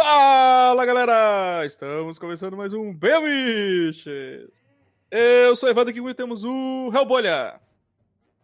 [0.00, 1.66] Fala galera!
[1.66, 4.48] Estamos começando mais um Bemiches!
[5.10, 7.60] Eu sou Evandro aqui e temos o Hellbolha!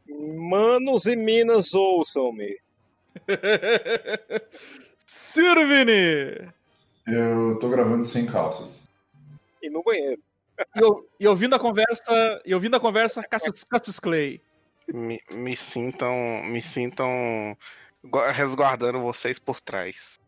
[0.36, 2.58] Manos e minas, ouçam-me!
[5.06, 6.52] Sirvini!
[7.06, 8.90] Eu tô gravando sem calças.
[9.62, 10.20] E no banheiro.
[10.74, 10.80] E,
[11.20, 14.40] e ouvindo a conversa, e ouvindo a conversa, Cassius, Cassius Clay.
[14.92, 17.56] Me, me sintam, me sintam
[18.32, 20.18] resguardando vocês por trás.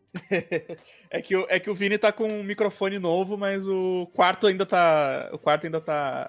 [1.10, 4.46] É, que, o, é que o Vini tá com um microfone novo, mas o quarto
[4.46, 5.30] ainda tá.
[5.32, 6.26] O quarto ainda tá.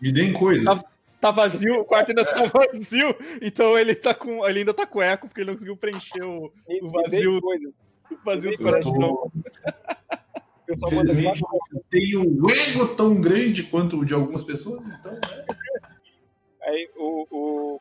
[0.00, 0.64] Me deem coisas.
[0.64, 0.88] Tá,
[1.20, 4.46] tá vazio, o quarto ainda tá vazio, então ele tá com.
[4.46, 6.52] Ele ainda tá com eco, porque ele não conseguiu preencher o,
[6.82, 7.40] o vazio.
[8.10, 8.92] O vazio do coração.
[8.92, 9.32] Tô...
[10.70, 15.12] Infelizmente, eu tenho um ego tão grande quanto o de algumas pessoas, então.
[15.12, 15.20] Né?
[16.62, 17.80] Aí o, o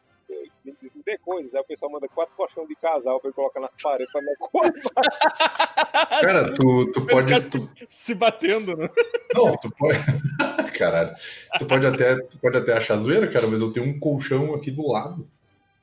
[1.05, 1.53] dê coisas.
[1.53, 4.33] Aí o pessoal manda quatro colchões de casal pra ele colocar nas paredes pra não
[6.21, 7.41] Cara, tu, tu pode.
[7.43, 7.69] Tu...
[7.87, 8.89] Se batendo, né?
[9.33, 9.99] Não, tu pode.
[10.77, 11.15] Caralho.
[11.57, 14.69] Tu pode, até, tu pode até achar zoeira, cara, mas eu tenho um colchão aqui
[14.69, 15.27] do lado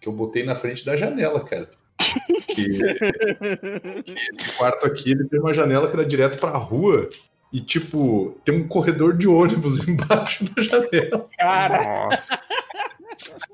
[0.01, 1.71] que eu botei na frente da janela, cara.
[2.49, 2.69] Que,
[4.03, 7.09] que esse quarto aqui ele tem uma janela que dá direto pra rua
[7.55, 11.29] e, tipo, tem um corredor de ônibus embaixo da janela.
[11.39, 12.09] Cara.
[12.11, 12.37] Nossa.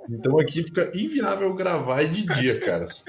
[0.08, 2.86] Então aqui fica inviável gravar de dia, cara.
[2.86, 3.06] Só,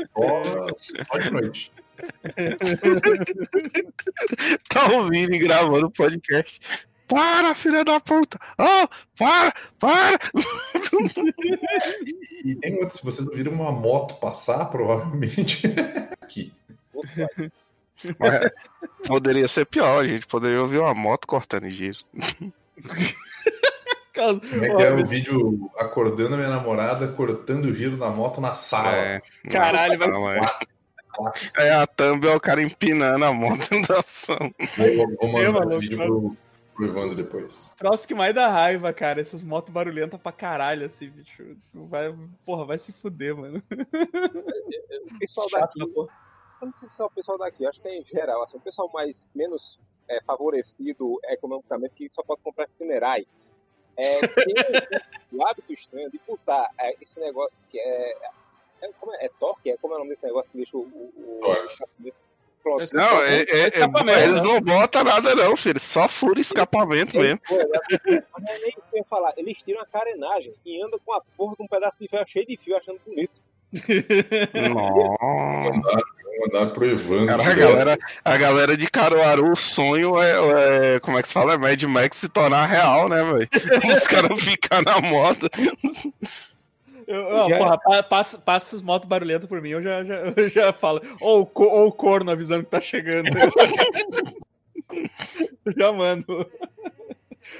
[0.76, 1.72] só de noite.
[4.70, 6.60] tá ouvindo e gravando o podcast.
[7.08, 8.40] Para, filha da puta!
[8.58, 10.18] Oh, para, para!
[12.46, 15.64] e tem outro, se vocês ouviram uma moto passar, provavelmente
[16.22, 16.54] aqui.
[18.18, 18.50] Mas
[19.06, 21.98] poderia ser pior, a gente poderia ouvir uma moto cortando giro.
[24.22, 28.40] Como é que é o vídeo acordando a minha namorada, cortando o giro da moto
[28.40, 28.96] na sala?
[28.96, 30.68] É, Caralho, vai ser
[31.58, 34.38] É a thumb é o cara empinando a moto da ação.
[34.78, 36.38] Vou, vou mandar esse vídeo pro,
[36.76, 37.76] pro Evandro depois.
[37.78, 39.22] Troço que mais dá raiva, cara.
[39.22, 41.58] Essas motos barulhentas pra caralho, assim, bicho.
[41.74, 42.16] Vai,
[42.46, 43.62] porra, vai se fuder, mano.
[43.72, 45.82] O pessoal daqui.
[45.82, 48.44] Eu não sei se é o pessoal daqui, acho que é em geral.
[48.44, 53.26] Assim, o pessoal mais menos é, favorecido economicamente que só pode comprar funerais
[53.98, 54.54] é, tem
[55.32, 58.18] o hábito estranho de botar é, esse negócio que é.
[58.82, 59.70] É, como é, é torque?
[59.72, 60.82] É, como é o nome desse negócio que deixa o.
[60.82, 62.14] o, o
[62.64, 63.72] Pronto, não, é, é,
[64.20, 65.80] é eles não botam nada, não, filho.
[65.80, 67.40] Só fura escapamento mesmo.
[67.50, 69.34] Mas é nem isso que eu ia falar.
[69.36, 72.46] Eles tiram a carenagem e andam com a porra com um pedaço de ferro cheio
[72.46, 73.32] de fio achando bonito.
[74.74, 76.21] Nossa.
[76.42, 77.28] Mandar pro Evandro.
[77.28, 81.34] Cara, a, galera, a galera de Caruaru, o sonho é, é, Como é que se
[81.34, 81.54] fala?
[81.54, 83.48] É Mad Max se tornar real, né, velho?
[83.92, 85.48] Os caras ficam na moto.
[87.08, 91.02] Eu, porra, passa, passa as motos barulhentas por mim, eu já, já, eu já falo.
[91.20, 93.30] Ou oh, o corno avisando que tá chegando.
[95.78, 96.50] já mando.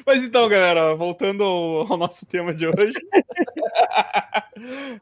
[0.06, 2.94] Mas então, galera, voltando ao, ao nosso tema de hoje.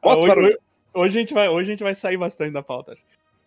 [0.01, 0.57] hoje,
[0.94, 2.97] hoje, a gente vai, hoje a gente vai sair bastante da pauta.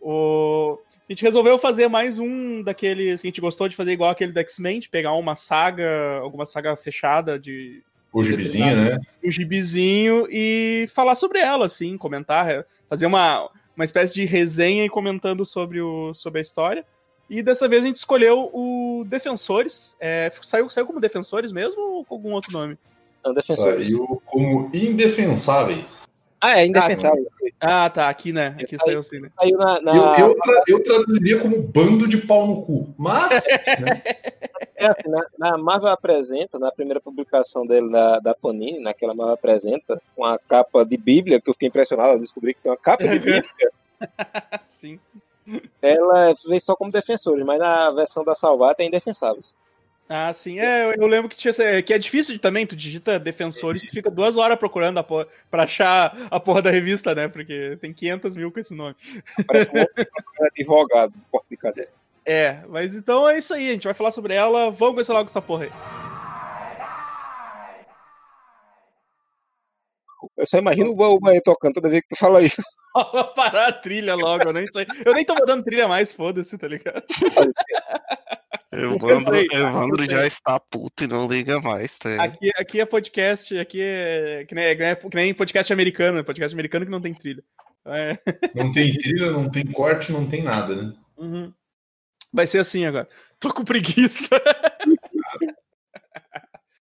[0.03, 0.79] O...
[1.09, 4.33] A gente resolveu fazer mais um daqueles que a gente gostou de fazer igual aquele
[4.33, 7.83] do X-Men, de pegar uma saga, alguma saga fechada de.
[8.13, 9.01] O gibizinho, né?
[9.25, 14.91] O gibizinho e falar sobre ela, assim, comentar, fazer uma, uma espécie de resenha e
[14.91, 16.85] comentando sobre, o, sobre a história.
[17.31, 19.97] E dessa vez a gente escolheu o Defensores.
[19.99, 22.77] É, saiu, saiu como Defensores mesmo ou com algum outro nome?
[23.25, 26.05] Não, Saiu como Indefensáveis.
[26.43, 27.25] Ah, é indefensável.
[27.61, 28.09] Ah, tá.
[28.09, 28.57] Aqui, né?
[28.61, 29.31] Aqui saiu assim, né?
[29.39, 29.95] Saiu na, na...
[29.95, 32.93] Eu, eu, tra eu, traduziria como bando de pau no cu.
[32.99, 33.47] Mas.
[33.81, 34.03] né?
[34.75, 39.35] É assim, na, na, Marvel apresenta, na primeira publicação dele da, da Panini, naquela Marvel
[39.35, 42.77] apresenta, com a capa de Bíblia, que eu fiquei impressionado ao descobrir que tem uma
[42.77, 43.45] capa de Bíblia.
[44.67, 44.99] Sim.
[45.81, 49.57] Ela vem só como defensores, mas na versão da Salvata é indefensáveis.
[50.09, 50.59] Ah, sim.
[50.59, 54.37] É, eu lembro que tinha que é difícil também, tu digita defensores, tu fica duas
[54.37, 57.29] horas procurando a porra, pra achar a porra da revista, né?
[57.29, 58.95] Porque tem 500 mil com esse nome.
[59.47, 59.75] Parece um
[60.47, 61.89] advogado, porta de cadeia.
[62.25, 65.29] É, mas então é isso aí, a gente vai falar sobre ela, vamos começar logo
[65.29, 65.73] essa porra aí.
[70.37, 72.61] Eu só imagino o Bahia tocando toda vez que tu fala isso.
[73.35, 74.87] Parar a trilha logo, eu nem sei.
[75.05, 77.03] Eu nem tô mandando trilha mais, foda-se, tá ligado?
[78.73, 82.25] Evandro, Evandro já está puto e não liga mais, tá?
[82.25, 86.55] Aqui, aqui é podcast, aqui é que nem, é, que nem podcast americano, é podcast
[86.55, 87.45] americano que não tem trilha.
[87.85, 88.19] É.
[88.55, 90.95] Não tem trilha, não tem corte, não tem nada, né?
[91.19, 91.53] Uhum.
[92.33, 93.07] Vai ser assim agora.
[93.39, 94.31] Tô com preguiça.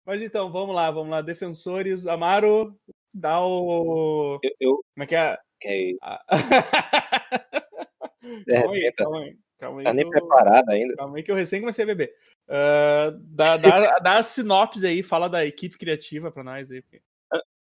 [0.06, 1.22] Mas então, vamos lá, vamos lá.
[1.22, 2.78] Defensores, Amaro,
[3.12, 4.38] dá o.
[4.44, 4.84] Eu, eu...
[4.94, 5.36] Como é que é?
[5.64, 5.92] é...
[8.46, 9.36] calma aí, calma aí.
[9.64, 9.84] Calma aí.
[9.84, 10.10] Tá nem eu...
[10.10, 10.94] preparado ainda.
[10.94, 12.12] Calma aí que eu recém comecei a beber.
[12.46, 16.82] Uh, dá, dá, dá a sinopse aí, fala da equipe criativa pra nós aí.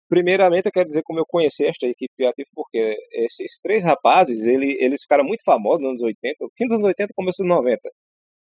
[0.10, 4.78] Primeiramente, eu quero dizer como eu conheci esta equipe criativa, porque esses três rapazes, ele,
[4.80, 7.80] eles ficaram muito famosos nos anos 80, fim dos anos 80 começo dos 90.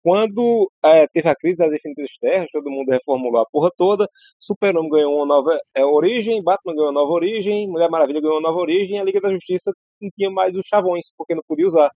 [0.03, 4.91] Quando é, teve a crise das definitivas terras, todo mundo reformulou a porra toda, Super-Homem
[4.91, 8.61] ganhou uma nova é, origem, Batman ganhou uma nova origem, Mulher Maravilha ganhou uma nova
[8.61, 11.91] origem, a Liga da Justiça não tinha mais os chavões, porque não podia usar.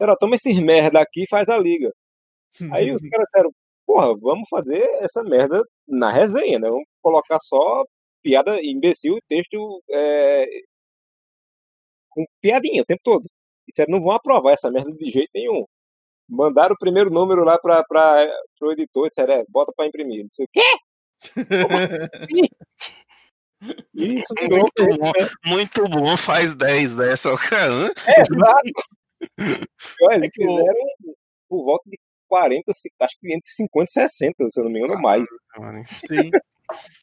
[0.00, 1.90] Então, toma esses merda aqui e faz a liga.
[2.72, 3.50] Aí os caras disseram,
[3.86, 6.68] porra, vamos fazer essa merda na resenha, né?
[6.68, 7.84] Vamos colocar só
[8.22, 10.46] piada imbecil, texto é,
[12.10, 13.24] com piadinha o tempo todo.
[13.68, 15.64] E disseram, não vão aprovar essa merda de jeito nenhum.
[16.28, 17.84] Mandaram o primeiro número lá para
[18.62, 20.26] o editor, disseram, é, bota para imprimir.
[20.26, 20.60] Disse, o quê?
[22.22, 22.48] Assim?
[23.94, 25.28] Isso muito bom, né?
[25.46, 27.92] muito bom, faz 10 dessa, cara.
[28.06, 28.72] É, exato.
[30.02, 30.74] Olha, eles fizeram
[31.48, 31.98] por volta de
[32.28, 35.24] 40, acho que entre 50 e 60, se eu não me engano, mais.
[36.06, 36.30] Sim.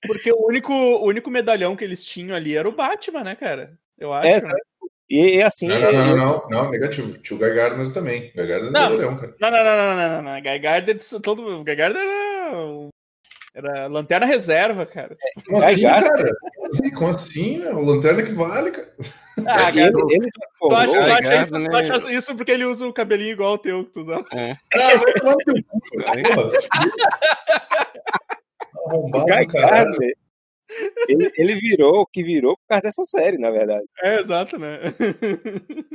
[0.06, 3.77] Porque o único, o único medalhão que eles tinham ali era o Batman, né, cara?
[3.97, 4.27] Eu acho.
[4.27, 4.53] É, né?
[5.09, 5.68] E, e, assim.
[5.68, 7.18] Não, não, não, não, não, negativo.
[7.19, 8.31] Tinha o Guy Gardner também.
[8.35, 9.35] Guy Gardner não, medalhão, cara.
[9.39, 10.41] Não, não, não, não, não, não, não.
[10.41, 12.89] Guy Gardner, todo, Guy Gardner era.
[13.53, 15.13] Era lanterna reserva, cara.
[15.45, 16.09] Como assim, cara?
[16.56, 16.89] Como assim?
[16.92, 17.65] Como assim?
[17.65, 18.94] O lanterna que vale, cara.
[19.39, 22.88] Ah, cara, ele, ele tu, acha, tu, acha isso, tu acha isso porque ele usa
[22.88, 24.24] o cabelinho igual o teu que tu usa?
[24.33, 24.56] É.
[24.74, 25.80] Ah, vai tomar no teu cu,
[28.88, 29.92] Arrombado, cara.
[31.09, 33.86] Ele, ele virou o que virou por causa dessa série, na verdade.
[34.01, 34.77] É, exato, né?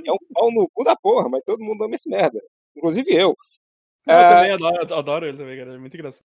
[0.06, 2.38] É um pau no cu da porra, mas todo mundo ama esse merda.
[2.76, 3.34] Inclusive eu.
[4.06, 5.74] Eu ah, também adoro, adoro ele também, cara.
[5.74, 6.24] É muito engraçado.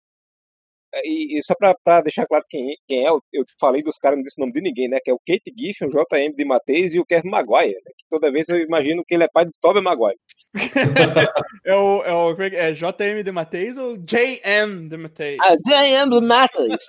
[1.02, 3.20] E, e, só pra, pra, deixar claro quem, quem é, eu,
[3.58, 4.98] falei dos caras, não disse o nome de ninguém, né?
[5.02, 7.74] Que é o Kate Giffen, o JM de Matheus e o Kevin Maguire.
[7.74, 10.18] Né, que toda vez eu imagino que ele é pai do Tobey Maguire.
[11.64, 15.38] é o, é o é, é JM de Matheus ou JM de Matheus?
[15.40, 16.84] Ah, JM de Matheus.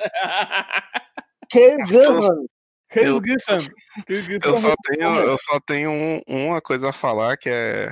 [1.88, 2.48] Giffen.
[2.96, 3.22] Eu,
[4.44, 7.88] eu, só tenho, eu só tenho um, uma coisa a falar que é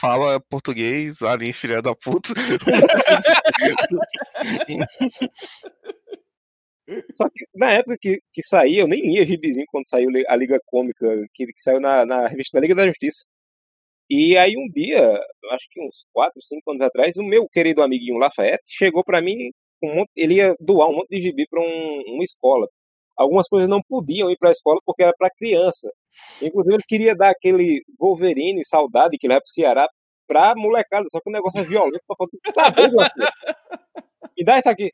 [0.00, 2.32] fala português, alien filha da puta.
[7.12, 10.58] Só que na época que, que saía, eu nem lia gibizinho quando saiu a Liga
[10.66, 13.24] Cômica, que, que saiu na, na revista da Liga da Justiça.
[14.10, 15.00] E aí um dia,
[15.52, 19.50] acho que uns 4, 5 anos atrás, o meu querido amiguinho Lafayette chegou para mim,
[19.82, 22.66] um monte, ele ia doar um monte de gibi para um, uma escola.
[23.18, 25.90] Algumas coisas não podiam ir para a escola porque era para criança.
[26.40, 29.88] Inclusive ele queria dar aquele Wolverine, saudade, que ele vai pro Ceará,
[30.26, 33.10] pra molecada, só que o negócio é violento pra fazer.
[34.38, 34.92] Me dá isso aqui.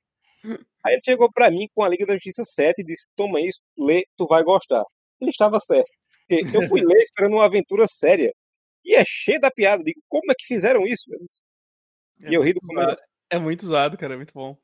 [0.84, 3.60] Aí ele chegou pra mim com a Liga da Justiça 7 e disse: Toma isso,
[3.78, 4.84] lê, tu vai gostar.
[5.20, 5.90] Ele estava certo.
[6.26, 8.32] Porque eu fui ler esperando uma aventura séria.
[8.84, 9.82] E é cheio da piada.
[9.82, 11.04] Digo, como é que fizeram isso?
[12.22, 12.98] É e eu ri do zoado.
[13.30, 14.56] É muito zoado, cara, é muito bom.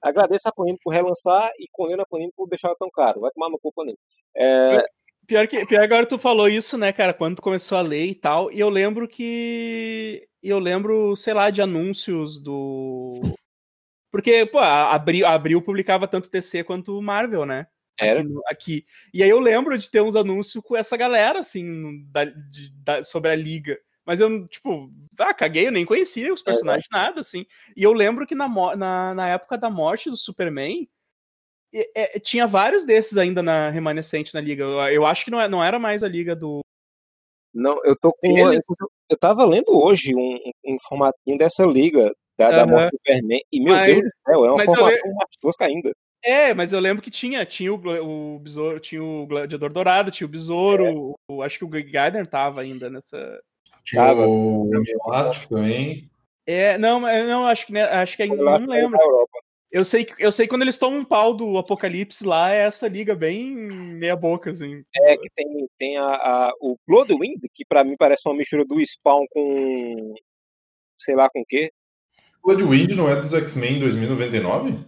[0.00, 3.20] Agradeço a Panini por relançar e condeno a Panini por deixar tão caro.
[3.20, 3.98] Vai tomar no cu, Panini.
[4.36, 4.84] É...
[5.26, 8.14] Pior que, pior agora tu falou isso, né, cara, quando tu começou a ler e
[8.14, 10.26] tal, e eu lembro que.
[10.42, 13.20] Eu lembro, sei lá, de anúncios do.
[14.10, 17.66] Porque, pô, a Abril, a Abril publicava tanto DC quanto Marvel, né?
[17.98, 18.20] Era.
[18.20, 18.84] Aqui, aqui,
[19.14, 23.04] E aí eu lembro de ter uns anúncios com essa galera, assim, da, de, da,
[23.04, 23.78] sobre a liga.
[24.04, 27.46] Mas eu, tipo, ah, caguei, eu nem conhecia os personagens, é, nada, assim.
[27.76, 30.88] E eu lembro que na, na, na época da morte do Superman,
[31.74, 34.62] é, tinha vários desses ainda na remanescente na liga.
[34.64, 36.60] Eu, eu acho que não, é, não era mais a liga do.
[37.54, 38.26] Não, eu tô com.
[38.38, 38.64] Eles...
[39.08, 42.56] Eu tava lendo hoje um, um formatinho dessa liga da, uhum.
[42.56, 43.40] da morte do Superman.
[43.52, 45.92] E meu mas, Deus do céu, é uma formação mais tosca ainda.
[46.24, 50.26] É, mas eu lembro que tinha, tinha o, o besouro, tinha o gladiador dourado, tinha
[50.26, 51.32] o besouro, é.
[51.32, 53.40] o, acho que o Gardner tava ainda nessa.
[53.84, 54.70] Tinha o
[55.06, 56.10] Elástico também.
[56.46, 58.98] É, não, não, acho que, né, acho que ainda não lembro.
[59.70, 62.86] Eu sei, eu sei que quando eles tomam um pau do Apocalipse lá, é essa
[62.86, 64.84] liga bem meia boca, assim.
[64.94, 68.78] É, que tem, tem a, a o Bloodwind, que pra mim parece uma mistura do
[68.84, 70.14] Spawn com.
[70.98, 71.72] sei lá com o quê.
[72.44, 74.78] Bloodwind não é dos X-Men 2099?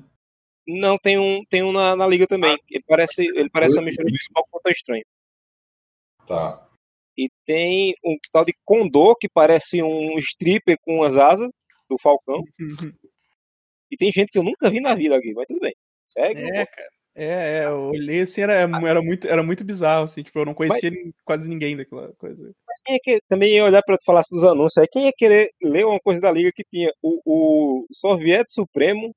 [0.67, 2.59] Não, tem um, tem um na, na liga também.
[2.71, 5.05] Ele parece, ele parece uma mistura do Spawn com o Estranho.
[6.27, 6.69] Tá.
[7.17, 11.49] E tem um tal de Condor, que parece um stripper com as asas
[11.89, 12.43] do Falcão.
[13.91, 15.73] E tem gente que eu nunca vi na vida aqui, mas tudo bem.
[16.07, 16.41] Segue.
[16.41, 16.89] É, cara.
[17.17, 20.55] É, é, eu olhei assim, era, era, muito, era muito bizarro, assim, tipo, eu não
[20.55, 22.53] conhecia mas, quase ninguém daquela coisa.
[22.67, 25.51] Mas quem é que também ia olhar pra falar dos anúncios aí, quem ia querer
[25.63, 29.15] ler uma coisa da liga que tinha o, o Soviete Supremo,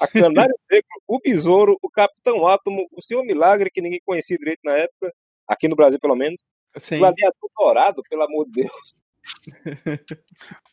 [0.00, 0.08] a
[0.48, 4.72] Canário Negro, o Besouro, o Capitão Átomo, o Senhor Milagre, que ninguém conhecia direito na
[4.72, 5.12] época,
[5.46, 6.42] aqui no Brasil pelo menos,
[6.78, 6.98] Sim.
[6.98, 8.94] Gladiador Dourado, pelo amor de Deus.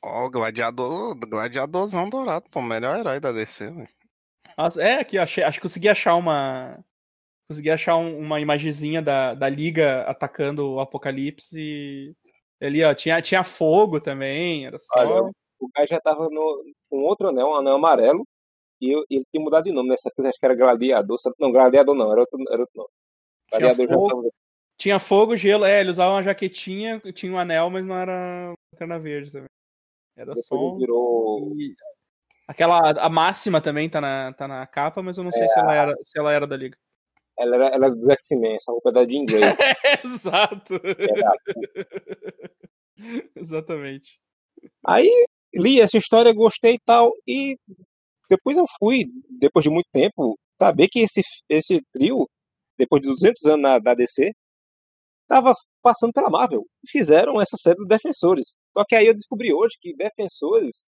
[0.04, 3.90] Ó, oh, gladiador, gladiadorzão dourado, pô, melhor herói da DC, velho.
[4.80, 6.78] É, aqui, achei, acho que consegui achar uma.
[7.48, 12.16] Consegui achar um, uma imagenzinha da, da Liga atacando o Apocalipse e.
[12.62, 15.00] Ali, ó, tinha, tinha fogo também, era só.
[15.00, 18.26] Olha, o cara já tava no, com outro anel, um anel amarelo,
[18.80, 21.18] e ele tinha mudado de nome nessa coisa, acho que era Gladiador.
[21.40, 22.90] Não, Gladiador não, era outro, era outro nome.
[23.50, 24.34] Gladiador tinha fogo,
[24.78, 29.00] tinha fogo, gelo, é, ele usava uma jaquetinha, tinha um anel, mas não era lanterna
[29.00, 29.48] verde também.
[30.16, 30.78] Era Depois só.
[30.78, 31.54] Virou...
[31.58, 31.76] E...
[32.48, 35.60] Aquela, a máxima também tá na, tá na capa, mas eu não sei é, se,
[35.60, 36.78] ela era, se ela era da Liga.
[37.38, 39.44] Ela era, ela era do X-Men, essa roupa da de inglês.
[40.04, 40.76] Exato.
[43.36, 44.20] Exatamente.
[44.86, 45.10] Aí
[45.54, 47.58] li essa história, gostei e tal, e
[48.30, 49.06] depois eu fui,
[49.40, 52.28] depois de muito tempo, saber que esse, esse trio,
[52.78, 54.34] depois de 200 anos na, da DC,
[55.34, 56.64] estava passando pela Marvel.
[56.84, 58.56] E fizeram essa série dos Defensores.
[58.78, 60.88] Só que aí eu descobri hoje que Defensores,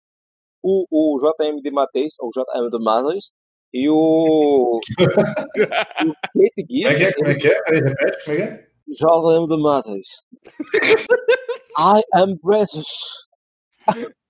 [0.63, 3.31] o, o JM de Matheus, ou JM de Matheus,
[3.73, 4.79] e o.
[6.05, 6.85] o Kate Gibbs.
[6.85, 7.13] É que é?
[7.13, 7.61] Como é que é?
[7.63, 8.67] Peraí, repete, como é que é?
[8.87, 10.07] JM de Matheus.
[11.77, 12.87] I am British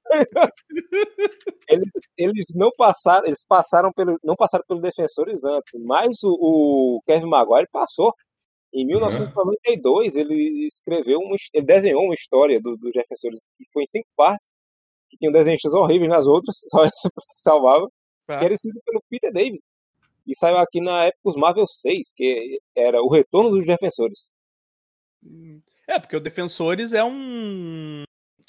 [1.70, 7.02] eles, eles não passaram, eles passaram pelo, não passaram pelos defensores antes, mas o, o
[7.06, 8.12] Kevin Maguire passou.
[8.76, 13.88] Em 1992 ele escreveu, uma, ele desenhou uma história dos do defensores que foi em
[13.88, 14.52] cinco partes,
[15.10, 17.88] que tinham desenhos horríveis nas outras, só essa se salvava,
[18.28, 18.38] ah.
[18.38, 19.62] que era escrito pelo Peter David.
[20.28, 24.28] E saiu aqui na época os Marvel 6, que era o retorno dos defensores.
[25.24, 25.62] Hum.
[25.88, 28.04] É, porque o Defensores é um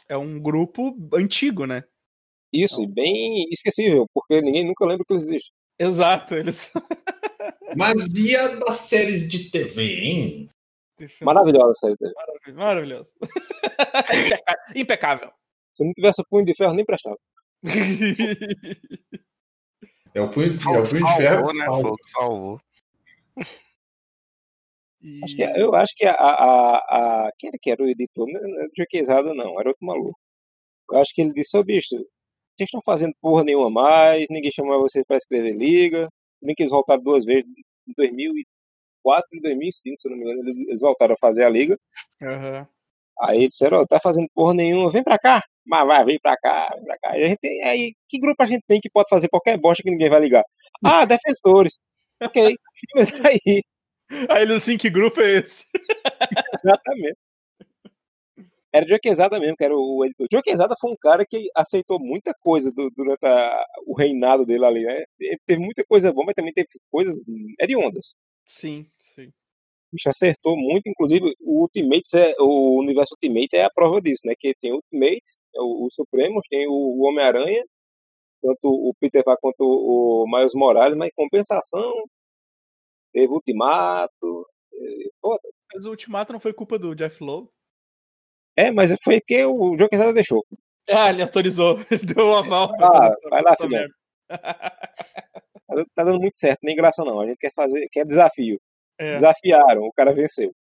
[0.09, 1.85] é um grupo antigo, né?
[2.53, 2.95] Isso, então...
[2.95, 5.53] bem esquecível, porque ninguém nunca lembra que eles existem.
[5.79, 6.73] Exato, eles.
[7.77, 10.49] Mas e a das séries de TV, hein?
[11.21, 12.53] Maravilhosa a série de TV.
[12.53, 13.13] Maravilhoso.
[14.75, 15.31] Impecável.
[15.73, 17.19] Se não tivesse o punho de ferro, nem prestava.
[20.15, 21.47] É o punho de, é o punho de ferro.
[21.49, 21.65] Né?
[21.67, 22.61] Salvou, salvou.
[25.03, 25.23] E...
[25.23, 26.77] Acho que, eu acho que a, a,
[27.27, 28.27] a, Quem era que era o editor?
[28.27, 30.19] Não era Jequezada, não, era outro maluco.
[30.91, 34.81] Eu acho que ele disse, ô bicho, vocês estão fazendo porra nenhuma mais, ninguém chamou
[34.81, 36.09] vocês para escrever liga,
[36.47, 37.47] nem que eles voltaram duas vezes,
[37.89, 41.79] em 2004 e 2005, se eu não me engano, eles voltaram a fazer a liga.
[42.23, 42.67] Uhum.
[43.23, 46.37] Aí eles disseram, ó, tá fazendo porra nenhuma, vem pra cá, mas vai, vem pra
[46.37, 47.11] cá, vem pra cá.
[47.13, 49.91] a gente tem, aí, que grupo a gente tem que pode fazer qualquer bosta que
[49.91, 50.45] ninguém vai ligar?
[50.85, 51.79] Ah, defensores.
[52.23, 52.55] ok,
[52.95, 53.63] mas aí
[54.29, 55.65] Aí ele assim, que grupo é esse?
[56.55, 57.17] Exatamente.
[58.77, 60.27] Era o Joe Quesada mesmo, que era o editor.
[60.31, 64.67] Joe Quesada foi um cara que aceitou muita coisa do, durante a, o reinado dele
[64.67, 65.03] ali, né?
[65.19, 67.19] Ele teve muita coisa boa, mas também teve coisas
[67.59, 68.15] hediondas.
[68.45, 69.29] Sim, sim.
[69.29, 74.23] O bicho acertou muito, inclusive o Ultimate, é, o universo Ultimate é a prova disso,
[74.27, 74.35] né?
[74.39, 77.65] Que tem o Ultimate, é o, o Supremo, tem o, o Homem-Aranha,
[78.43, 81.95] tanto o Peter Parker quanto o Miles Morales, mas em compensação,
[83.11, 84.47] teve Ultimato.
[85.23, 85.41] Foda.
[85.73, 87.49] Mas o Ultimato não foi culpa do Jeff Lowe?
[88.57, 90.45] É, mas foi que o Joe Quesada deixou.
[90.89, 91.79] Ah, ele autorizou.
[91.91, 92.73] Ele deu um aval.
[92.81, 93.89] Ah, vai lá, filho.
[95.69, 97.21] Tá, tá dando muito certo, nem graça não.
[97.21, 98.61] A gente quer fazer, quer desafio.
[98.99, 99.15] É.
[99.15, 100.55] Desafiaram, o cara venceu.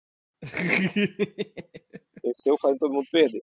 [2.22, 3.42] venceu fazendo todo mundo perder.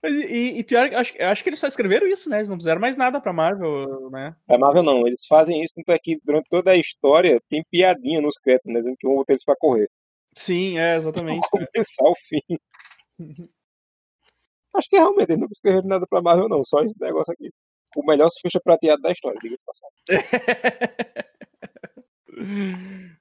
[0.00, 2.38] Mas, e, e pior, acho, acho que eles só escreveram isso, né?
[2.38, 4.34] Eles não fizeram mais nada pra Marvel, né?
[4.46, 8.20] Pra Marvel não, eles fazem isso, tanto é que durante toda a história tem piadinha
[8.20, 8.78] nos créditos, né?
[8.78, 9.90] Dizendo que vão botar eles pra correr.
[10.34, 11.46] Sim, é, exatamente.
[11.50, 13.44] Pra começar o fim.
[14.74, 17.50] Acho que realmente eles nunca escreveram nada pra Marvel, não, só esse negócio aqui.
[17.96, 19.92] O melhor ficha prateado da história, diga-se passado.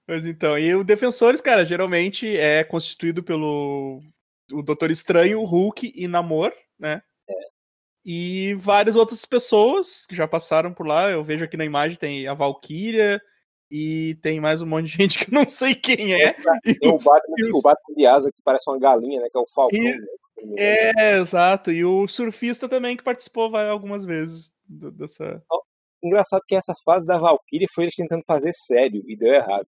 [0.08, 4.02] Mas então, e o Defensores, cara, geralmente é constituído pelo
[4.52, 7.02] o Doutor Estranho, o Hulk e Namor, né?
[7.28, 7.34] É.
[8.06, 11.10] E várias outras pessoas que já passaram por lá.
[11.12, 13.22] Eu vejo aqui na imagem tem a Valkyria
[13.70, 16.34] e tem mais um monte de gente que eu não sei quem é.
[16.34, 19.28] Tem o Batman, o Batman de asa que parece uma galinha, né?
[19.30, 19.78] Que é o Falcão.
[19.78, 19.92] E...
[19.92, 20.08] Né?
[20.58, 21.72] É, exato.
[21.72, 25.44] E o surfista também que participou algumas vezes dessa.
[26.04, 29.68] Engraçado que essa fase da Valkyria foi eles tentando fazer sério e deu errado.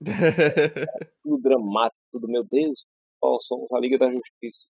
[1.22, 2.84] tudo dramático, tudo, meu Deus,
[3.20, 4.66] oh, somos a Liga da Justiça.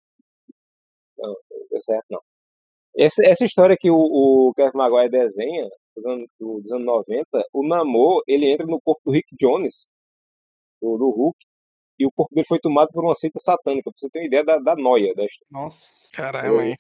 [1.19, 2.21] Não, não deu certo não.
[2.97, 7.66] Essa, essa história que o, o Kevin Maguire desenha, dos anos, dos anos 90, o
[7.66, 9.88] Namor, ele entra no corpo do Rick Jones,
[10.81, 11.37] do, do Hulk,
[11.99, 14.45] e o corpo dele foi tomado por uma seita satânica, pra você ter uma ideia
[14.45, 15.47] da, da noia da história.
[15.50, 16.09] Nossa.
[16.12, 16.76] Caramba, hein?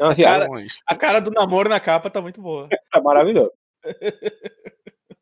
[0.00, 0.48] É a, cara,
[0.86, 2.68] a cara do namoro na capa tá muito boa.
[2.90, 3.52] tá maravilhoso.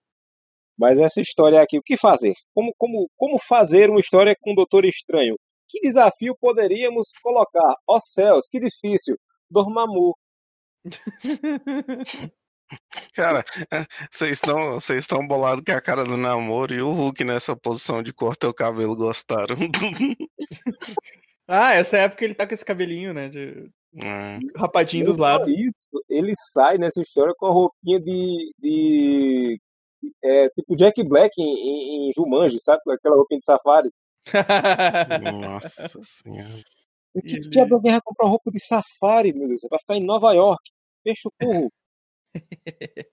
[0.78, 2.34] Mas essa história aqui, o que fazer?
[2.54, 5.36] Como, como, como fazer uma história com o Doutor Estranho?
[5.68, 7.74] que desafio poderíamos colocar?
[7.86, 9.16] Ó oh, céus, que difícil.
[9.50, 10.16] Dormammu.
[13.14, 13.44] Cara,
[14.10, 18.02] vocês estão vocês estão bolados que a cara do namoro e o Hulk nessa posição
[18.02, 19.56] de cortar o cabelo gostaram.
[21.48, 23.28] ah, essa época ele tá com esse cabelinho, né?
[23.28, 23.70] De...
[23.96, 24.38] É.
[24.56, 25.48] Rapadinho dos lados.
[25.48, 28.52] Isso, ele sai nessa história com a roupinha de.
[28.58, 29.60] de
[30.22, 32.80] é, tipo Jack Black em, em, em Jumanji, sabe?
[32.88, 33.90] Aquela roupinha de safari.
[35.40, 36.62] Nossa senhora.
[37.14, 37.48] O que, ele...
[37.48, 39.60] diabo alguém vai comprar roupa de safari, meu Deus?
[39.60, 40.62] Você vai ficar em Nova York.
[41.02, 41.72] Fecha o curro.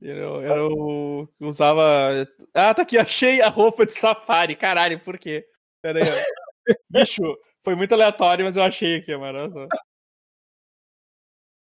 [0.00, 2.26] eu, eu usava.
[2.54, 4.56] Ah, tá aqui, achei a roupa de safari.
[4.56, 5.46] Caralho, por quê?
[5.80, 6.04] Pera aí,
[6.90, 7.22] Bicho,
[7.62, 9.68] foi muito aleatório, mas eu achei aqui, mano.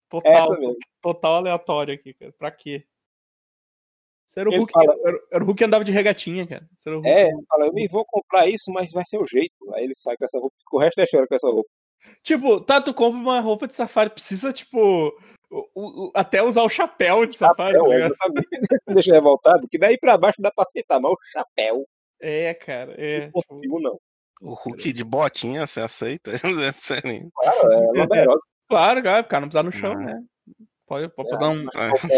[0.09, 0.49] Total,
[1.01, 2.33] total aleatório aqui, cara.
[2.33, 2.85] Pra quê?
[4.37, 6.69] Era o, Hulk, fala, era, era o Hulk que andava de regatinha, cara.
[7.05, 9.75] é, ele fala, eu nem vou comprar isso, mas vai ser o jeito.
[9.75, 11.69] Aí ele sai com essa roupa, o resto da história com essa roupa.
[12.23, 15.13] Tipo, tá, tu compra uma roupa de safari, precisa, tipo,
[15.51, 17.77] o, o, até usar o chapéu de safari.
[17.77, 18.27] Chapéu, tá
[18.89, 21.87] é, deixa revoltado, que daí pra baixo dá pra aceitar, mas o chapéu.
[22.21, 23.27] É, cara, é.
[23.27, 23.99] Não consigo, não.
[24.41, 26.31] O Hulk de botinha, você aceita?
[26.69, 27.29] é sério.
[27.35, 28.27] Claro, é.
[28.69, 30.23] Claro, cara, o cara não precisa no chão, né?
[30.87, 31.67] Pode, pode é, um.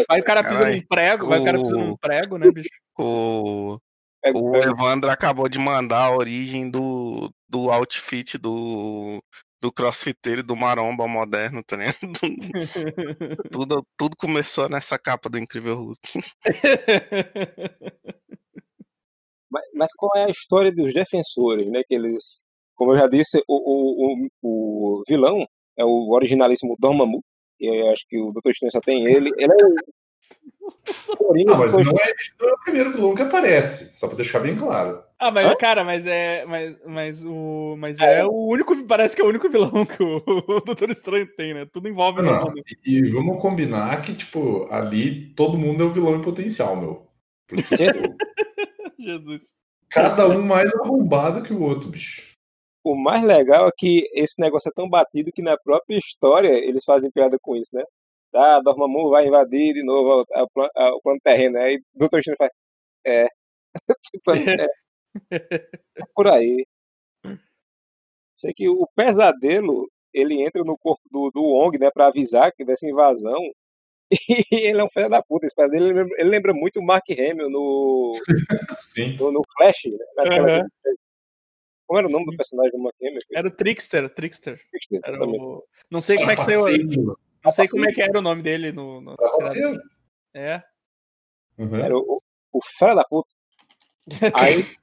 [0.08, 2.68] Vai o cara pisando num prego, vai o cara pisando num prego, né, bicho?
[2.98, 3.78] O.
[4.24, 9.20] O Evandro acabou de mandar a origem do, do outfit do,
[9.62, 11.94] do crossfiteiro do maromba moderno, tá ligado?
[13.52, 16.20] tudo, tudo começou nessa capa do Incrível Hulk.
[19.48, 21.84] mas, mas, qual é a história dos defensores, né?
[21.86, 25.46] Que eles, como eu já disse, o, o, o, o vilão
[25.78, 27.22] é o originalíssimo Dormammu,
[27.60, 28.50] eu acho que o Dr.
[28.50, 29.30] Estranho só tem ele.
[29.36, 29.76] Ele é o.
[31.46, 31.84] Não, mas não é,
[32.40, 35.04] não é, o primeiro vilão que aparece, só pra deixar bem claro.
[35.22, 35.56] Ah, mas, Hã?
[35.56, 36.44] cara, mas é.
[36.46, 37.76] Mas, mas o.
[37.78, 38.76] Mas é, é, o único.
[38.86, 41.66] Parece que é o único vilão que o, o Doutor Estranho tem, né?
[41.72, 42.54] Tudo envolve não, não.
[42.84, 47.06] E vamos combinar que, tipo, ali todo mundo é o vilão em potencial, meu.
[47.46, 48.16] Porque, tipo,
[48.98, 49.54] Jesus.
[49.90, 52.32] Cada um mais arrombado que o outro, bicho
[52.84, 56.84] o mais legal é que esse negócio é tão batido que na própria história eles
[56.84, 57.84] fazem piada com isso, né?
[58.34, 61.58] Ah, Dormammu vai invadir de novo o plano terreno.
[61.58, 62.20] Aí o Dr.
[62.22, 62.50] Stone faz.
[63.06, 63.28] É.
[64.12, 64.66] Tipo, é.
[65.30, 65.68] É.
[66.14, 66.66] Por aí.
[68.34, 72.64] Sei que o pesadelo ele entra no corpo do, do Wong, né, pra avisar que
[72.64, 73.40] dessa invasão.
[74.50, 75.46] E ele é um filho da puta.
[75.46, 78.10] Esse pesadelo ele lembra, ele lembra muito o Mark Hamill no,
[79.18, 80.62] no, no, Flash, né?
[80.62, 80.96] Uhum.
[81.86, 83.18] Como era o nome do personagem do McKenna?
[83.34, 84.60] Era o Trickster, Trickster.
[84.70, 85.64] Trickster era o...
[85.90, 86.64] Não sei como é que saiu.
[87.44, 89.00] Não sei como é que era o nome dele no.
[89.00, 89.16] no...
[90.34, 90.62] É.
[91.58, 91.76] Uhum.
[91.76, 92.22] Era o,
[92.52, 93.28] o fera da puta.
[94.34, 94.64] Aí.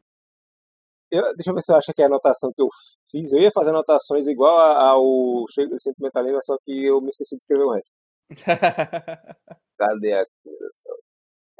[1.11, 2.69] Eu, deixa eu ver se eu acho que é a anotação que eu
[3.09, 3.31] fiz.
[3.31, 7.41] Eu ia fazer anotações igual ao Chego de Sentimentalismo, só que eu me esqueci de
[7.41, 7.89] escrever o resto.
[9.77, 10.25] Cadê a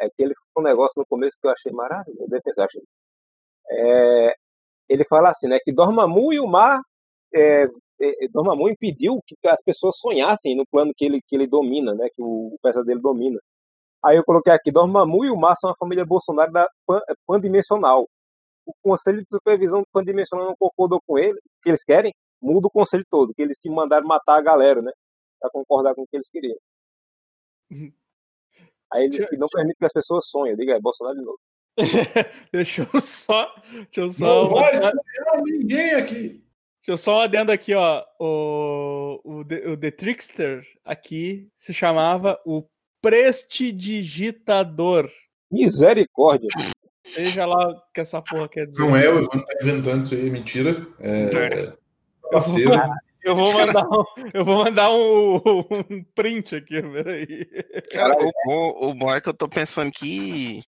[0.01, 2.29] É que ele ficou um negócio no começo que eu achei maravilhoso.
[2.29, 2.81] Defesa, achei.
[3.71, 4.35] É,
[4.89, 6.81] ele fala assim, né, que Dormammu e o mar,
[7.33, 11.93] é, é, Dormammu impediu que as pessoas sonhassem no plano que ele, que ele domina,
[11.95, 13.39] né, que o, o pesadelo domina.
[14.03, 17.13] Aí eu coloquei aqui, Dormammu e o mar são a família Bolsonaro da pan, é,
[17.27, 18.07] pandimensional.
[18.69, 22.71] O conselho de supervisão pandimensional não concordou com ele, o que eles querem, muda o
[22.71, 24.91] conselho todo, que eles que mandaram matar a galera, né,
[25.39, 26.57] para concordar com o que eles queriam.
[28.91, 31.39] Aí eles que não permitem que as pessoas sonhem, diga, é Bolsonaro de novo.
[32.51, 33.55] deixa eu só.
[33.71, 34.45] Deixa eu só.
[34.45, 34.71] Não vai
[35.45, 36.43] ninguém aqui.
[36.81, 38.03] Deixa eu só adendo aqui, ó.
[38.19, 42.67] O, o, The, o The Trickster aqui se chamava o
[43.01, 45.09] Prestidigitador.
[45.51, 46.49] Misericórdia.
[47.05, 48.81] Seja lá o que essa porra quer dizer.
[48.81, 50.87] Não é, o Ivan tá inventando isso aí, é mentira.
[50.99, 51.73] É.
[52.31, 52.71] Parceiro.
[53.21, 55.35] Eu vou mandar um, eu vou mandar um,
[55.89, 57.45] um print aqui, peraí.
[57.91, 60.63] Cara, o, o bom é que eu tô pensando que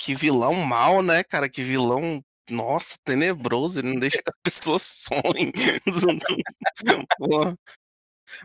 [0.00, 1.48] que vilão mal, né, cara?
[1.48, 3.78] Que vilão, nossa, tenebroso.
[3.78, 5.52] Ele não deixa que as pessoas sonhem.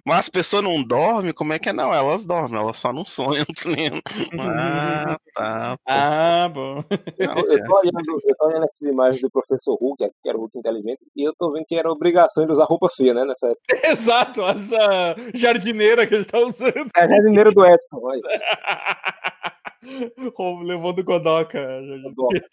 [0.05, 1.33] Mas as pessoas não dormem?
[1.33, 1.73] Como é que é?
[1.73, 3.45] Não, elas dormem, elas só não sonham.
[4.39, 5.77] ah, tá.
[5.77, 5.83] Pô.
[5.87, 6.75] Ah, bom.
[6.75, 10.41] Não, eu, tô olhando, eu tô olhando essas imagens do professor Hulk, que era o
[10.41, 13.25] Hulk inteligente, e eu tô vendo que era obrigação de usar roupa feia, né?
[13.25, 13.65] Nessa época.
[13.91, 16.89] Exato, essa jardineira que ele tá usando.
[16.95, 18.21] É a jardineira do Edson, olha.
[20.65, 21.59] Levou do Godoka.
[22.03, 22.47] Godoka.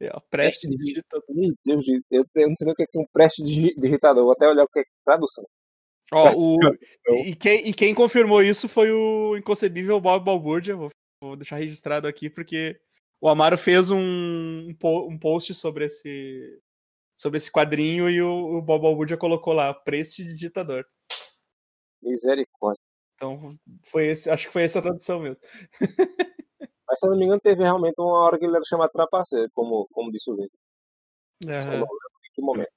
[0.00, 1.24] É, ó, preste digitador.
[1.28, 4.24] Meu Deus, eu, eu não sei o que é um preste digitador.
[4.24, 5.44] Vou até olhar o que é tradução.
[6.12, 6.56] Ó, o,
[7.26, 10.76] e, quem, e quem confirmou isso foi o inconcebível Bob Balbúrdia.
[10.76, 10.90] Vou,
[11.22, 12.80] vou deixar registrado aqui porque
[13.20, 16.60] o Amaro fez um, um post sobre esse
[17.16, 20.86] sobre esse quadrinho e o, o Bob Albudia colocou lá, Preste de Ditador.
[22.00, 22.80] Misericórdia.
[23.14, 23.58] Então,
[23.90, 25.40] foi esse, acho que foi essa a tradução mesmo.
[26.88, 29.50] Mas se eu não me engano, teve realmente uma hora que ele era chamado trapaceiro,
[29.52, 30.50] como, como disse o Vitor.
[31.44, 31.86] Uhum.
[32.34, 32.70] Que momento.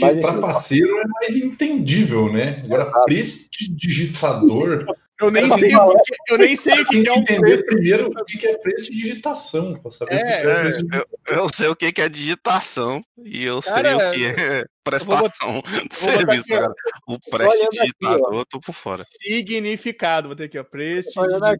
[0.00, 2.62] Mas, trapaceiro é mais entendível, né?
[2.64, 4.84] Agora, prestidigitador.
[5.20, 8.08] Eu nem, sei o que, eu nem sei o que, que é um entender primeiro
[8.08, 11.74] o que é prestidigitação, para saber é, o que é, é eu, eu, sei o
[11.74, 16.72] que é digitação e eu cara, sei o que é prestação de serviço, cara.
[17.06, 19.02] O prestidigitador, eu tô por fora.
[19.04, 20.62] Significado, vou ter aqui, ó.
[20.62, 21.58] Prestidigitador.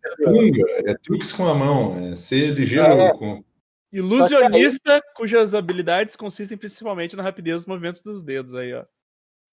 [0.87, 3.12] É truques com a mão, é ser ligeiro é.
[3.12, 3.44] com.
[3.92, 8.85] Ilusionista, cujas habilidades consistem principalmente na rapidez dos movimentos dos dedos aí, ó.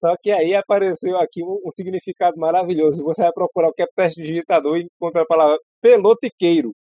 [0.05, 3.03] Só que aí apareceu aqui um, um significado maravilhoso.
[3.05, 6.71] Você vai procurar o que é teste digitador e encontra a palavra pelotiqueiro.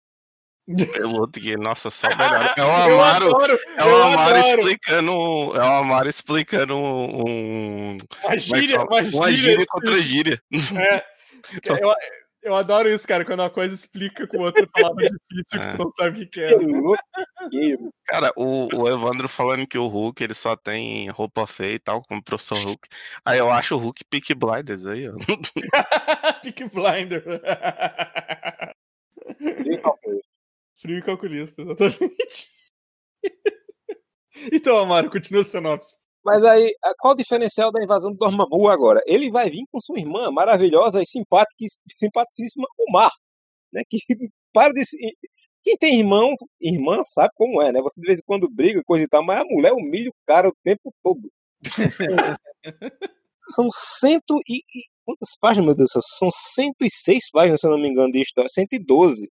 [0.92, 2.52] Pelotiqueiro, nossa, só melhor.
[2.54, 5.12] É o Amaro, é o Amaro explicando,
[5.56, 10.38] é o Amaro explicando um, uma gíria, uma gíria, uma gíria contra gíria.
[10.52, 11.02] É,
[11.80, 11.94] eu,
[12.44, 15.70] eu adoro isso, cara, quando uma coisa explica com outra palavra difícil é.
[15.70, 16.50] que tu não sabe o que, é.
[18.04, 22.02] Cara, o, o Evandro falando que o Hulk ele só tem roupa feia e tal,
[22.02, 22.88] como o professor Hulk.
[23.24, 25.14] Aí eu acho o Hulk Pick Blinders aí, ó.
[26.42, 27.24] Pick Blinder.
[30.76, 32.52] Frio e calculista, exatamente.
[34.52, 35.96] então, Amaro, continua o sinopse.
[36.24, 39.02] Mas aí, qual o diferencial da invasão do Dormammu agora?
[39.06, 41.66] Ele vai vir com sua irmã maravilhosa e simpática,
[41.98, 43.10] simpaticíssima, Mar,
[43.72, 43.82] né?
[43.88, 43.98] Que
[44.52, 44.82] para de
[45.62, 47.80] quem tem irmão, irmã sabe como é, né?
[47.82, 50.48] Você de vez em quando briga coisa e tal, mas a mulher humilha o cara
[50.48, 51.30] o tempo todo.
[53.48, 54.62] São cento e
[55.04, 56.02] quantas páginas, meu Deus do céu?
[56.02, 59.30] São 106 páginas, se eu não me engano, de história, 112.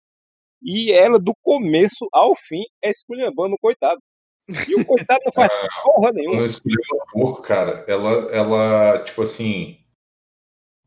[0.62, 4.00] E ela, do começo ao fim, é esculhambando o coitado.
[4.48, 5.48] E o coitado não faz
[5.82, 6.36] porra nenhuma.
[6.36, 6.78] Não escolheu
[7.12, 7.84] pouco, cara.
[7.88, 9.78] Ela, ela, tipo assim.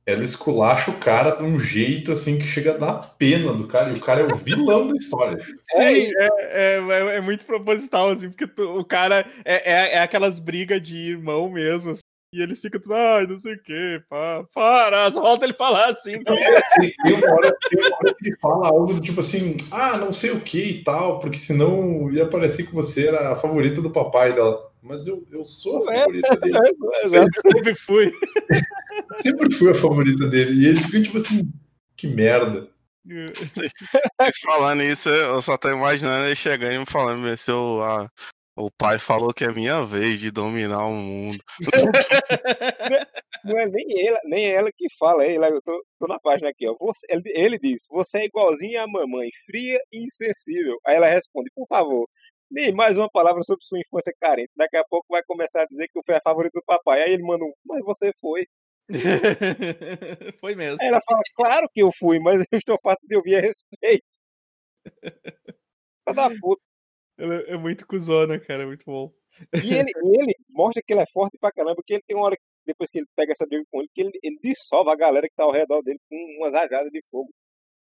[0.05, 3.91] Ela esculacha o cara de um jeito assim que chega a dar pena do cara.
[3.91, 5.37] E o cara é o vilão da história.
[5.71, 9.99] Sim, é, é, é, é muito proposital, assim, porque tu, o cara é, é, é
[9.99, 14.01] aquelas brigas de irmão mesmo, assim, e ele fica tudo, ai, não sei o quê,
[14.07, 16.21] pá, para, só falta ele falar assim.
[16.23, 16.33] Tá
[16.79, 19.97] tem, tem, uma hora, tem uma hora que ele fala algo do tipo assim, ah,
[19.97, 23.81] não sei o que e tal, porque senão ia parecer que você era a favorita
[23.81, 24.69] do papai dela.
[24.81, 26.57] Mas eu, eu sou a é, favorita dele.
[26.57, 28.11] É, sempre fui.
[29.21, 30.63] sempre fui a favorita dele.
[30.63, 31.51] E ele fica tipo assim,
[31.97, 32.69] que merda.
[34.19, 37.81] Mas falando isso, eu só tô imaginando ele chegando e me falando, meu, se eu,
[37.81, 38.09] ah,
[38.59, 41.43] o pai falou que é minha vez de dominar o mundo.
[43.45, 46.67] Não é nem ela, nem ela que fala, é eu tô, tô na página aqui,
[46.67, 46.75] ó.
[46.79, 50.77] Você, ele, ele diz: Você é igualzinha à mamãe, fria e insensível.
[50.85, 52.05] Aí ela responde: Por favor,
[52.51, 54.51] nem mais uma palavra sobre sua infância carente.
[54.57, 57.03] Daqui a pouco vai começar a dizer que eu fui a favorita do papai.
[57.03, 58.45] Aí ele manda um: Mas você foi.
[60.41, 60.81] foi mesmo.
[60.81, 64.05] Aí ela fala: Claro que eu fui, mas eu estou fato de ouvir a respeito.
[66.05, 66.68] Tá da puta.
[67.19, 69.13] Ela é muito cuzona, cara, é muito bom.
[69.53, 72.37] E ele, ele mostra que ele é forte pra caramba, porque ele tem uma hora,
[72.65, 75.35] depois que ele pega essa briga com ele, que ele, ele dissolve a galera que
[75.35, 77.29] tá ao redor dele com umas rajadas de fogo.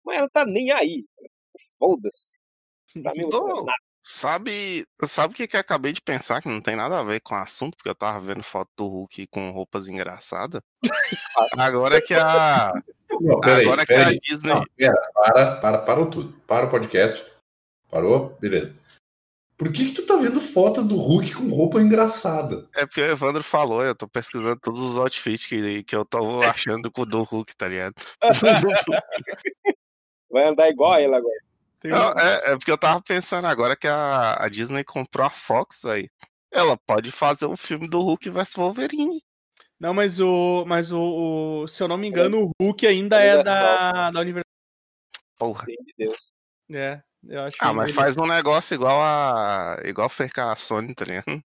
[0.04, 1.04] Mas ela tá nem aí.
[1.78, 2.38] Foda-se.
[3.02, 3.66] Pra mim, não,
[4.02, 7.20] Sabe, sabe o que, que eu acabei de pensar que não tem nada a ver
[7.20, 10.62] com o assunto, porque eu tava vendo foto do Hulk com roupas engraçadas.
[11.58, 12.72] Agora que a.
[13.20, 14.54] Não, agora que a Disney.
[14.54, 16.32] Não, pera, para, para, parou tudo.
[16.46, 17.30] Para o podcast.
[17.90, 18.36] Parou?
[18.40, 18.80] Beleza.
[19.60, 22.66] Por que, que tu tá vendo fotos do Hulk com roupa engraçada?
[22.74, 26.40] É porque o Evandro falou, eu tô pesquisando todos os outfits que, que eu tô
[26.40, 27.94] achando com o do Hulk, tá ligado?
[30.32, 31.36] Vai andar igual a ele agora.
[31.84, 35.82] Não, é, é, porque eu tava pensando agora que a, a Disney comprou a Fox,
[35.84, 36.10] velho.
[36.50, 39.22] Ela pode fazer um filme do Hulk vs Wolverine.
[39.78, 40.64] Não, mas o.
[40.66, 44.48] Mas o, o, Se eu não me engano, o Hulk ainda é da, da Universidade.
[45.36, 45.66] Porra.
[45.66, 46.18] de Deus.
[46.70, 47.02] É.
[47.28, 47.98] Eu acho ah, mas ele...
[47.98, 49.78] faz um negócio igual a.
[49.84, 51.42] igual fez com a Sony, tá ligado?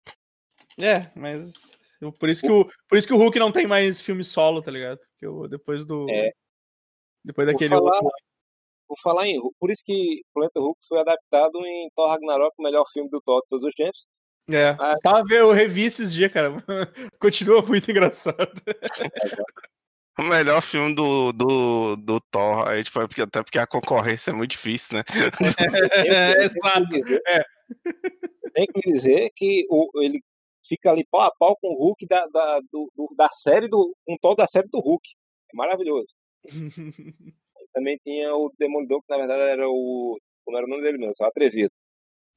[0.79, 1.77] É, mas.
[2.19, 4.69] Por isso, que o, por isso que o Hulk não tem mais filme solo, tá
[4.69, 4.97] ligado?
[4.97, 6.09] Porque eu, depois do.
[6.09, 6.31] É.
[7.23, 8.09] Depois daquele falar, outro.
[8.87, 12.85] Vou falar em Por isso que Planeta Hulk foi adaptado em Thor Ragnarok, o melhor
[12.91, 14.05] filme do Thor de todos os tempos.
[14.51, 14.75] É.
[15.01, 16.51] Tava vendo, eu revi esses dias, cara.
[17.19, 18.51] Continua muito engraçado.
[20.19, 24.31] o melhor filme do, do, do Thor, aí, tipo, é porque, até porque a concorrência
[24.31, 25.03] é muito difícil, né?
[26.07, 26.95] É, exato.
[27.27, 27.43] É.
[28.53, 30.21] Tem que dizer que o, ele
[30.67, 33.95] fica ali pau a pau com o Hulk da, da, do, da série do.
[34.07, 35.07] um Thor da série do Hulk.
[35.53, 36.07] É maravilhoso.
[37.73, 40.19] Também tinha o Demolidor, que na verdade era o.
[40.45, 41.15] Como era o nome dele mesmo?
[41.15, 41.71] Só atrevido.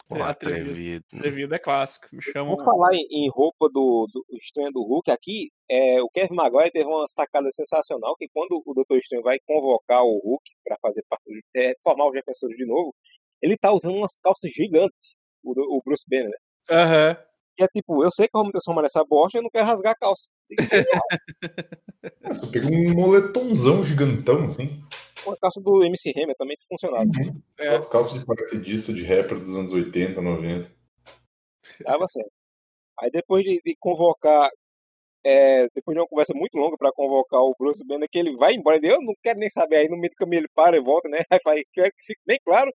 [0.08, 0.70] Pô, atrevido.
[0.70, 1.04] atrevido.
[1.12, 2.06] Atrevido é clássico.
[2.12, 2.54] Me chama...
[2.54, 5.50] Vou falar em, em roupa do, do Estranho do Hulk aqui.
[5.68, 10.04] É, o Kevin Maguire teve uma sacada sensacional que quando o Doutor Estranho vai convocar
[10.04, 11.24] o Hulk para fazer parte,
[11.56, 12.94] é, formar os defensores de novo,
[13.42, 16.36] ele tá usando umas calças gigantes, o, o Bruce Banner, né?
[16.70, 17.08] Aham.
[17.10, 17.26] Uhum.
[17.56, 19.48] Que é tipo, eu sei que eu vou me transformar nessa bosta e eu não
[19.50, 20.28] quero rasgar a calça.
[20.50, 20.56] Eu
[22.52, 24.84] peguei um moletomzão gigantão, assim.
[25.26, 27.04] Uma calça do MC Hammer também funcionava.
[27.04, 27.42] Uhum.
[27.58, 27.76] É.
[27.76, 30.70] As calças de paraquedista de rapper dos anos 80, 90.
[31.82, 32.30] Tava certo.
[33.00, 34.50] Aí depois de, de convocar,
[35.24, 38.54] é, depois de uma conversa muito longa para convocar o Bruce Banner, que ele vai
[38.54, 41.08] embora, eu não quero nem saber, aí no meio do caminho ele para e volta,
[41.08, 41.18] né?
[41.30, 42.72] Aí vai, quero que fique bem claro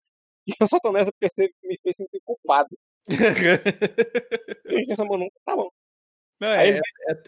[0.45, 2.69] que eu só tô nessa porque você me fez sentir culpado.
[4.97, 5.69] eu mano, tá bom.
[6.39, 6.81] Não, é, é,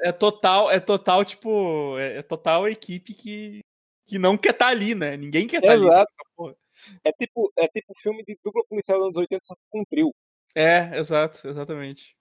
[0.04, 3.60] é, total, é total, tipo, é, é, total a equipe que,
[4.12, 5.16] que não quer estar tá ali, né?
[5.16, 5.88] Ninguém quer estar tá ali.
[7.02, 10.14] É tipo, é tipo filme de dupla policial dos anos 80 só que cumpriu.
[10.54, 12.14] É, exato, exatamente.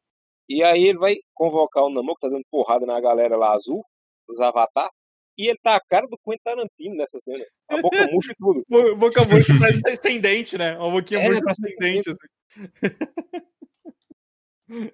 [0.48, 3.84] E aí ele vai convocar o Namor, que tá dando porrada na galera lá azul,
[4.28, 4.88] os Avatar,
[5.36, 7.44] e ele tá a cara do Quentin Tarantino nessa cena.
[7.68, 8.64] A boca murcha e tudo.
[8.96, 10.78] boca murcha parece ascendente, né?
[10.78, 12.08] Uma boquinha é, murcha ascendente.
[12.08, 12.28] Assim.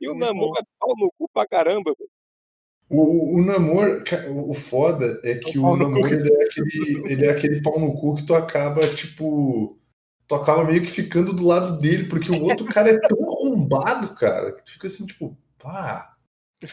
[0.01, 1.95] E o Namor é pau no cu pra caramba.
[2.89, 7.31] O, o Namor, o foda é que o, o Namor ele é, aquele, ele é
[7.31, 9.79] aquele pau no cu que tu acaba, tipo.
[10.29, 14.15] Tu acaba meio que ficando do lado dele, porque o outro cara é tão arrombado,
[14.15, 16.15] cara, que tu fica assim, tipo, pá.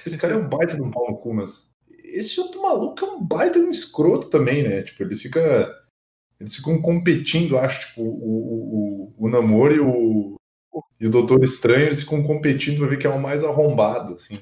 [0.05, 1.73] Esse cara é um baita de um pau no cu, mas
[2.03, 4.83] esse outro maluco é um baita de um escroto também, né?
[4.83, 5.79] Tipo, ele fica.
[6.39, 10.35] Eles ficam competindo, acho, tipo, o, o, o Namor e o,
[10.99, 14.39] e o Doutor Estranho, eles ficam competindo pra ver quem é o mais arrombado, assim.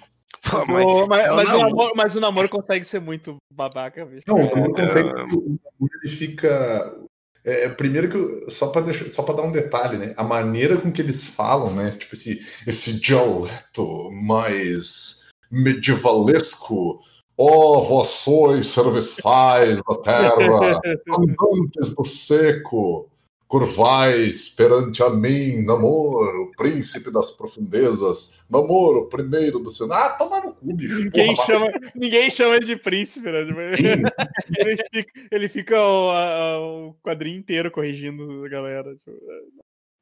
[0.51, 4.05] Pô, mas, o, mas, é mas, o namoro, mas, o namoro, consegue ser muito babaca,
[4.05, 4.23] bicho.
[4.27, 5.09] Não, o namoro consegue.
[5.09, 5.11] É...
[5.11, 5.59] O namoro
[6.03, 6.99] ele fica.
[7.43, 10.13] É, primeiro que só para só para dar um detalhe, né?
[10.15, 11.89] A maneira com que eles falam, né?
[11.89, 16.99] Tipo esse esse dialeto mais medievalesco.
[17.37, 23.09] Ó, oh, vós sois serviçais da terra, andantes do seco.
[23.51, 29.91] Curvais perante a mim, namoro, príncipe das profundezas, namoro, primeiro do seu.
[29.91, 31.03] Ah, toma no cu, bicho.
[31.03, 33.43] Ninguém, porra, chama, ninguém chama ele de príncipe, né?
[33.45, 33.59] Tipo,
[34.57, 38.95] ele fica, ele fica o, a, o, quadrinho inteiro corrigindo a galera.
[38.95, 39.41] Tipo, é,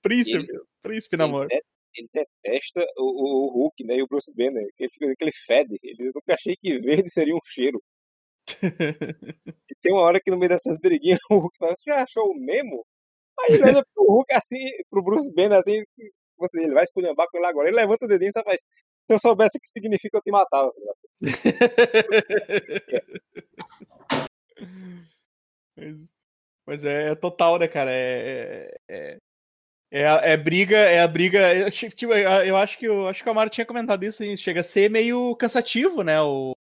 [0.03, 1.47] príncipe, ele, príncipe namoro.
[1.49, 1.63] Ele,
[1.95, 3.95] ele detesta o, o, Hulk, né?
[3.95, 4.67] E o Bruce Banner.
[4.77, 5.79] Ele fica que ele fede.
[5.81, 7.81] Ele nunca achei que verde seria um cheiro.
[8.61, 12.29] e tem uma hora que no meio dessas briguinhas o Hulk fala: Você já achou
[12.29, 12.85] o Memo?
[13.41, 15.83] Aí ele olha pro Hulk assim, pro Bruce Banner assim,
[16.39, 17.67] você, ele vai esculhambar com ele agora.
[17.67, 18.61] Ele levanta o dedinho e só faz.
[18.61, 20.71] Se eu soubesse o que significa, eu te matava.
[26.65, 27.91] mas, é, é, total, né, cara?
[27.93, 29.17] É, é,
[29.91, 31.69] é, é, briga, é a briga.
[31.71, 34.63] Tipo, eu acho que eu acho que a Mara tinha comentado isso, assim, chega a
[34.63, 36.21] ser meio cansativo, né?
[36.21, 36.53] O,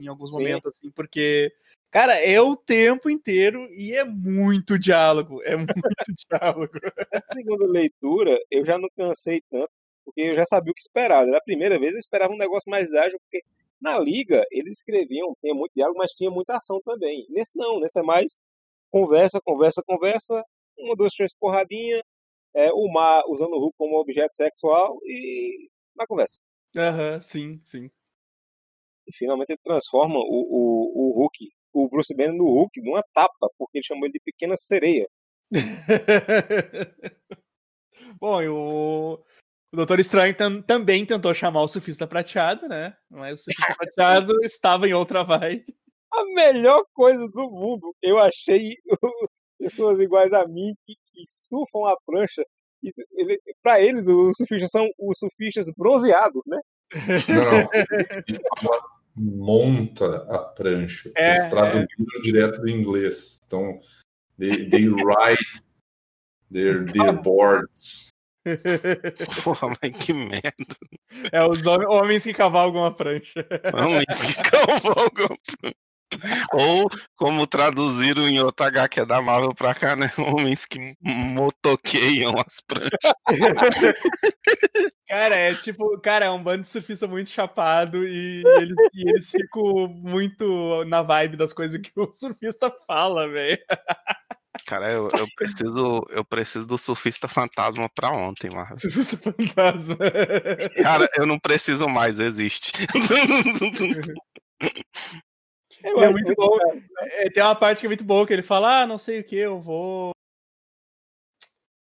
[0.00, 0.36] em alguns Sim.
[0.36, 1.52] momentos, assim, porque
[1.90, 5.42] Cara, é o tempo inteiro e é muito diálogo.
[5.42, 5.72] É muito
[6.28, 6.78] diálogo.
[7.10, 9.70] Essa segunda leitura, eu já não cansei tanto,
[10.04, 11.26] porque eu já sabia o que esperar.
[11.26, 13.42] Da primeira vez eu esperava um negócio mais ágil, porque
[13.80, 17.26] na liga eles escreviam, tinha muito diálogo, mas tinha muita ação também.
[17.30, 18.38] Nesse não, nesse é mais
[18.90, 20.44] conversa, conversa, conversa,
[20.78, 22.02] uma, duas, três porradinha,
[22.54, 26.38] é, o mar usando o Hulk como objeto sexual e na conversa.
[26.76, 27.90] Aham, uhum, sim, sim.
[29.06, 33.50] E finalmente ele transforma o, o, o Hulk o Bruce Banner no Hulk numa tapa,
[33.58, 35.06] porque ele chamou ele de pequena sereia.
[38.18, 39.22] Bom, e o,
[39.72, 40.34] o Doutor Estranho
[40.66, 42.96] também tentou chamar o Surfista Prateado, né?
[43.10, 45.76] Mas o Surfista Prateado estava em outra vibe.
[46.12, 48.76] A melhor coisa do mundo, eu achei
[49.58, 52.42] pessoas iguais a mim que, que surfam a prancha.
[53.12, 56.60] Ele, para eles, os surfistas são os surfistas bronzeados, né?
[57.28, 58.80] Não,
[59.16, 61.10] monta a prancha.
[61.16, 61.86] É, Eles traduziram
[62.18, 62.20] é.
[62.22, 63.38] direto do inglês.
[63.46, 63.80] Então,
[64.38, 65.62] they, they write
[66.52, 68.08] their, their boards.
[69.42, 70.52] Porra, mas que merda.
[71.32, 73.46] É os homens que cavalgam a prancha.
[73.74, 75.85] Homens que cavalgam a prancha.
[76.52, 80.10] Ou, como traduziram em outra HQ da Marvel pra cá, né?
[80.18, 82.90] Homens que motoqueiam as pranchas.
[85.08, 89.30] Cara, é tipo, cara, é um bando de surfista muito chapado e eles, e eles
[89.30, 93.56] ficam muito na vibe das coisas que o surfista fala, velho.
[94.66, 98.82] Cara, eu, eu, preciso, eu preciso do surfista fantasma pra ontem, Marcos.
[98.82, 99.96] Surfista fantasma.
[100.82, 102.72] Cara, eu não preciso mais, existe.
[105.86, 106.58] É, é muito bom.
[107.00, 109.24] É, tem uma parte que é muito boa que ele fala: Ah, não sei o
[109.24, 110.10] que, eu vou.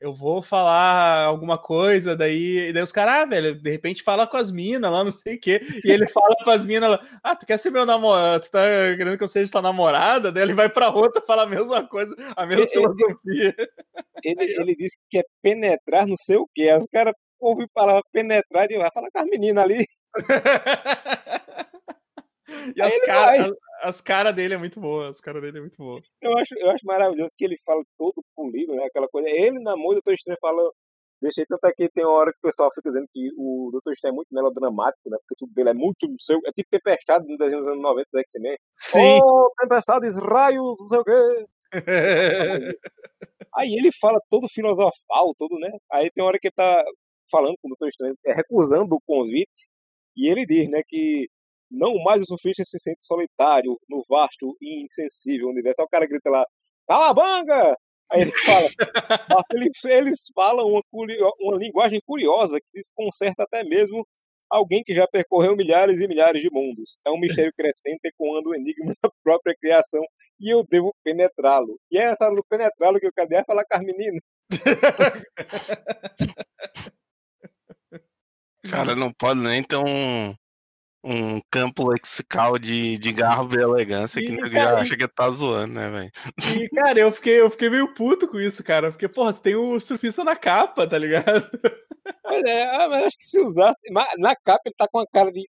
[0.03, 4.36] eu vou falar alguma coisa, daí, daí os caras, ah, velho, de repente fala com
[4.36, 5.62] as minas lá, não sei o quê.
[5.84, 8.43] E ele fala com as minas lá, ah, tu quer ser meu namorado?
[8.43, 8.62] Tu tá
[8.97, 10.29] querendo que eu seja tua namorada?
[10.32, 13.56] Daí ele vai pra outra fala a mesma coisa, a mesma ele, filosofia.
[14.23, 16.63] Ele, ele disse que quer penetrar não sei o quê.
[16.63, 19.88] Aí os caras ouvem falar penetrar e vai falar com as meninas ali.
[22.75, 23.51] E as caras
[23.83, 26.01] as cara dele é muito boa, as caras dele é muito boa.
[26.21, 28.85] Eu acho, eu acho maravilhoso que ele fala todo polido, né?
[28.85, 29.29] Aquela coisa.
[29.29, 30.71] Ele na música, Doutor Estranho fala.
[31.21, 34.13] Deixei tanto aqui, tem uma hora que o pessoal fica dizendo que o Doutor Estranho
[34.13, 35.17] é muito melodramático, né?
[35.19, 36.07] Porque tudo dele é muito.
[36.19, 38.57] Seu, é tipo Tempestade no desenho dos anos 90 do X-Men.
[38.77, 39.19] Sim.
[39.23, 41.45] Oh, Tempestades, raios, não sei o quê.
[43.55, 45.69] Aí ele fala todo filosofal, todo, né?
[45.91, 46.83] Aí tem uma hora que ele tá
[47.31, 49.67] falando com o Doutor Estranho, é, recusando o convite,
[50.15, 51.27] e ele diz, né, que
[51.73, 55.81] não mais o surfista se sente solitário no vasto e insensível universo.
[55.81, 56.45] Aí o cara grita lá,
[56.88, 57.75] Calabanga!
[58.12, 58.69] Aí ele fala,
[59.51, 60.81] eles, eles falam uma,
[61.39, 64.07] uma linguagem curiosa que desconcerta até mesmo
[64.49, 66.95] alguém que já percorreu milhares e milhares de mundos.
[67.07, 70.03] É um mistério crescente ecoando o enigma da própria criação
[70.39, 71.79] e eu devo penetrá-lo.
[71.89, 74.21] E é essa do penetrá-lo que eu quero falar com as meninas.
[78.69, 80.33] Cara, não pode nem ter um,
[81.03, 85.29] um campo lexical de, de garbo e elegância e, que nego já acha que tá
[85.29, 86.11] zoando, né, velho?
[86.63, 88.89] E, cara, eu fiquei, eu fiquei meio puto com isso, cara.
[88.89, 91.49] Porque, porra, tem o surfista na capa, tá ligado?
[92.23, 93.79] Mas é, ah, mas acho que se usasse.
[94.17, 95.45] Na capa ele tá com a cara de.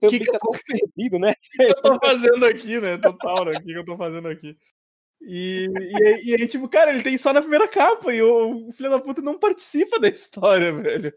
[0.00, 1.34] O que, que eu tô perdido, né?
[1.54, 2.96] O que eu tô fazendo aqui, né?
[2.98, 3.52] Total, né?
[3.52, 4.56] O que eu tô fazendo aqui?
[5.20, 8.72] E, e, e, aí, tipo, cara, ele tem só na primeira capa e o, o
[8.72, 11.14] filho da puta não participa da história, velho.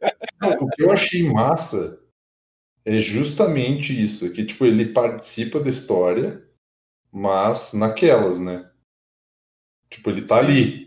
[0.62, 2.05] o que eu achei massa
[2.86, 6.48] é justamente isso, que tipo, ele participa da história,
[7.12, 8.70] mas naquelas, né?
[9.90, 10.46] Tipo, ele tá Sim.
[10.46, 10.85] ali.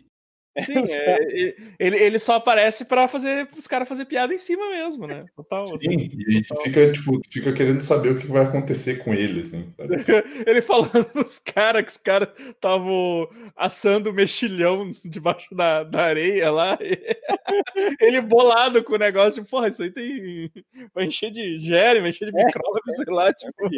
[0.65, 5.07] Sim, é, ele, ele só aparece para fazer os caras fazer piada em cima mesmo,
[5.07, 5.25] né?
[5.37, 5.67] Total.
[5.67, 6.65] Sim, assim, e total.
[6.65, 9.97] fica, tipo, fica querendo saber o que vai acontecer com ele, assim, sabe?
[10.47, 16.79] ele falando pros caras que os caras estavam assando mexilhão debaixo da, da areia lá.
[18.01, 20.51] ele bolado com o negócio, tipo, porra, isso aí tem.
[20.95, 23.69] Vai encher de gere, vai encher de é, micróbio, é, sei lá, tipo.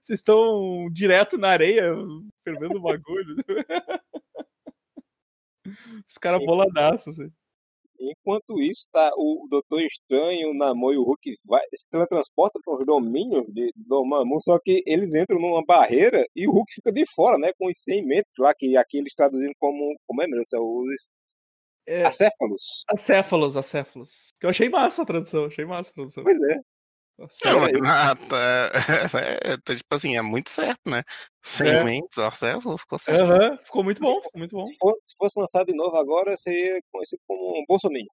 [0.00, 1.94] Vocês estão direto na areia,
[2.42, 3.36] fervendo o bagulho.
[6.08, 7.30] Os caras boladaços, assim.
[8.00, 12.78] Enquanto isso, tá, o Doutor Estranho, o Namor e o Hulk vai, se teletransportam para
[12.78, 17.04] os domínios de Dormammu, só que eles entram numa barreira e o Hulk fica de
[17.14, 17.52] fora, né?
[17.56, 19.96] Com os 100 metros lá, que aqui eles traduzindo como.
[20.06, 20.44] Como é mesmo?
[20.54, 21.08] Os
[21.86, 22.84] é, acéfalos.
[22.88, 24.32] Acéfalos, acéfalos.
[24.40, 26.24] Que eu achei massa a tradução, achei massa a tradução.
[26.24, 26.60] Pois é.
[27.16, 27.28] Não,
[27.86, 28.38] ah, tá,
[29.20, 31.02] é, é, tipo assim, é muito certo, né?
[31.42, 31.84] Sem é.
[31.84, 33.30] mentes, Arcelo ficou certo.
[33.30, 34.64] Uhum, ficou muito bom, ficou muito bom.
[35.04, 38.04] Se, fosse lançado de novo agora, seria conhecido como um Bolsonaro.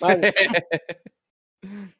[0.00, 0.18] Mas,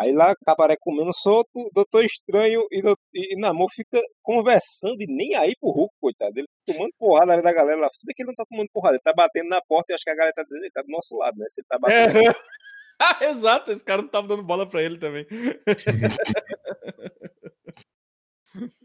[0.00, 2.80] aí lá, Cabaré comendo solto, Doutor Estranho e,
[3.12, 6.38] e, e Namor fica conversando e nem aí pro Hulk, coitado.
[6.38, 7.90] Ele tomando porrada ali da galera lá.
[7.92, 10.04] Se bem que ele não tá tomando porrada, ele tá batendo na porta e acho
[10.04, 11.46] que a galera tá dizendo, ele tá do nosso lado, né?
[11.50, 12.30] Se ele tá batendo.
[12.30, 12.58] É.
[13.22, 15.26] Exato, esse cara não tava dando bola pra ele também.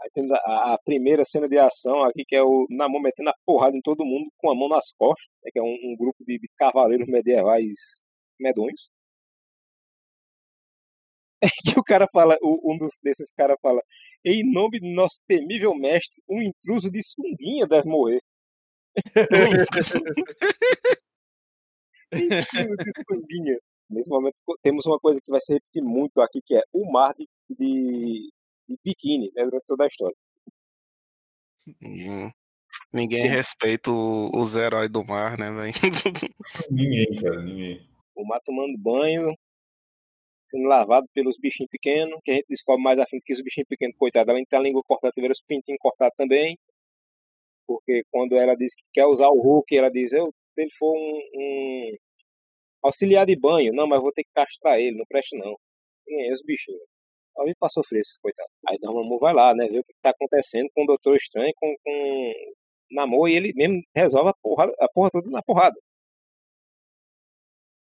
[0.00, 3.34] Aí temos a, a, primeira cena de ação aqui, que é o Namor metendo a
[3.44, 6.24] porrada em todo mundo com a mão nas costas, né, que é um, um grupo
[6.24, 8.02] de, de, cavaleiros medievais
[8.38, 8.90] medonhos.
[11.42, 13.82] É que o cara fala, um dos, desses caras fala,
[14.24, 18.20] em nome do nosso temível mestre, um intruso de sunguinha deve morrer.
[23.90, 27.14] Nesse momento temos uma coisa que vai se repetir muito aqui, que é o mar
[27.14, 28.30] de, de,
[28.68, 30.16] de biquíni, né, durante toda a história.
[31.82, 32.30] Hum.
[32.92, 35.72] Ninguém respeita o, os heróis do mar, né, velho?
[36.70, 37.88] ninguém, cara, ninguém.
[38.14, 39.34] O mar tomando banho,
[40.50, 43.68] sendo lavado pelos bichinhos pequenos, que a gente descobre mais a fundo que os bichinhos
[43.68, 46.58] pequenos, coitado, além de ter a língua cortada, tiveram os pintinhos cortados também.
[47.66, 50.94] Porque quando ela diz que quer usar o Hulk, ela diz, eu se ele for
[50.94, 51.96] um, um,
[52.82, 55.56] auxiliar de banho, não, mas vou ter que castrar ele, não presta não.
[56.06, 56.80] E aí, os bichinhos.
[57.36, 58.48] Alguém pra sofrer esses coitado.
[58.68, 61.74] Aí Dormammu vai lá, né, ver o que tá acontecendo com o Doutor Estranho, com,
[61.82, 62.32] com
[62.90, 65.76] Namor, e ele mesmo resolve a porra, a porra toda na porrada.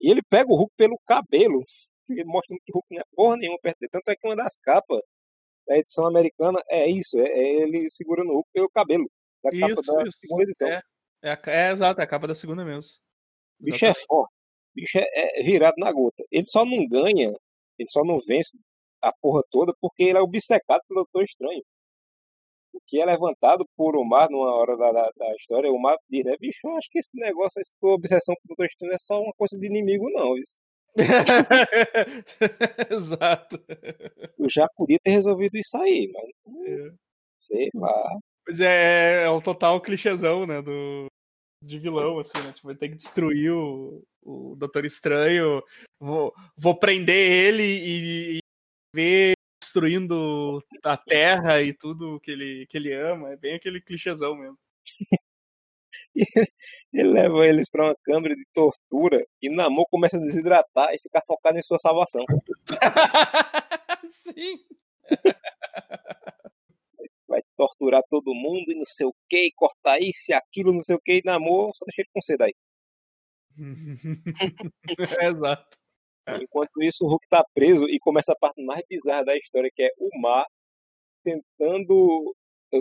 [0.01, 1.65] E ele pega o Hulk pelo cabelo,
[2.27, 3.91] mostrando que o Hulk não é porra nenhuma perto dele.
[3.91, 5.01] Tanto é que uma das capas
[5.67, 9.11] da edição americana é isso, é, é ele segurando o Hulk pelo cabelo.
[9.43, 10.19] Da isso, capa da isso.
[10.19, 10.69] segunda edição.
[10.69, 10.83] É.
[11.23, 12.93] É, é exato, é a capa da segunda mesmo.
[13.61, 14.38] O bicho é forte.
[14.79, 16.23] O bicho é, é, virado na gota.
[16.31, 17.33] Ele só não ganha,
[17.79, 18.57] ele só não vence
[19.03, 21.63] a porra toda porque ele é obcecado pelo Doutor Estranho.
[22.73, 26.25] o que é levantado por Omar numa hora da, da, da história, o Omar diz,
[26.25, 28.99] né, bicho, eu acho que esse negócio, essa tua obsessão com o Doutor Estranho é
[28.99, 30.37] só uma coisa de inimigo, não.
[30.37, 30.59] Isso.
[32.91, 33.61] Exato.
[34.39, 36.31] Eu já podia ter resolvido isso aí, mas.
[36.67, 36.93] É.
[37.39, 38.19] Sei lá.
[38.45, 40.63] Pois é, é o total clichêzão, né?
[40.63, 41.09] Do,
[41.63, 42.53] de vilão, assim, né?
[42.53, 45.63] Tipo, vai ter que destruir o, o Doutor Estranho,
[45.99, 48.39] vou, vou prender ele e, e
[48.95, 53.33] ver destruindo a terra e tudo que ele, que ele ama.
[53.33, 54.59] É bem aquele clichêzão mesmo.
[56.93, 61.23] ele leva eles para uma câmara de tortura e Namor começa a desidratar e ficar
[61.27, 62.25] focado em sua salvação.
[64.11, 64.65] Sim.
[67.59, 71.01] Torturar todo mundo e não sei o que, cortar isso e aquilo, não sei o
[71.05, 72.55] que, e Namor só deixa ele com sede aí.
[75.21, 75.77] Exato.
[76.41, 79.83] Enquanto isso, o Hulk tá preso e começa a parte mais bizarra da história, que
[79.83, 80.47] é o Mar
[81.25, 82.35] tentando.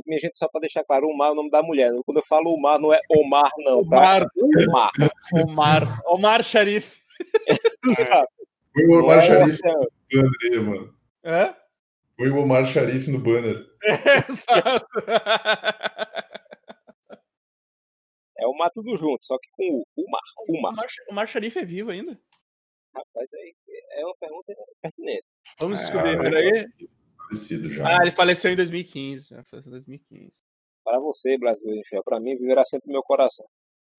[0.06, 1.92] Minha gente, só para deixar claro, o Mar é o nome da mulher.
[2.06, 4.28] Quando eu falo o Mar, não é Omar, não, tá?
[4.68, 4.92] Omar.
[5.34, 6.02] Omar.
[6.06, 7.00] Omar Sharif.
[7.88, 8.28] Exato.
[8.74, 10.94] Foi o Omar Sharif no banner, mano.
[11.24, 11.56] É?
[12.18, 13.64] Foi o Omar Sharif no banner.
[13.84, 13.94] É,
[14.32, 14.88] exato.
[18.40, 20.22] É o Mar tudo junto, só que com o Mar.
[20.50, 20.88] O Mar.
[21.10, 22.20] O Mar Sharif é vivo ainda?
[22.96, 23.56] Rapaz, aí
[23.92, 25.26] é uma pergunta pertinente.
[25.60, 26.68] Vamos descobrir, é, peraí.
[27.18, 27.88] Falecido já.
[27.88, 29.30] Ah, ele faleceu em 2015.
[29.30, 30.42] Já faleceu em 2015.
[30.84, 33.46] Para você, brasileiro, para mim, viverá sempre no meu coração.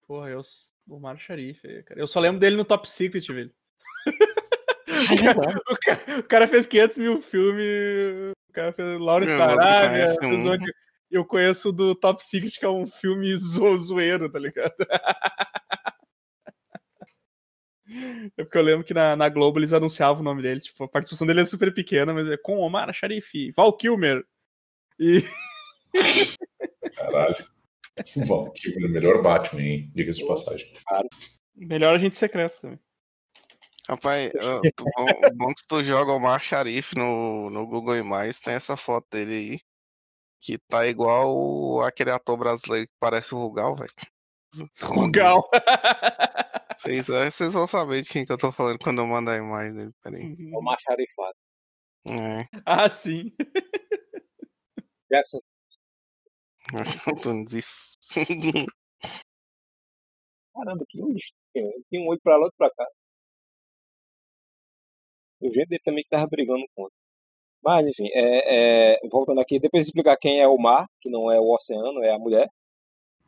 [0.05, 0.41] Porra, eu,
[0.87, 1.99] o Mário Sharif, cara.
[1.99, 3.53] Eu só lembro dele no Top Secret, velho.
[5.69, 8.33] o, cara, o, cara, fez 500 mil filmes.
[8.49, 10.07] O cara fez Lawrence da Arábia.
[10.23, 10.57] Um.
[11.09, 14.75] Eu conheço do Top Secret, que é um filme zo zoeiro, tá ligado?
[18.37, 20.61] É porque eu lembro que na, na Globo eles anunciavam o nome dele.
[20.61, 24.23] Tipo, a participação dele é super pequena, mas é com Omar Sharif, Val Kilmer.
[24.99, 25.23] E.
[26.95, 27.47] Caralho.
[28.27, 29.91] Val Kilmer, melhor Batman, hein?
[29.95, 30.71] Diga-se de passagem.
[31.55, 32.79] Melhor agente secreto também.
[33.89, 34.31] Rapaz,
[35.33, 39.07] o bom que tu joga o Mar Sharif no, no Google Imagens, tem essa foto
[39.11, 39.59] dele aí.
[40.41, 43.91] Que tá igual aquele ator brasileiro que parece o Rugal, velho.
[44.81, 45.49] Rugal.
[46.79, 49.73] Vocês, vocês vão saber de quem que eu tô falando quando eu mandar a imagem
[49.73, 49.91] dele.
[50.01, 50.23] Peraí.
[50.23, 51.35] É o macharifado.
[52.09, 52.47] É.
[52.65, 53.33] Ah, sim.
[55.11, 55.41] Jackson.
[57.51, 57.97] Isso.
[60.55, 61.33] Caramba, que lixo.
[61.53, 62.87] Tem um olho pra lá e outro pra cá.
[65.41, 66.93] O jeito dele também que tava brigando contra.
[67.63, 71.31] Mas, enfim, é, é, voltando aqui, depois de explicar quem é o mar, que não
[71.31, 72.47] é o oceano, é a mulher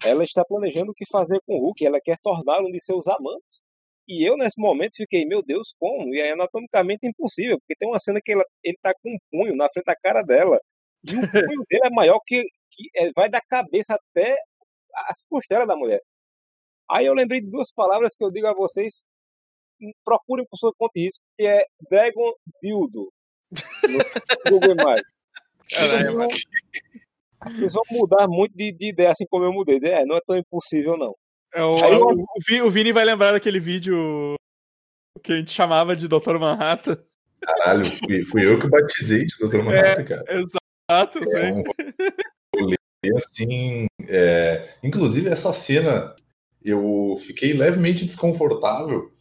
[0.04, 3.08] ela está planejando o que fazer com o Hulk, ela quer torná-lo um de seus
[3.08, 3.62] amantes.
[4.08, 6.14] E eu, nesse momento, fiquei, meu Deus, como?
[6.14, 9.56] E aí, anatomicamente, impossível, porque tem uma cena que ela, ele está com um punho
[9.56, 10.60] na frente da cara dela.
[11.04, 14.36] E o punho dele é maior que, que é, vai da cabeça até
[15.08, 16.02] as costelas da mulher.
[16.90, 19.06] Aí eu lembrei de duas palavras que eu digo a vocês,
[20.04, 23.12] procurem por sua conta isso, que é Dragon Dildo.
[23.84, 24.00] No
[24.50, 25.08] Google Imagens.
[25.70, 26.28] Caralho,
[27.56, 29.80] vocês vão mudar muito de, de, ideia, assim como eu mudei.
[29.84, 31.16] É, não é tão impossível, não.
[31.54, 34.36] É, o, Aí, o, o, Vini vai lembrar daquele vídeo
[35.24, 36.38] que a gente chamava de Dr.
[36.40, 36.98] Manhattan.
[37.42, 39.64] Caralho, fui, fui eu que batizei de Dr.
[39.64, 40.24] Manhattan, é, cara.
[40.30, 41.64] Exato, é, um,
[42.54, 42.78] eu li
[43.16, 43.88] assim.
[44.08, 46.16] É, inclusive, essa cena
[46.64, 49.12] eu fiquei levemente desconfortável,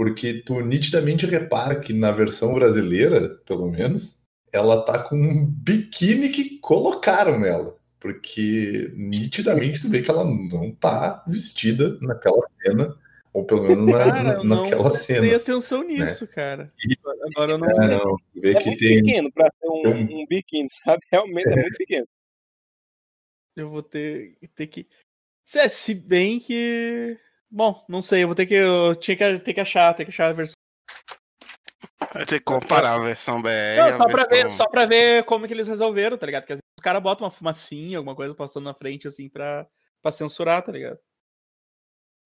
[0.00, 6.30] porque tu nitidamente repara que na versão brasileira, pelo menos, ela tá com um biquíni
[6.30, 7.76] que colocaram nela.
[7.98, 12.96] Porque nitidamente tu vê que ela não tá vestida naquela cena,
[13.30, 15.26] ou pelo menos na, cara, naquela não cena.
[15.26, 15.88] Não atenção né?
[15.92, 16.30] nisso, né?
[16.34, 16.72] cara.
[16.82, 16.96] E,
[17.36, 17.86] Agora eu não sei.
[17.88, 19.02] Não, vê é que muito tem...
[19.02, 20.26] pequeno pra ser um, um...
[20.26, 21.02] biquíni, sabe?
[21.12, 22.06] Realmente é, é muito pequeno.
[23.54, 24.88] Eu vou ter, ter que.
[25.56, 27.18] É, se bem que.
[27.50, 28.54] Bom, não sei, eu vou ter que.
[28.54, 30.54] Eu tinha que ter que achar, ter que achar a versão
[32.12, 33.76] Vai ter que comparar a versão BR.
[33.76, 36.42] Não, só, pra ver, só pra ver como que eles resolveram, tá ligado?
[36.42, 39.66] Porque às vezes os caras botam uma fumacinha, alguma coisa passando na frente, assim, pra,
[40.02, 40.98] pra censurar, tá ligado?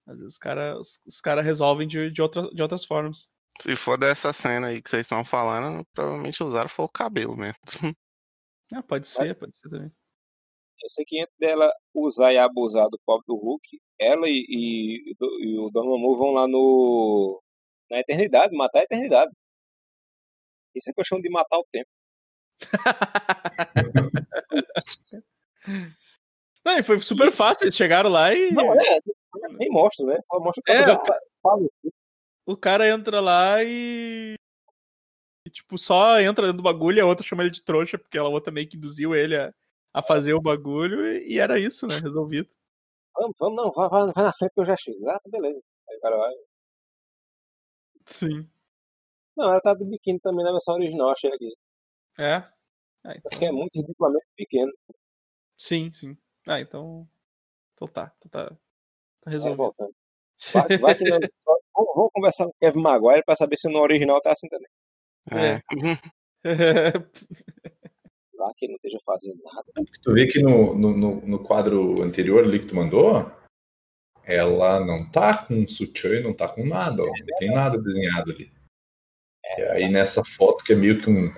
[0.07, 3.31] Às vezes os caras os, os cara resolvem de, de, outra, de outras formas.
[3.61, 7.59] Se for dessa cena aí que vocês estão falando, provavelmente usaram foi o cabelo mesmo.
[8.73, 9.93] Ah, pode ser, pode ser também.
[10.83, 15.15] Eu sei que antes dela usar e abusar do pobre do Hulk, ela e, e,
[15.41, 17.41] e o Don Mamu vão lá no.
[17.91, 19.31] na eternidade, matar a eternidade.
[20.75, 21.89] Isso é questão de matar o tempo.
[26.65, 28.51] Não, foi super fácil, eles chegaram lá e.
[28.51, 28.99] Não, é,
[29.59, 30.19] nem mostra, né?
[30.31, 30.85] Só mostra é,
[32.47, 34.35] o cara entra lá e...
[35.47, 35.51] e.
[35.51, 38.29] tipo, só entra dentro do bagulho e a outra chama ele de trouxa, porque ela
[38.29, 39.53] outra meio que induziu ele a,
[39.93, 41.99] a fazer o bagulho e, e era isso, né?
[41.99, 42.49] Resolvido.
[43.17, 45.09] Vamos, vamos, não, vai, vai, vai na frente que eu já chego.
[45.09, 45.61] Ah, tá beleza.
[45.89, 46.33] Aí o cara vai.
[48.07, 48.49] Sim.
[49.37, 51.53] Não, ela tá de biquíni também na versão original, achei aqui.
[52.19, 52.35] É?
[53.05, 53.31] Ah, então...
[53.31, 54.73] Porque é muito ridiculamente pequeno.
[55.59, 56.17] Sim, sim.
[56.47, 57.09] Ah, então.
[57.75, 58.13] Então tá.
[58.19, 58.57] Então tá,
[59.23, 59.75] tá resolvido.
[59.81, 61.19] É, vai, vai que não...
[61.75, 64.69] vamos, vamos conversar com o Kevin Maguire pra saber se no original tá assim também.
[65.31, 65.61] É.
[68.45, 69.65] Lá que não esteja fazendo nada.
[70.03, 73.33] Tu vê que no, no, no quadro anterior ali que tu mandou,
[74.23, 77.07] ela não tá com sutiã e não tá com nada, ó.
[77.07, 78.53] Não tem nada desenhado ali.
[79.57, 81.33] E aí nessa foto que é meio que um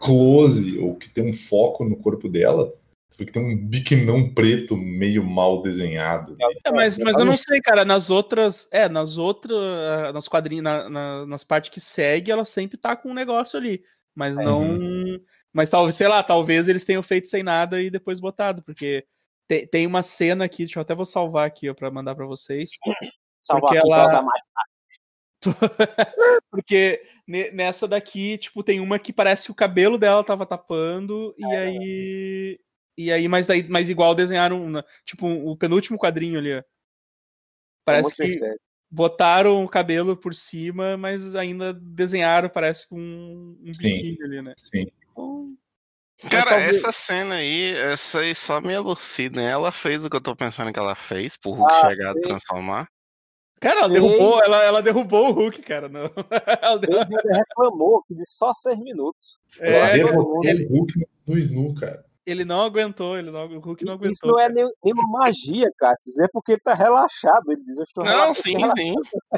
[0.00, 2.66] close, ou que tem um foco no corpo dela,
[3.10, 6.36] tu vê que tem um biquinão preto meio mal desenhado.
[6.64, 10.88] É, mas, mas eu não sei, cara, nas outras, é, nas outras, nas quadrinhos, na,
[10.88, 13.84] na, nas partes que segue, ela sempre tá com um negócio ali,
[14.16, 14.44] mas é.
[14.44, 15.20] não, uhum.
[15.52, 19.06] Mas talvez, sei lá, talvez eles tenham feito sem nada e depois botado, porque
[19.46, 22.26] tem, tem uma cena aqui, deixa eu até vou salvar aqui, ó, pra mandar pra
[22.26, 22.70] vocês.
[23.42, 24.22] Salvar porque ela...
[24.22, 24.42] mais
[26.50, 27.02] Porque
[27.52, 31.58] nessa daqui, tipo, tem uma que parece que o cabelo dela tava tapando, e é.
[31.58, 32.60] aí.
[32.96, 36.62] E aí, mas, daí, mas igual desenharam, uma, tipo, o penúltimo quadrinho ali, ó.
[37.86, 38.40] Parece que
[38.90, 44.52] botaram o cabelo por cima, mas ainda desenharam, parece com um, um biquíni ali, né?
[44.56, 44.86] Sim.
[46.28, 46.76] Cara, talvez...
[46.76, 49.50] essa cena aí, essa aí só me elucida, né?
[49.50, 52.20] Ela fez o que eu tô pensando que ela fez, pro Hulk ah, chegar a
[52.20, 52.88] transformar.
[53.60, 55.88] Cara, ela derrubou, ela, ela derrubou o Hulk, cara.
[55.88, 56.10] Não.
[56.62, 57.18] Ela derrubou...
[57.24, 59.36] Ele reclamou de só seis minutos.
[59.58, 60.64] É, ela derrubou ele...
[60.66, 62.04] o Hulk no Snu, cara.
[62.28, 64.12] Ele não aguentou, ele não, o Hulk não aguentou.
[64.12, 65.96] Isso não é nem, nenhuma magia, cara.
[66.06, 67.50] Isso é porque ele tá relaxado.
[67.50, 68.94] Ele diz, eu estou Não, sim, sim.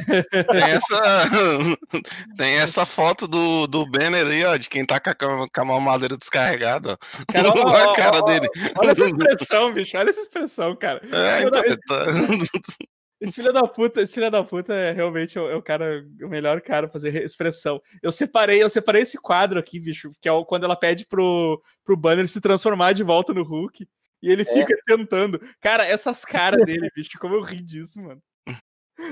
[0.06, 1.24] tem, essa,
[2.36, 5.64] tem essa foto do, do Banner aí, ó, de quem tá com a, com a
[5.64, 6.98] mamadeira descarregada.
[7.32, 8.48] Cara, ó, a cara ó, dele.
[8.76, 9.96] Olha essa expressão, bicho.
[9.96, 11.00] Olha essa expressão, cara.
[11.12, 12.06] É, então, tá...
[13.20, 16.28] Esse filho da puta, esse filho da puta é realmente o, é o cara, o
[16.28, 17.80] melhor cara pra fazer expressão.
[18.02, 21.96] Eu separei, eu separei esse quadro aqui, bicho, que é quando ela pede pro, pro
[21.96, 23.86] Banner se transformar de volta no Hulk.
[24.22, 24.44] E ele é.
[24.44, 25.40] fica tentando.
[25.60, 28.22] Cara, essas caras dele, bicho, como eu ri disso, mano.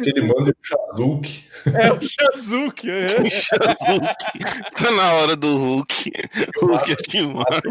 [0.02, 1.48] Ele manda o Shazuki.
[1.74, 3.06] É o Shazuki, é.
[3.20, 4.74] O Shazuki.
[4.74, 6.12] Tá na hora do Hulk.
[6.62, 7.62] Hulk é demais.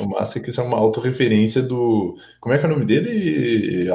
[0.00, 2.16] O massa é que isso é uma autorreferência do.
[2.40, 3.90] Como é que é o nome dele,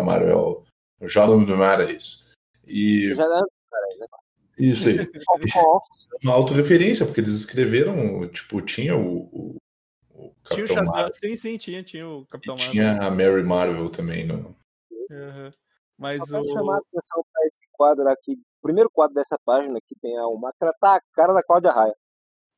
[1.00, 1.08] Amaruel?
[1.08, 2.34] Jordan do Marais.
[2.68, 3.14] E.
[4.60, 4.98] Isso aí.
[6.24, 9.56] uma autorreferência, porque eles escreveram, tipo, tinha o, o,
[10.14, 11.14] o Capitão tinha o Marvel.
[11.14, 12.72] Sim, sim, tinha, tinha o Capitão Marvel.
[12.72, 14.56] Tinha a Mary Marvel também, não.
[15.10, 15.52] Uhum.
[15.98, 16.54] Mas eu o...
[16.54, 20.28] chamar a atenção para esse quadro aqui, o primeiro quadro dessa página que tem a
[20.28, 21.96] uma tá a cara da Cláudia Raia.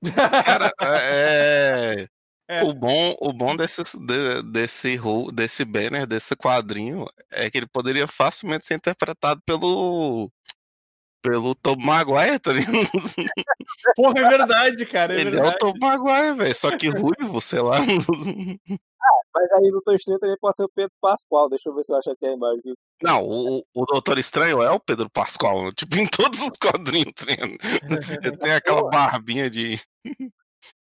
[0.45, 2.07] Cara, é,
[2.49, 2.63] é.
[2.63, 4.99] O bom, o bom desse, de, desse,
[5.31, 10.31] desse banner, desse quadrinho, é que ele poderia facilmente ser interpretado pelo.
[11.21, 12.71] Pelo Tom Maguire, tá ligado?
[13.95, 15.13] Porra, é verdade, cara.
[15.13, 15.51] É ele verdade.
[15.51, 16.55] é o Tom Maguire, velho.
[16.55, 17.79] Só que ruivo, sei lá.
[17.79, 21.49] Ah, mas aí no Doutor Estranho também pode ser o Pedro Pascoal.
[21.49, 22.73] Deixa eu ver se eu acho aqui a imagem.
[23.03, 25.73] Não, o, o Doutor Estranho é o Pedro Pascoal.
[25.73, 27.13] Tipo, em todos os quadrinhos.
[27.15, 27.25] Tá
[28.23, 29.77] ele tem aquela barbinha de.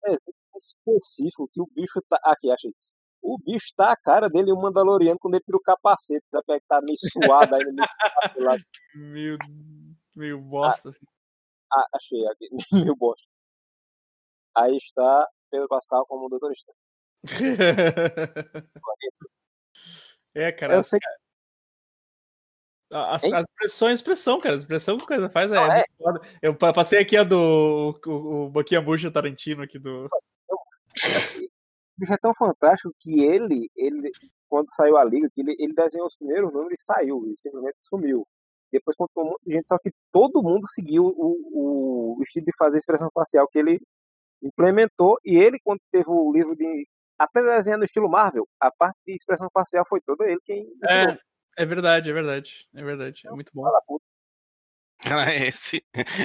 [0.05, 0.17] É,
[0.57, 2.19] específico que o bicho tá.
[2.23, 2.73] Aqui, achei.
[3.21, 6.25] O bicho tá a cara dele, o Mandaloriano, quando ele tira o capacete.
[6.29, 7.85] Sabe que é tá meio suado aí meio,
[8.95, 9.37] meio,
[10.15, 11.05] meio bosta, ah, assim.
[11.73, 13.25] Ah, achei aqui, meio bosta.
[14.55, 16.71] Aí está Pedro Pascal como doutorista.
[20.35, 20.75] é, cara.
[20.75, 21.07] Eu sei que...
[22.91, 24.55] As, as expressões, expressão, cara.
[24.55, 25.83] A expressão que a coisa faz é, é.
[26.41, 30.07] Eu passei aqui a do o, o Boquinha Bucha Tarantino aqui do.
[30.95, 34.11] O bicho é tão fantástico que ele, ele
[34.49, 37.77] quando saiu a liga, que ele, ele desenhou os primeiros números e saiu, e simplesmente
[37.83, 38.27] sumiu.
[38.71, 42.51] Depois contou um monte de gente, só que todo mundo seguiu o, o, estilo de
[42.57, 43.79] fazer expressão facial que ele
[44.43, 46.87] implementou, e ele, quando teve o livro de.
[47.17, 50.67] Até desenhando no estilo Marvel, a parte de expressão facial foi toda ele quem.
[50.89, 51.17] É,
[51.57, 52.51] é verdade, é verdade.
[52.73, 53.21] É verdade.
[53.25, 53.63] É muito bom.
[54.99, 55.83] Cara, esse,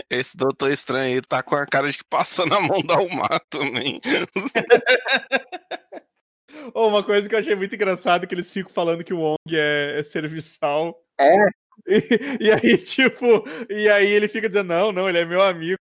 [0.08, 3.40] esse Doutor Estranho aí tá com a cara de que passou na mão da Almar
[3.50, 4.00] também.
[6.74, 9.20] oh, uma coisa que eu achei muito engraçado é que eles ficam falando que o
[9.20, 11.02] Wong é, é serviçal.
[11.18, 11.46] É.
[11.86, 15.78] E, e, aí, tipo, e aí ele fica dizendo, não, não, ele é meu amigo,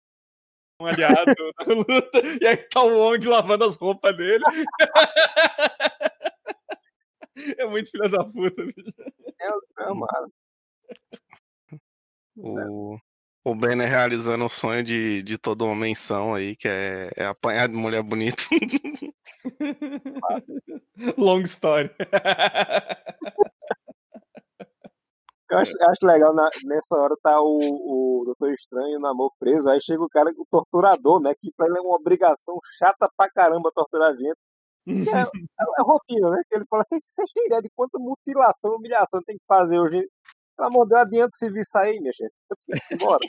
[0.80, 1.34] um aliado
[1.66, 2.22] na luta.
[2.40, 4.44] E aí tá o Wong lavando as roupas dele.
[7.58, 8.94] É muito filha da puta, bicho.
[9.38, 10.32] É, é mano.
[12.36, 12.98] O,
[13.44, 17.68] o Banner realizando o sonho de, de toda uma menção aí, que é, é apanhar
[17.68, 18.42] de mulher bonita.
[21.16, 21.90] Long story.
[25.48, 29.68] Eu acho, acho legal, na, nessa hora tá o, o Doutor Estranho, o Namor preso,
[29.68, 31.34] aí chega o cara, o torturador, né?
[31.40, 34.36] Que pra ele é uma obrigação chata pra caramba torturar a gente.
[34.88, 36.42] É, é, é rotina, né?
[36.48, 40.04] Que ele fala assim, vocês têm ideia de quanta mutilação, humilhação tem que fazer hoje?
[40.56, 43.04] Pelo amor de Deus, adianta o serviço aí, minha gente.
[43.04, 43.20] Bora.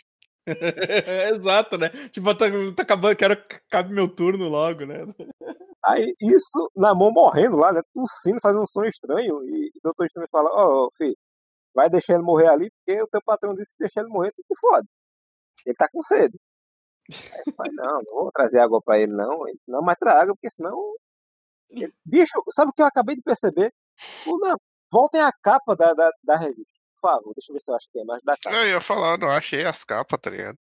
[1.36, 1.90] Exato, né?
[2.10, 5.06] Tipo, tá, tá acabando, quero que acabe meu turno logo, né?
[5.86, 7.82] Aí, isso, na mão morrendo lá, né?
[7.94, 9.44] Tossindo, fazendo um som estranho.
[9.44, 11.16] E o doutor Estranho fala: Ó, oh, filho,
[11.76, 14.42] vai deixar ele morrer ali, porque o teu patrão disse que deixar ele morrer, tu
[14.44, 14.88] te fode.
[15.66, 16.38] Ele tá com sede.
[17.34, 19.48] Aí eu falei, não, não vou trazer água pra ele, não.
[19.48, 20.78] Ele, não, mas traga, porque senão.
[21.70, 23.74] Ele, bicho, sabe o que eu acabei de perceber?
[24.26, 24.58] Não,
[24.92, 27.88] voltem a capa da, da, da revista por favor, deixa eu ver se eu acho
[27.92, 28.56] que é mais da capa.
[28.56, 30.58] Eu ia falar, não achei as capas, tá ligado?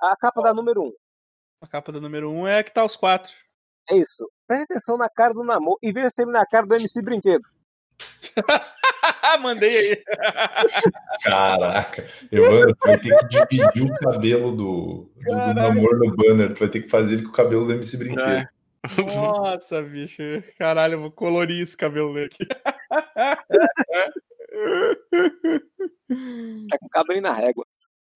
[0.00, 0.86] A capa da número 1.
[0.86, 0.92] Um.
[1.60, 3.32] A capa da número 1 um é a que tá os quatro.
[3.90, 4.30] É isso.
[4.46, 7.44] Preste atenção na cara do namoro e veja sempre na cara do MC Brinquedo.
[9.40, 10.04] Mandei aí.
[11.22, 12.04] Caraca.
[12.30, 16.54] Evandro, tu vai ter que dividir o cabelo do, do, do namoro no banner.
[16.54, 18.28] Tu vai ter que fazer ele com o cabelo do MC Brinquedo.
[18.28, 18.48] É.
[19.16, 20.22] Nossa, bicho.
[20.58, 22.46] Caralho, eu vou colorir esse cabelo dele aqui.
[26.68, 27.66] Tá com o cabelo na régua.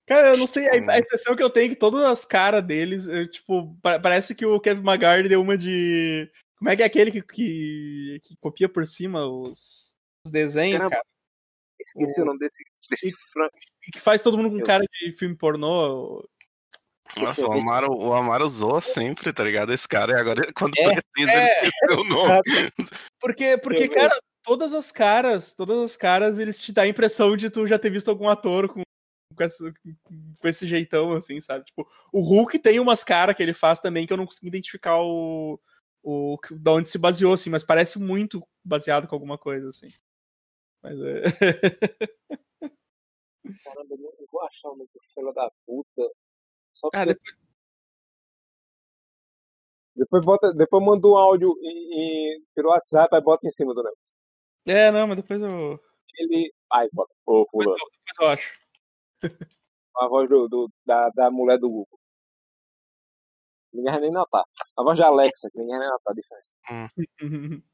[0.07, 3.07] Cara, eu não sei, a, impressão que eu tenho é que todas as caras deles,
[3.07, 6.30] eu, tipo, parece que o Kevin Maguire deu uma de.
[6.59, 9.95] Como é que é aquele que, que, que copia por cima os,
[10.26, 10.97] os desenhos, Caramba.
[10.97, 11.05] cara?
[11.80, 12.57] Esqueci o, o nome desse.
[12.91, 13.12] desse
[13.93, 16.24] que faz todo mundo com cara de filme pornô.
[17.16, 19.72] Nossa, o Amaro, o Amaro zoa sempre, tá ligado?
[19.72, 21.59] Esse cara, e agora, quando é, precisa, é.
[21.59, 22.43] ele esqueceu o nome.
[23.20, 27.51] Porque, porque cara, todas as caras, todas as caras, eles te dão a impressão de
[27.51, 28.82] tu já ter visto algum ator com,
[29.36, 29.72] com, esse,
[30.40, 31.64] com esse jeitão, assim, sabe?
[31.64, 35.01] Tipo, o Hulk tem umas caras que ele faz também que eu não consigo identificar
[35.01, 35.61] o,
[36.03, 39.93] o da onde se baseou, assim, mas parece muito baseado com alguma coisa, assim.
[40.82, 41.22] Mas é.
[43.64, 46.11] Caramba, eu não vou achar muito filho da puta.
[46.72, 47.36] Só ah, depois...
[49.95, 53.82] depois, bota, depois manda um áudio em, em, pelo WhatsApp e bota em cima do
[53.82, 54.12] negócio.
[54.67, 55.81] É, não, mas depois eu.
[56.19, 56.53] Ele.
[56.73, 57.13] Ai, bota.
[57.27, 57.75] Ô, fulano.
[57.75, 58.63] Depois, depois eu acho.
[59.97, 61.99] A voz do, do, da, da mulher do Google.
[63.73, 64.45] Ninguém vai nem notar.
[64.77, 66.53] A voz de Alexa, que ninguém vai nem notar a diferença.
[66.71, 67.63] Hum.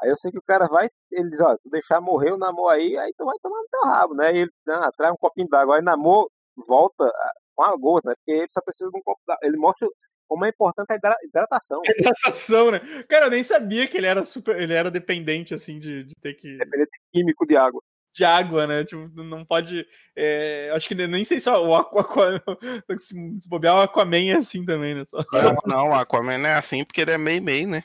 [0.00, 2.68] Aí eu sei que o cara vai, ele diz, ó, tu deixar morrer o namoro
[2.68, 4.32] aí, aí tu vai tomar no teu rabo, né?
[4.32, 6.30] E ele ah, traz um copinho d'água, aí namoro
[6.68, 8.14] volta ah, com a gota, né?
[8.16, 9.40] Porque ele só precisa de um copo d'água.
[9.42, 9.88] Ele mostra
[10.28, 11.80] como é importante a hidratação.
[11.88, 12.80] Hidratação, né?
[13.08, 14.60] Cara, eu nem sabia que ele era super.
[14.60, 16.56] Ele era dependente, assim, de, de ter que.
[16.58, 17.82] Dependente químico de água.
[18.14, 18.84] De água, né?
[18.84, 19.86] Tipo, não pode.
[20.14, 22.02] É, acho que nem sei só o Aqua,
[22.36, 25.04] Aqua se bobear, o Aquaman é assim também, né?
[25.04, 25.18] Só...
[25.32, 27.82] Não, não, o Aquaman não é assim porque ele é meio-meio, né?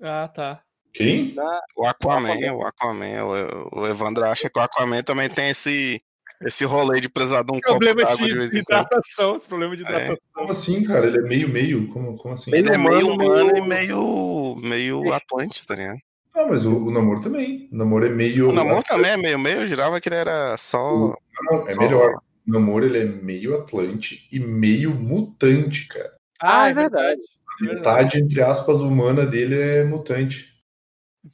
[0.00, 0.62] Ah, tá.
[0.92, 1.34] Quem?
[1.76, 3.24] O Aquaman, o Aquaman.
[3.24, 6.02] O, o Evandro acha que o Aquaman também tem esse
[6.44, 9.82] esse rolê de precisar de um problema copo de, de, de hidratação, esse problema de
[9.82, 9.86] é.
[9.86, 10.14] hidratação.
[10.14, 10.18] É.
[10.32, 11.06] Como assim, cara?
[11.06, 12.54] Ele é meio meio, como, como assim?
[12.54, 13.56] Ele é meio humano meio...
[13.56, 15.98] e meio meio Atlante, tá ligado?
[16.34, 17.68] Ah, mas o, o namoro também.
[17.70, 18.48] O namoro é meio.
[18.48, 20.94] O namoro também é meio meio, eu jurava que ele era só.
[20.94, 21.16] O,
[21.50, 21.80] não, é só...
[21.80, 22.14] melhor.
[22.46, 26.12] O namoro ele é meio Atlante e meio mutante, cara.
[26.40, 27.20] Ah, é verdade.
[27.60, 30.51] A metade, entre aspas, humana dele é mutante.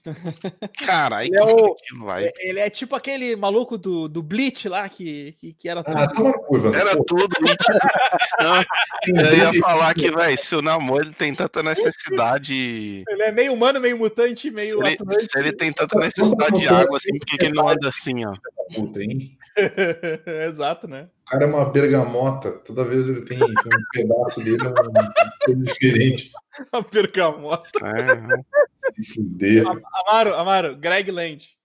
[0.87, 2.31] Cara, ele, é o, vai.
[2.41, 6.33] ele é tipo aquele maluco do, do Bleach lá, que, que, que era ah, tudo.
[6.41, 7.05] Curva, era pô.
[7.05, 7.37] tudo.
[9.07, 13.03] eu ia falar que, velho, se o namoro ele tem tanta necessidade.
[13.09, 14.79] Ele é meio humano, meio mutante, meio.
[14.85, 17.69] Se ele, se ele tem tanta necessidade de água assim, por que, que ele não
[17.69, 18.35] anda assim, ó?
[18.75, 19.38] Puta, hein?
[20.47, 21.09] Exato, né?
[21.27, 22.53] O cara é uma bergamota.
[22.61, 26.33] Toda vez ele tem, tem um pedaço dele é um, diferente.
[26.73, 27.71] Uma bergamota.
[27.85, 28.93] É.
[28.93, 29.65] Se fuder.
[29.67, 31.57] Amaro, Amaro, Greg Land.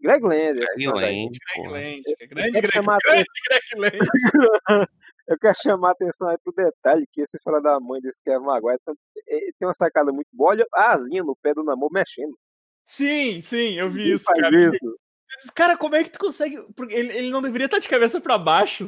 [0.00, 0.60] Greg Land.
[0.60, 2.02] Greg Land, Greg Land.
[2.28, 3.98] Grande, Greg, grande, Greg Land.
[5.28, 8.44] Eu quero chamar a atenção aí pro detalhe que esse fala da mãe desse Kevin
[8.44, 8.78] Maguire
[9.26, 10.50] tem uma sacada muito boa.
[10.50, 12.38] Olha a asinha no pé do namoro mexendo.
[12.84, 14.56] Sim, sim, eu vi isso, cara.
[14.56, 14.98] Isso.
[15.54, 16.60] Cara, como é que tu consegue.
[16.74, 18.84] Porque ele, ele não deveria estar de cabeça para baixo.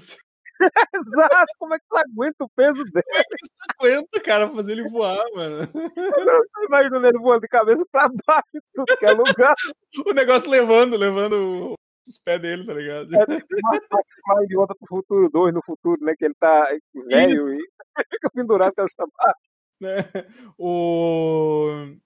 [0.94, 3.04] Exato, como é que tu aguenta o peso dele?
[3.06, 5.68] Como é que tu aguenta, cara, fazer ele voar, mano?
[5.74, 9.54] Eu imagino ele voando de cabeça pra baixo, tudo que é lugar.
[10.06, 11.74] o negócio levando, levando
[12.06, 13.14] os pés dele, tá ligado?
[13.14, 16.14] É uma de volta pro futuro 2 no futuro, né?
[16.18, 16.68] Que ele tá
[17.08, 17.64] velho Isso.
[17.96, 19.50] e fica pendurado com as chamadas.
[19.80, 20.10] Né?
[20.58, 21.96] O.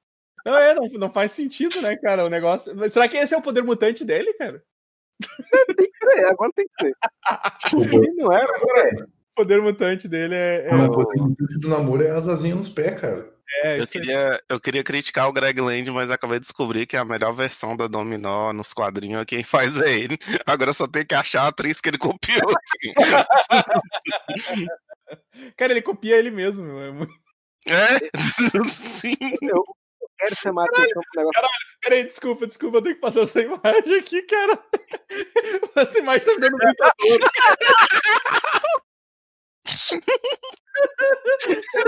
[0.45, 2.24] Não, é, não, não faz sentido, né, cara?
[2.24, 2.74] O negócio.
[2.90, 4.62] Será que esse é o poder mutante dele, cara?
[5.76, 6.95] tem que ser, agora tem que ser.
[8.16, 9.03] não era, agora é.
[9.03, 10.68] O poder mutante dele é.
[10.68, 13.34] é o poder mutante do namoro é as asinhas nos pés, cara.
[13.62, 17.05] É, eu, queria, eu queria criticar o Greg Land, mas acabei de descobrir que a
[17.05, 20.18] melhor versão da Dominó nos quadrinhos é quem faz é ele.
[20.47, 22.40] Agora só tem que achar a atriz que ele copiou.
[23.51, 24.66] Assim.
[25.57, 26.66] Cara, ele copia ele mesmo.
[27.66, 28.11] É,
[28.66, 29.16] sim.
[29.42, 29.64] Eu,
[30.25, 31.35] quero chamar caralho, atenção pro negócio.
[31.35, 34.64] Caralho, peraí, desculpa, desculpa, eu tenho que passar essa imagem aqui, cara.
[35.77, 37.18] Essa imagem tá me dando muita dor.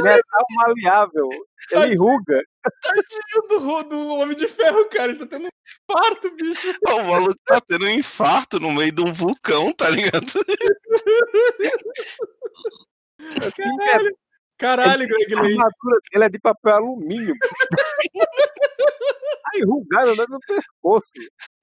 [0.02, 1.28] Metal maleável.
[1.72, 2.40] Ele enruga.
[2.82, 5.12] Tadinho do, do Homem de Ferro, cara.
[5.12, 5.50] Ele tá tendo um
[5.90, 6.78] infarto, bicho.
[6.88, 10.26] O maluco tá tendo um infarto no meio de um vulcão, tá ligado?
[13.78, 14.16] Caralho.
[14.58, 15.48] Caralho, Greg Lane.
[15.48, 17.34] A armadura dele é de papel alumínio.
[19.42, 21.10] tá enrugado né, no pescoço.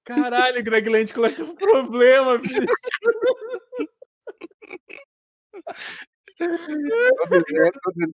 [0.04, 2.60] Caralho, Greg Land, qual é o problema, bicho?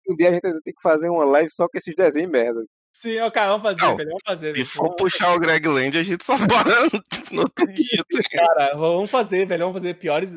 [0.09, 2.65] Um dia a gente tem que fazer uma live só com esses desenhos merda.
[2.91, 4.55] Sim, ó, cara, vamos fazer, Não, velho, vamos fazer.
[4.55, 6.89] Se for puxar o Greg Land, a gente só para
[7.31, 8.03] no outro dia.
[8.09, 10.33] Tá cara, vamos fazer, velho, vamos fazer piores,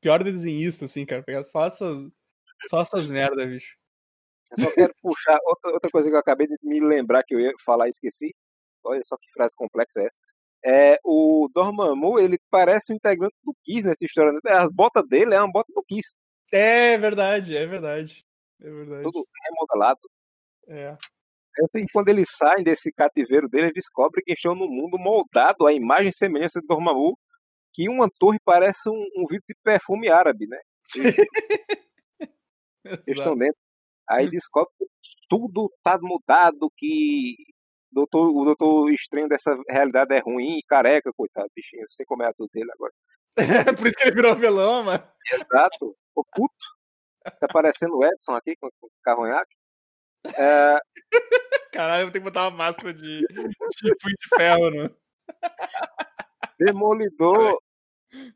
[0.00, 2.06] pior desenhista, assim, cara, pegar só essas,
[2.66, 3.76] só essas merdas, bicho.
[4.50, 7.40] Eu só quero puxar outra, outra coisa que eu acabei de me lembrar que eu
[7.40, 8.34] ia falar e esqueci.
[8.84, 10.18] Olha só que frase complexa é essa.
[10.62, 14.32] É, o Dormammu, ele parece um integrante do Kiss nessa história.
[14.32, 14.40] Né?
[14.46, 16.16] As botas dele é uma bota do Kiss.
[16.52, 18.24] É verdade, é verdade.
[18.60, 19.02] É verdade.
[19.02, 20.00] Tudo remodelado.
[20.68, 20.96] É.
[21.64, 25.72] Assim, quando eles saem desse cativeiro dele, eles descobrem que estão no mundo moldado à
[25.72, 27.18] imagem e semelhança de Dormammu,
[27.72, 30.58] que uma torre parece um, um vidro de perfume árabe, né?
[33.06, 33.58] eles estão dentro.
[34.08, 34.86] Aí descobre que
[35.28, 37.36] tudo tá mudado, que
[37.92, 41.86] doutor, o doutor estranho dessa realidade é ruim e careca, coitado, bichinho.
[41.90, 42.92] Sei como é a tudo dele agora.
[43.78, 45.04] Por isso que ele virou vilão, mano.
[45.32, 45.96] Exato.
[46.08, 46.54] Ficou puto.
[47.38, 49.54] Tá parecendo o Edson aqui com o carronhaque.
[50.36, 50.78] É...
[51.72, 54.90] Caralho, eu vou ter que botar uma máscara de, punho de ferro, né?
[56.58, 57.58] Demolidor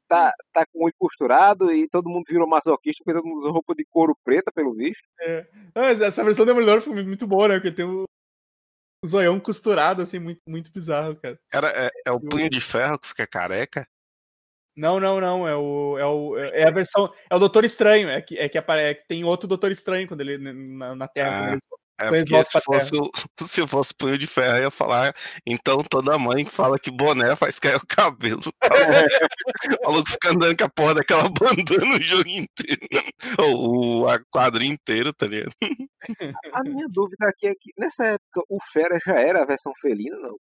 [0.08, 3.52] tá, tá com o olho costurado e todo mundo virou masoquista porque todo mundo usou
[3.52, 5.02] roupa de couro preta, pelo visto.
[5.20, 5.46] É.
[5.74, 7.54] Mas essa versão do Demolidor foi muito boa, né?
[7.54, 8.04] Porque tem o,
[9.04, 11.38] o zoião costurado, assim, muito, muito bizarro, cara.
[11.50, 13.86] Cara, é, é o punho de ferro que fica careca?
[14.76, 15.46] Não, não, não.
[15.46, 17.12] É o, é o é a versão.
[17.30, 18.08] É o Doutor Estranho.
[18.08, 21.08] É que, é que, apare, é que tem outro Doutor Estranho quando ele na, na
[21.08, 21.54] Terra.
[21.54, 21.58] Ah,
[21.99, 25.14] é porque se fosse, o, se fosse punho de ferro, eu ia falar.
[25.47, 28.42] Então toda mãe fala que boné faz cair o cabelo.
[28.64, 32.80] Tá o maluco fica andando com a porra daquela bandana o jogo inteiro.
[33.38, 35.53] Ou o quadro inteiro, tá ligado?
[36.53, 40.16] A minha dúvida aqui é que nessa época o Fera já era a versão felina,
[40.16, 40.36] não?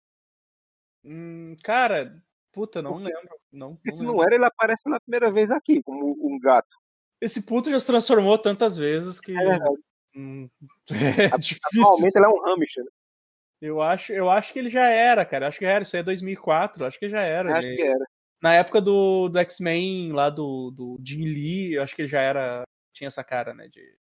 [1.04, 2.16] Hum, cara,
[2.52, 3.36] puta, não lembro.
[3.52, 6.78] Não, não se não era, ele aparece pela primeira vez aqui, como um gato.
[7.20, 9.32] Esse puto já se transformou tantas vezes que.
[9.32, 9.82] É verdade.
[10.16, 10.49] Hum,
[11.34, 11.82] é difícil.
[11.82, 12.84] Atualmente ele é um hamster.
[12.84, 12.91] Né?
[13.62, 15.47] Eu acho, eu acho que ele já era, cara.
[15.47, 15.84] Acho que era.
[15.84, 16.86] Isso aí é 2004.
[16.86, 17.57] Acho que já era.
[17.57, 17.76] Acho ele...
[17.76, 18.05] que era.
[18.41, 22.22] Na época do, do X-Men, lá do, do Jim Lee, eu acho que ele já
[22.22, 22.64] era.
[22.91, 23.68] Tinha essa cara, né?
[23.68, 23.95] De,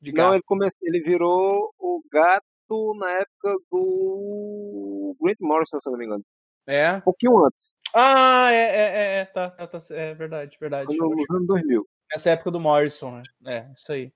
[0.00, 0.66] de Não, ele, come...
[0.82, 6.24] ele virou o gato na época do Grant Morrison, se não me engano.
[6.66, 6.94] É?
[6.94, 7.74] Um pouquinho antes.
[7.94, 10.96] Ah, é, é, é, é tá, tá, tá, é verdade, verdade.
[10.96, 11.86] No, nos anos 2000.
[12.12, 13.22] Nessa época do Morrison, né?
[13.46, 14.12] É, isso aí.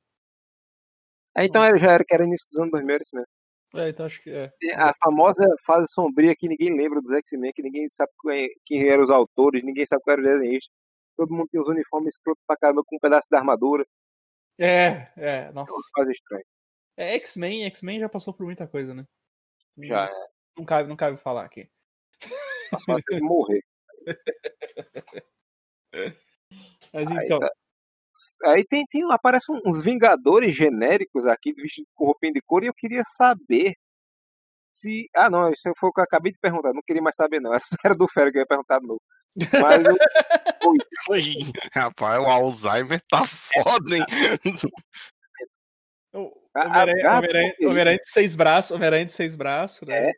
[1.36, 3.28] É, então ele já era que era início dos anos 2000, isso mesmo.
[3.74, 4.50] É, então acho que é.
[4.76, 8.10] A famosa fase sombria que ninguém lembra dos X-Men, que ninguém sabe
[8.64, 10.72] quem eram os autores, ninguém sabe qual era o desenhista.
[11.16, 13.86] Todo mundo tinha os uniformes escroto pra caramba com um pedaço da armadura.
[14.58, 15.70] É, é, nossa.
[15.70, 16.44] É uma fase estranha.
[16.96, 19.04] É, X-Men, X-Men já passou por muita coisa, né?
[19.78, 20.28] Já é.
[20.56, 21.68] Não cabe, não cabe falar aqui.
[22.70, 23.62] Passou morrer.
[26.92, 27.38] Mas então.
[27.38, 27.50] Tá.
[28.44, 32.74] Aí tem, tem aparece uns Vingadores genéricos aqui, vestidos com roupinha de cor, e eu
[32.74, 33.74] queria saber
[34.72, 35.08] se.
[35.14, 37.52] Ah, não, isso foi o que eu acabei de perguntar, não queria mais saber, não.
[37.84, 39.00] Era do Fero que eu ia perguntar de novo.
[39.60, 39.96] Mas eu...
[41.10, 41.22] Oi,
[41.72, 44.04] rapaz, o Alzheimer tá foda, hein?
[47.66, 50.10] Homem-Aranha de seis braços, Homem-Aranha de seis braços, né?
[50.10, 50.12] É,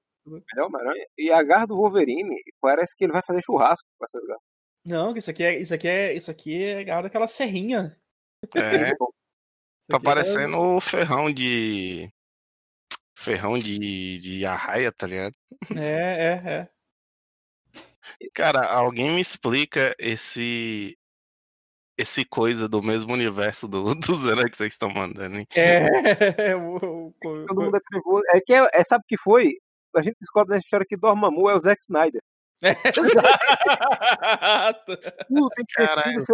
[0.57, 1.07] é Homem-Aranha.
[1.19, 4.43] E a garra do Wolverine, parece que ele vai fazer churrasco com essas garras.
[4.85, 8.00] Não, isso aqui é isso aqui é isso aqui é garra daquela serrinha.
[8.55, 8.93] É.
[9.89, 10.81] tá é parecendo o é...
[10.81, 12.11] ferrão de.
[13.17, 15.35] Ferrão de, de arraia, tá ligado?
[15.77, 16.69] É, é, é.
[18.35, 20.97] Cara, alguém me explica esse.
[21.99, 25.47] Esse coisa do mesmo universo do, do Zero que vocês estão mandando, hein?
[25.55, 25.85] É,
[26.57, 27.15] o, o,
[27.47, 29.59] Todo mundo é É que é, é, sabe o que foi?
[29.95, 32.23] A gente descobre nessa história que Dormammu é o Zack Snyder.
[32.63, 33.31] É, exato.
[35.75, 36.25] Caralho.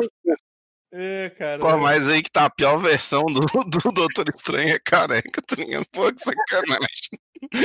[0.99, 1.59] É, cara.
[1.59, 5.57] Pô, mas aí que tá a pior versão do, do Doutor Estranho é careca, tá
[5.57, 5.85] ligado?
[5.93, 7.11] Pô, que sacanagem.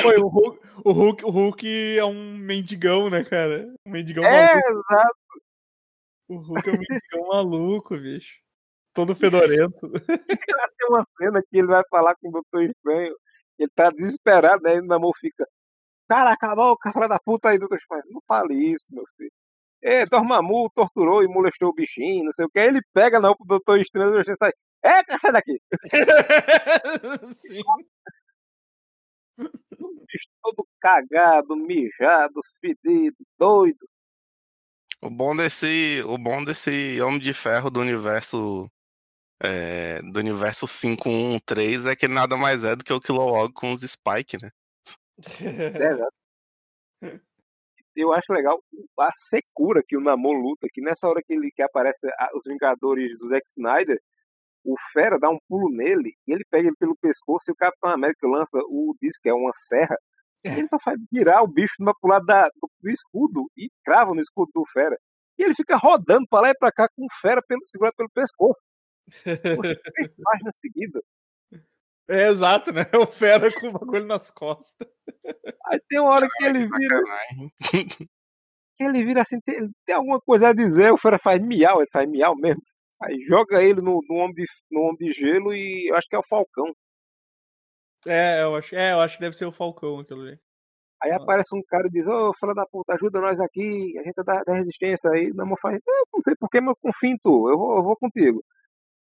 [0.03, 3.73] Pô, o Hulk, o Hulk, o Hulk é um mendigão, né, cara?
[3.87, 4.69] Um mendigão É, maluco.
[4.69, 5.17] exato.
[6.27, 8.33] O Hulk é um mendigão maluco, bicho.
[8.93, 9.89] Todo fedorento.
[9.89, 13.15] Tem uma cena que ele vai falar com o Doutor Estranho.
[13.57, 14.75] Ele tá desesperado, né?
[14.75, 15.47] E o Namor fica.
[16.09, 18.03] Cara, acabou o cara da puta aí, Doutor Estranho.
[18.07, 19.31] Não fale isso, meu filho.
[19.83, 22.59] É, Dormammu torturou e molestou o bichinho, não sei o que.
[22.59, 24.53] Aí ele pega na roupa do Doutor Estranho e o Doutor Estranho sai.
[24.83, 25.59] É, sai daqui.
[27.33, 27.61] Sim.
[30.43, 33.87] Todo cagado, mijado, fedido, doido.
[35.01, 38.69] O bom desse, o bom desse Homem de Ferro do universo
[39.43, 43.81] é, do universo 513 é que nada mais é do que o Kilowog com os
[43.81, 44.51] Spike, né?
[45.41, 46.13] É, exato.
[47.95, 48.59] Eu acho legal
[48.99, 53.17] a secura que o Namor luta, que nessa hora que ele que aparece os Vingadores
[53.19, 53.99] do Zack Snyder,
[54.63, 57.91] o Fera dá um pulo nele, e ele pega ele pelo pescoço e o Capitão
[57.91, 59.95] América lança o disco, que é uma serra,
[60.43, 64.13] e ele só faz virar o bicho pro lado da, do, do escudo e crava
[64.13, 64.97] no escudo do Fera.
[65.37, 68.09] E ele fica rodando pra lá e pra cá com o Fera pelo, segurado pelo
[68.09, 68.59] pescoço.
[69.61, 71.03] Poxa, três páginas seguidas.
[72.09, 72.81] É exato, né?
[73.01, 74.87] O fera com o bagulho nas costas.
[75.67, 77.01] Aí tem uma hora que ele vira,
[78.77, 81.89] que ele vira assim, tem, tem alguma coisa a dizer, o Fera faz miau, ele
[81.91, 82.61] faz miau mesmo.
[83.03, 86.15] Aí joga ele no, no, homem, de, no homem de gelo e eu acho que
[86.15, 86.73] é o Falcão.
[88.07, 90.39] É, eu acho, é, eu acho que deve ser o Falcão aquilo ali.
[91.03, 94.19] Aí aparece um cara e diz, ô filha da puta, ajuda nós aqui, a gente
[94.19, 95.33] é da, da resistência aí.
[95.33, 97.95] Namor faz, "Eu não sei porquê, mas eu confio em tu, eu vou, eu vou
[97.97, 98.43] contigo.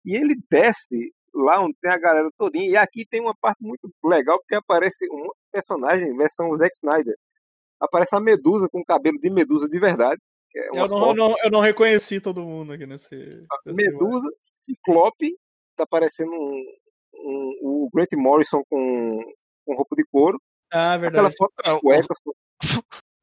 [0.05, 3.91] E ele desce lá onde tem a galera todinha, e aqui tem uma parte muito
[4.05, 7.14] legal, porque aparece um personagem, versão Zack Snyder.
[7.81, 10.20] Aparece a Medusa com cabelo de Medusa de verdade.
[10.51, 13.14] Que é Eu não, eu, não, eu não reconheci todo mundo aqui nesse.
[13.64, 15.37] nesse Medusa, Ciclope,
[15.76, 16.64] tá parecendo um,
[17.14, 19.22] um- o Grant Morrison com,
[19.64, 20.39] com roupa de couro.
[20.72, 21.35] Ah, Aquela verdade.
[21.39, 22.14] foto Ah, da o- cueca,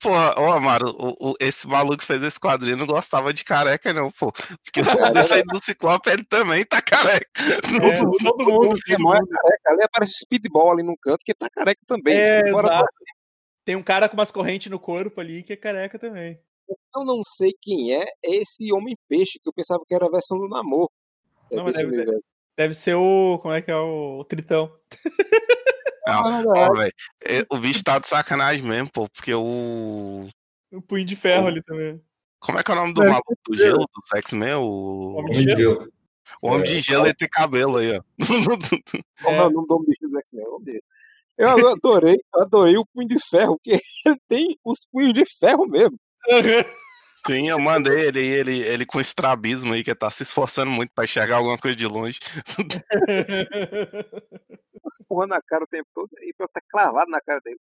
[0.08, 3.91] Porra, ô Amaro, o, o- esse maluco que fez esse quadrinho não gostava de careca,
[3.91, 4.32] não, pô.
[4.64, 4.80] Porque
[5.12, 7.28] o defeito do Ciclope ele também tá careca.
[7.38, 7.62] É,
[7.99, 8.80] todo mundo.
[8.86, 9.39] que é careca.
[9.68, 12.16] Ali aparece speedball ali num canto, que tá careca também.
[12.16, 12.41] É.
[13.66, 16.39] Tem um cara com umas correntes no corpo ali que é careca também.
[16.95, 20.47] Eu não sei quem é esse Homem-Peixe, que eu pensava que era a versão do
[20.47, 20.89] Namor.
[21.51, 22.20] Não, mas deve-.
[22.58, 23.38] Deve ser o.
[23.41, 23.76] Como é que é?
[23.76, 24.72] O, o Tritão.
[26.08, 26.93] Não, Ah, ó, velho,
[27.24, 30.28] é, o bicho tá de sacanagem mesmo, pô, porque o.
[30.72, 32.01] O punho de ferro O- ali também.
[32.39, 34.53] Como é que é o nome do É, maluco do gelo do X-Men?
[34.55, 35.16] O...
[35.18, 35.91] Homem Homem de gelo.
[36.41, 38.01] o Homem É, de Gelo ele tem cabelo aí, ó.
[39.24, 40.45] Como é o nome do Homem Bicho do X-Men?
[41.38, 45.66] Eu adorei, eu adorei o punho de ferro, porque ele tem os punhos de ferro
[45.68, 45.97] mesmo.
[47.28, 50.92] Sim, eu mandei ele, ele, ele com estrabismo aí, que ele tá se esforçando muito
[50.94, 52.20] pra enxergar alguma coisa de longe.
[54.90, 57.60] Se empurrando na cara o tempo todo, e pra tá clavado na cara dele.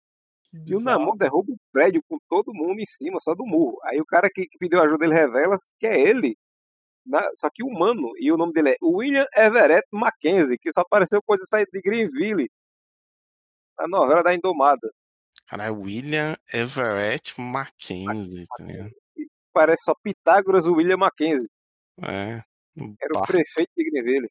[0.67, 0.81] E o.
[0.81, 3.79] Namor derruba o prédio com todo mundo em cima, só do murro.
[3.85, 6.37] Aí o cara que, que pediu ajuda, ele revela que é ele.
[7.07, 8.13] na- só que humano.
[8.19, 12.51] E o nome dele é William Everett Mackenzie, que só apareceu coisa sair de Greenville.
[13.79, 14.91] Na novela da Indomada.
[15.47, 18.91] Caralho, William Everett Mackenzie, tá ligado?
[19.53, 21.49] Parece só Pitágoras William Mackenzie.
[22.03, 22.43] É.
[22.77, 24.31] Era o prefeito de Greenville.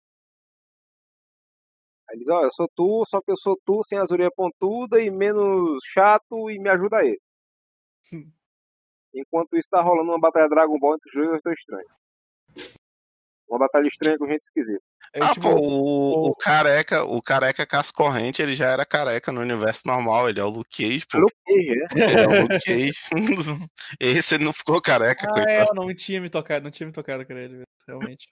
[2.10, 4.34] Aí ele diz, ó, eu sou tu, só que eu sou tu sem as orelhas
[4.36, 7.20] pontudas e menos chato e me ajuda aí.
[9.14, 11.90] Enquanto isso tá rolando uma batalha Dragon Ball entre os dois, eu estou estranho.
[13.50, 14.82] Uma batalha estranha com gente esquisita.
[15.14, 19.32] É, Ah, tipo, pô, o, o- o careca, o careca cascorrente, ele já era careca
[19.32, 21.18] no universo normal, ele é o Luke Cage, pô.
[21.20, 22.12] Luke Cage, é?
[22.12, 23.00] Ele é o Luke Cage.
[24.00, 25.70] Esse ele não ficou careca, Ah, é, coitado.
[25.70, 28.28] eu não tinha me tocado, não tinha me tocado com ele, realmente.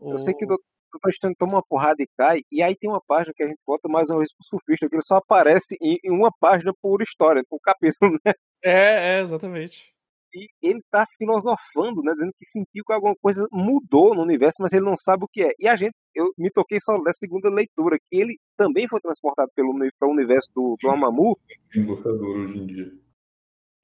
[0.00, 3.00] Eu sei que o Doutor Estranho toma uma porrada e cai, e aí tem uma
[3.00, 5.98] página que a gente bota mais uma vez pro surfista, que ele só aparece em,
[6.04, 8.32] em uma página por história, por capítulo, né?
[8.62, 9.92] É, é, exatamente.
[10.34, 12.12] E ele tá filosofando, né?
[12.12, 15.42] Dizendo que sentiu que alguma coisa mudou no universo, mas ele não sabe o que
[15.42, 15.52] é.
[15.58, 19.50] E a gente, eu me toquei só na segunda leitura, que ele também foi transportado
[19.54, 21.38] pelo para o universo do, do Amamu,
[21.74, 22.92] hoje em dia.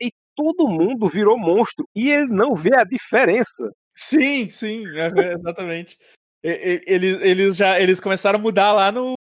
[0.00, 3.70] e todo mundo virou monstro, e ele não vê a diferença.
[3.94, 5.96] Sim, sim, é, é, exatamente.
[6.42, 9.14] Eles, eles já eles começaram a mudar lá no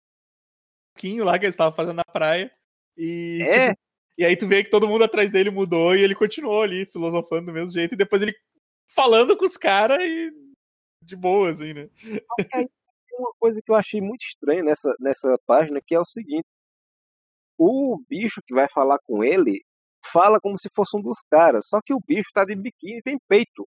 [0.96, 2.52] esquinho lá que eles estavam fazendo na praia.
[2.98, 3.70] E, É.
[3.70, 3.80] tipo,
[4.18, 7.48] e aí tu vê que todo mundo atrás dele mudou e ele continuou ali filosofando
[7.48, 7.94] do mesmo jeito.
[7.94, 8.36] E depois ele
[8.88, 10.32] falando com os caras e
[11.02, 11.90] de boa, assim, né?
[11.98, 12.68] Só que aí
[13.10, 16.46] tem uma coisa que eu achei muito estranha nessa, nessa página, que é o seguinte.
[17.58, 19.64] O bicho que vai falar com ele
[20.12, 23.02] fala como se fosse um dos caras, só que o bicho tá de biquíni e
[23.02, 23.68] tem peito.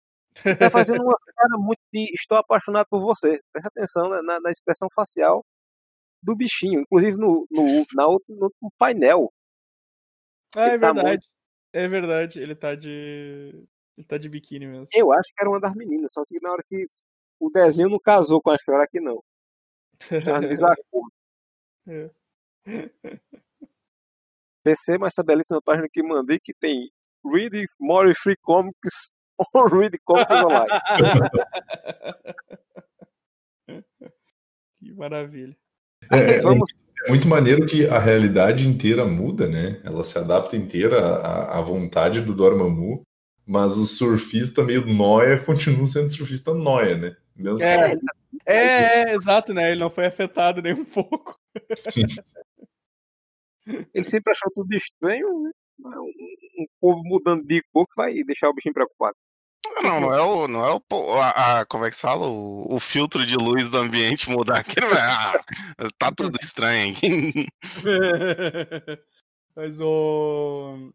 [0.60, 3.40] Tá fazendo uma cara muito de estou apaixonado por você.
[3.54, 5.46] Presta atenção na, na expressão facial
[6.22, 6.82] do bichinho.
[6.82, 9.32] Inclusive no, no, na outro, no painel.
[10.56, 11.10] Ah, é tá verdade.
[11.10, 11.30] Muito...
[11.74, 12.40] É verdade.
[12.40, 13.68] Ele tá de.
[13.98, 14.88] Ele tá de biquíni mesmo.
[14.94, 16.88] Eu acho que era uma das meninas, só que na hora que
[17.40, 19.24] o desenho não casou com a história aqui, não.
[21.88, 22.10] É.
[24.64, 26.90] CC, mas essa belíssima página que mandei que tem
[27.24, 29.14] Read More Free Comics
[29.54, 30.72] ou Read Comics Online.
[34.80, 35.56] que maravilha.
[36.12, 36.72] É, Vamos...
[36.72, 39.82] é, muito maneiro que a realidade inteira muda, né?
[39.84, 43.04] Ela se adapta inteira à, à vontade do Dormammu,
[43.46, 47.18] mas o surfista meio noia continua sendo surfista noia, né?
[47.36, 47.98] Mesmo é,
[48.46, 49.72] é, é, exato, né?
[49.72, 51.38] Ele não foi afetado nem um pouco.
[51.90, 52.04] Sim.
[53.94, 55.52] Ele sempre achou tudo estranho, né?
[55.80, 59.16] Um, um povo mudando de cor que vai deixar o bichinho preocupado.
[59.82, 60.48] Não, não é o.
[60.48, 62.28] Não é o a, a, como é que se fala?
[62.28, 64.80] O, o, filtro de luz do ambiente mudar aqui.
[64.80, 65.44] Não é, ah,
[65.98, 67.48] tá tudo estranho aqui.
[69.56, 70.92] Mas o.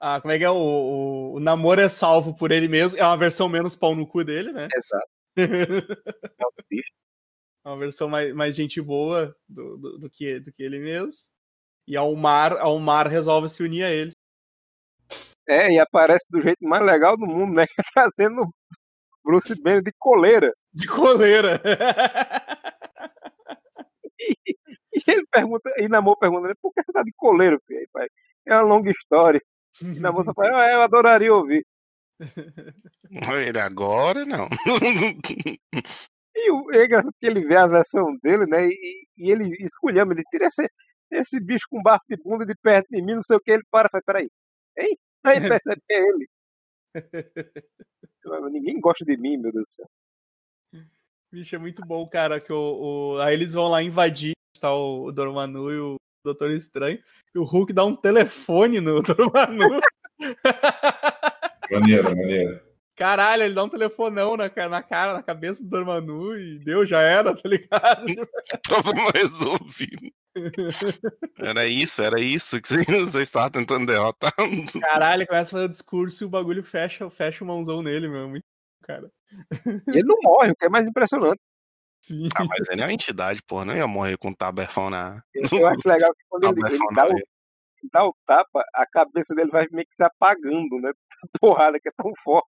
[0.00, 0.50] Ah, como é que é?
[0.50, 2.98] O, o, o, namoro é salvo por ele mesmo.
[2.98, 4.68] É uma versão menos pau no cu dele, né?
[4.74, 5.08] Exato.
[7.64, 11.32] é uma versão mais, mais gente boa do, do, do, que, do que ele mesmo.
[11.86, 14.14] E ao mar, ao mar resolve se unir a eles.
[15.52, 17.66] É, e aparece do jeito mais legal do mundo, né?
[17.94, 18.48] Trazendo
[19.22, 20.52] Bruce Banner de coleira.
[20.72, 21.60] De coleira.
[24.18, 24.34] e,
[24.94, 27.86] e, ele pergunta, e Namor pergunta, por que você tá de coleiro, filho?
[27.92, 28.08] Pai?
[28.46, 29.40] É uma longa história.
[29.82, 31.64] E Namor só fala, ah, eu adoraria ouvir.
[33.46, 34.48] Ele agora não.
[36.34, 38.68] e o, é engraçado que ele vê a versão dele, né?
[38.68, 40.66] E, e ele escolhendo, ele tira esse,
[41.10, 43.64] esse bicho com bafo de bunda de perto de mim, não sei o que, ele
[43.70, 44.28] para, fala, peraí,
[44.78, 44.96] hein?
[45.24, 46.28] Aí percebe que é ele.
[48.50, 49.90] Ninguém gosta de mim, meu Deus do céu.
[51.32, 53.20] Bicho, é muito bom, cara, que o, o...
[53.20, 57.02] aí eles vão lá invadir, tá o, o Dormanu e o Doutor Estranho,
[57.34, 59.80] e o Hulk dá um telefone no Dormanu.
[61.70, 62.71] maneiro, maneiro.
[62.96, 67.00] Caralho, ele dá um telefonão na, na cara, na cabeça do Dormanu e deu, já
[67.00, 68.06] era, tá ligado?
[68.68, 70.10] Problema resolvido.
[71.38, 74.32] Era isso, era isso que você estava tentando derrotar.
[74.80, 78.28] Caralho, começa a fazer o discurso e o bagulho fecha, fecha o mãozão nele, meu.
[78.28, 78.44] Muito
[78.82, 79.10] cara.
[79.88, 81.40] Ele não morre, o que é mais impressionante.
[82.02, 82.28] Sim.
[82.36, 83.64] Ah, mas ele é uma entidade, porra.
[83.64, 85.22] Não ia morrer com o taberfão na.
[85.34, 87.14] Eu acho legal que quando ele, ele dá, o,
[87.92, 90.92] dá o tapa, a cabeça dele vai meio que se apagando, né?
[91.40, 92.48] Porrada que é tão forte.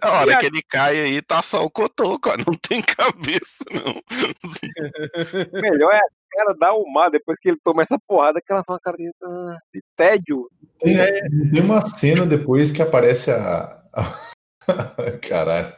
[0.00, 4.02] A hora que ele cai aí, tá só o cotoco, não tem cabeça, não.
[5.60, 8.80] Melhor é a cara da Umar, depois que ele toma essa porrada, que ela fala
[8.80, 10.50] cara de, ah, de tédio.
[10.80, 11.20] Tem, é...
[11.52, 13.80] tem, uma cena depois que aparece a.
[15.22, 15.72] Caralho.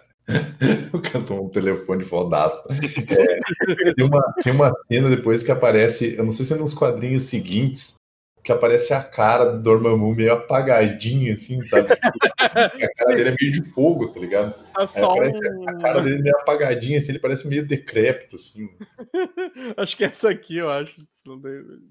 [0.92, 2.62] O cara tomou um telefone fodaço.
[2.70, 6.74] É, tem, uma, tem uma cena depois que aparece, eu não sei se é nos
[6.74, 7.97] quadrinhos seguintes,
[8.42, 11.88] que aparece a cara do Dormammu meio apagadinha, assim, sabe?
[12.38, 14.54] a cara dele é meio de fogo, tá ligado?
[14.78, 15.68] É aparece um...
[15.68, 18.68] A cara dele meio apagadinha, assim, ele parece meio decrépito, assim.
[19.76, 20.96] acho que é essa aqui, eu acho.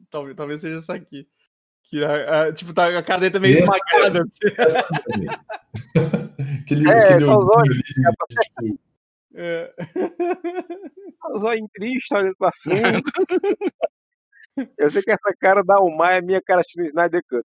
[0.09, 1.27] Talvez, talvez seja essa aqui.
[1.83, 4.23] Que a, a, tipo, tá, a cara dele tá meio esmagada.
[4.23, 4.79] Assim.
[6.63, 8.79] aquele, é, aquele olhinho tipo...
[9.35, 9.71] É.
[11.31, 13.03] Os olhinhos tristes olhando pra frente.
[14.77, 17.45] Eu sei que essa cara da Umar é minha cara no Snyder Cut.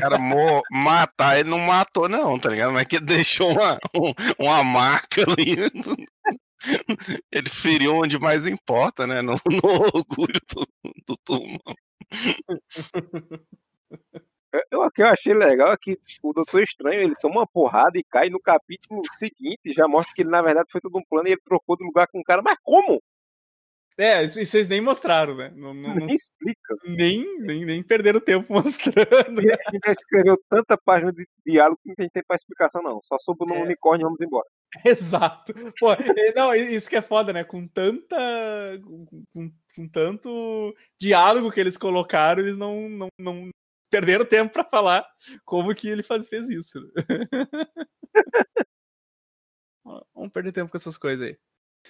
[0.00, 2.72] Cara, mo matar ele não matou, não, tá ligado?
[2.72, 3.78] Mas que deixou uma,
[4.38, 5.56] uma marca ali.
[7.32, 9.20] Ele feriu onde mais importa, né?
[9.20, 10.66] No, no orgulho do,
[11.06, 11.58] do turma.
[14.70, 17.98] Eu, o que eu achei legal é que o Doutor Estranho ele toma uma porrada
[17.98, 19.72] e cai no capítulo seguinte.
[19.74, 22.06] Já mostra que ele, na verdade, foi todo um plano e ele trocou de lugar
[22.08, 22.42] com o cara.
[22.42, 23.02] Mas como?
[23.98, 25.52] É, e vocês nem mostraram, né?
[25.54, 26.74] Não, não, nem explica.
[26.84, 29.40] Nem, nem, nem perderam tempo mostrando.
[29.40, 33.00] A gente já escreveu tanta página de diálogo que não tem tempo pra explicação, não.
[33.04, 33.62] Só sobre o é.
[33.62, 34.46] unicórnio e vamos embora.
[34.84, 35.52] Exato.
[35.78, 35.88] Pô,
[36.34, 37.44] não, isso que é foda, né?
[37.44, 38.16] Com tanta.
[39.32, 43.50] Com, com tanto diálogo que eles colocaram, eles não, não, não
[43.90, 45.06] perderam tempo para falar
[45.44, 46.80] como que ele faz, fez isso.
[50.14, 51.36] Vamos perder tempo com essas coisas aí.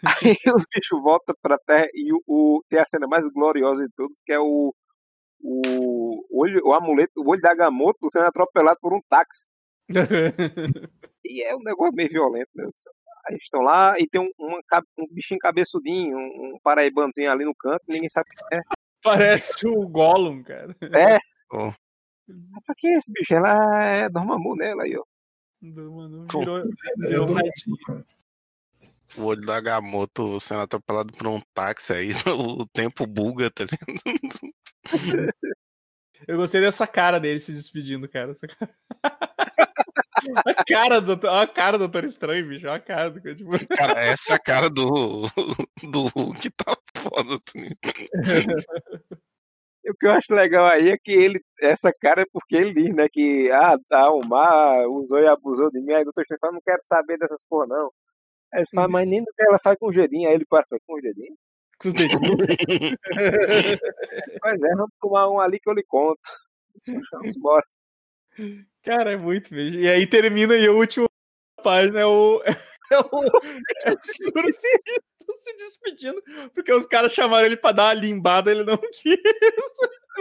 [0.05, 3.92] Aí os bichos voltam pra terra e o, o, tem a cena mais gloriosa de
[3.94, 4.74] todos, que é o,
[5.40, 9.46] o, olho, o amuleto, o olho da Agamotto sendo atropelado por um táxi.
[11.24, 12.68] e é um negócio meio violento, né?
[13.28, 14.61] Aí estão lá e tem um, uma,
[14.98, 18.61] um bichinho cabeçudinho, um, um paraibanzinho ali no canto, ninguém sabe o que é.
[19.03, 20.76] Parece o Gollum, cara.
[20.80, 21.18] É.
[21.55, 21.70] Oh.
[22.64, 23.34] Pra que esse bicho?
[23.34, 24.70] Ela é Dormammu, né?
[24.70, 25.05] Ela aí, ó.
[25.61, 26.62] Dormammu virou,
[26.96, 28.07] virou ratinho.
[29.16, 34.54] O olho da Gamoto sendo atropelado por um táxi aí, o tempo buga, tá ligado?
[36.26, 38.30] Eu gostei dessa cara dele se despedindo, cara.
[38.30, 38.72] Essa cara...
[40.46, 42.68] a cara do a cara do Doutor Estranho, bicho.
[42.68, 43.50] A cara do tipo...
[43.74, 45.22] Cara, essa é a cara do
[45.82, 47.52] do Hulk tá foda, tá
[49.90, 52.94] o que eu acho legal aí é que ele, essa cara é porque ele diz,
[52.94, 56.40] né, que ah, tá, o mar usou e abusou de mim, aí o Doutor Estranho
[56.40, 57.90] fala, não quero saber dessas porra, não.
[58.53, 61.38] Aí fala, mas nem ela faz com o dedinhos, aí ele passa com o dedinhos.
[61.80, 62.36] Com os dedinhos.
[64.42, 66.20] Mas é, vamos tomar um ali que eu lhe conto.
[67.12, 67.64] Vamos embora.
[68.82, 69.80] Cara, é muito mesmo.
[69.80, 71.09] E aí termina e a última
[71.62, 72.42] página é o.
[72.92, 73.09] É o,
[73.86, 75.03] é o surfista
[75.42, 76.22] se despedindo,
[76.55, 79.16] porque os caras chamaram ele pra dar uma limbada, ele não quis.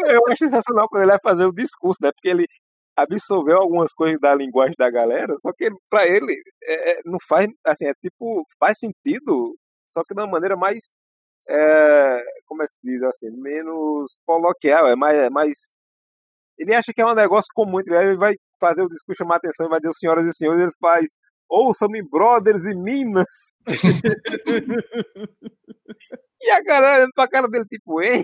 [0.08, 2.12] Eu acho sensacional quando ele vai fazer o discurso, né?
[2.12, 2.48] Porque ele
[2.96, 7.48] absorveu algumas coisas da linguagem da galera, só que para ele é, é, não faz,
[7.66, 10.96] assim, é tipo, faz sentido, só que de uma maneira mais
[11.50, 15.76] é, como é que se diz assim, menos coloquial, é mais, é mais.
[16.58, 19.80] Ele acha que é um negócio comum, ele vai fazer o discurso chamar atenção, vai
[19.80, 21.10] dizer senhoras e senhores, ele faz
[21.52, 23.54] ouçam-me brothers e minas.
[26.42, 28.24] e a cara olhando pra cara dele, tipo, hein?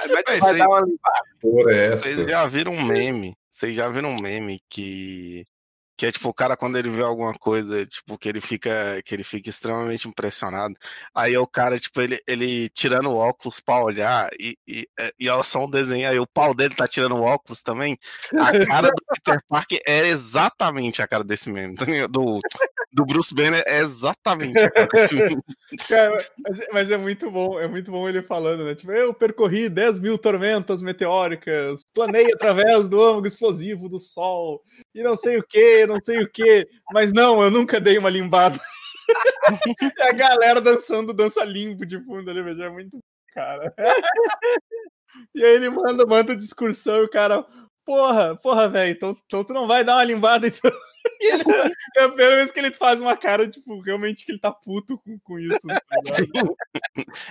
[0.00, 0.86] Aí vai, dar uma
[1.40, 3.34] Vocês já viram um meme?
[3.50, 5.44] Vocês já viram um meme que
[6.02, 9.14] que é tipo o cara quando ele vê alguma coisa, tipo, que ele fica que
[9.14, 10.74] ele fica extremamente impressionado.
[11.14, 14.88] Aí é o cara, tipo, ele, ele tirando o óculos para olhar e, e,
[15.20, 17.96] e é só um desenho aí, o pau dele tá tirando o óculos também.
[18.36, 21.76] A cara do Peter Parker é exatamente a cara desse meme,
[22.10, 22.40] do
[22.92, 24.70] do Bruce Banner é exatamente a
[25.88, 28.74] cara mas, mas, é muito bom, é muito bom ele falando, né?
[28.74, 34.62] Tipo, eu percorri 10 mil tormentas meteóricas, planei através do âmago explosivo do Sol,
[34.94, 38.10] e não sei o que, não sei o que, mas não, eu nunca dei uma
[38.10, 38.60] limbada.
[39.80, 42.98] e a galera dançando dança limpo de fundo ali, veja, é muito
[43.32, 43.74] cara.
[45.34, 47.44] e aí ele manda, manda discursão e o cara,
[47.84, 50.70] porra, porra, velho, então, então tu não vai dar uma limbada então.
[51.20, 51.44] E ele,
[51.96, 54.98] é a primeira vez que ele faz uma cara, tipo, realmente que ele tá puto
[54.98, 55.66] com, com isso.
[55.66, 55.82] Tá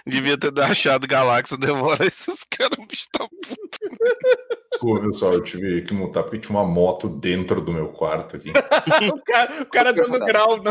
[0.06, 3.80] Devia ter achado Galáxia devora esses caras, o bicho tá puto.
[4.72, 8.52] Desculpa, pessoal, eu tive que montar porque tinha uma moto dentro do meu quarto aqui.
[9.14, 10.64] o cara, o cara dando grau no,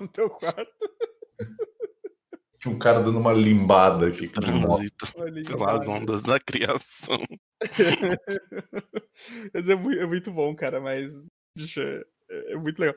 [0.00, 0.90] no teu quarto.
[2.64, 4.28] Tinha um cara dando uma limbada aqui.
[4.28, 5.12] Transito
[5.46, 7.22] pelas ondas da criação.
[9.52, 11.12] mas é muito, é muito bom, cara, mas.
[11.56, 12.02] Bicho, é,
[12.52, 12.96] é muito legal.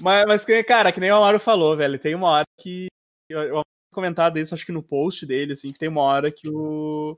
[0.00, 2.86] Mas, mas, cara, que nem o Amaro falou, velho, tem uma hora que.
[3.28, 6.48] Eu, eu comentado isso, acho que no post dele, assim, que tem uma hora que
[6.48, 7.16] o.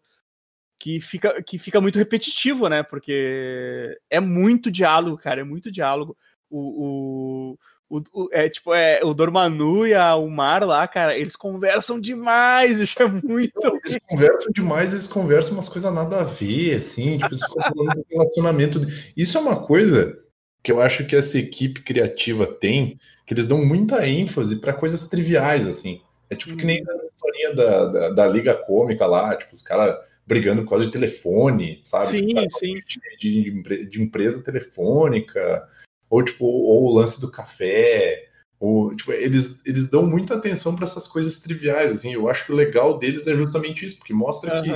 [0.79, 2.83] Que fica, que fica muito repetitivo, né?
[2.83, 6.15] Porque é muito diálogo, cara, é muito diálogo.
[6.51, 7.55] O,
[7.89, 11.99] o, o, o, é tipo, é, o Dormanu e a Umar lá, cara, eles conversam
[11.99, 13.81] demais, isso é muito.
[13.85, 17.95] Eles conversam demais, eles conversam umas coisas nada a ver, assim, tipo, eles ficam falando
[17.95, 18.81] do relacionamento.
[19.17, 20.26] Isso é uma coisa
[20.67, 25.07] que eu acho que essa equipe criativa tem, que eles dão muita ênfase para coisas
[25.07, 26.03] triviais, assim.
[26.29, 27.07] É tipo que nem a uhum.
[27.07, 29.97] historinha da, da, da, Liga Cômica lá, tipo, os caras
[30.27, 32.07] brigando por causa de telefone, sabe?
[32.07, 32.75] Sim, sim.
[33.17, 35.69] De, de, de, empresa telefônica,
[36.11, 38.29] ou tipo, ou o lance do café.
[38.59, 42.13] Ou, tipo, eles, eles dão muita atenção para essas coisas triviais, assim.
[42.13, 44.71] Eu acho que o legal deles é justamente isso, porque mostra que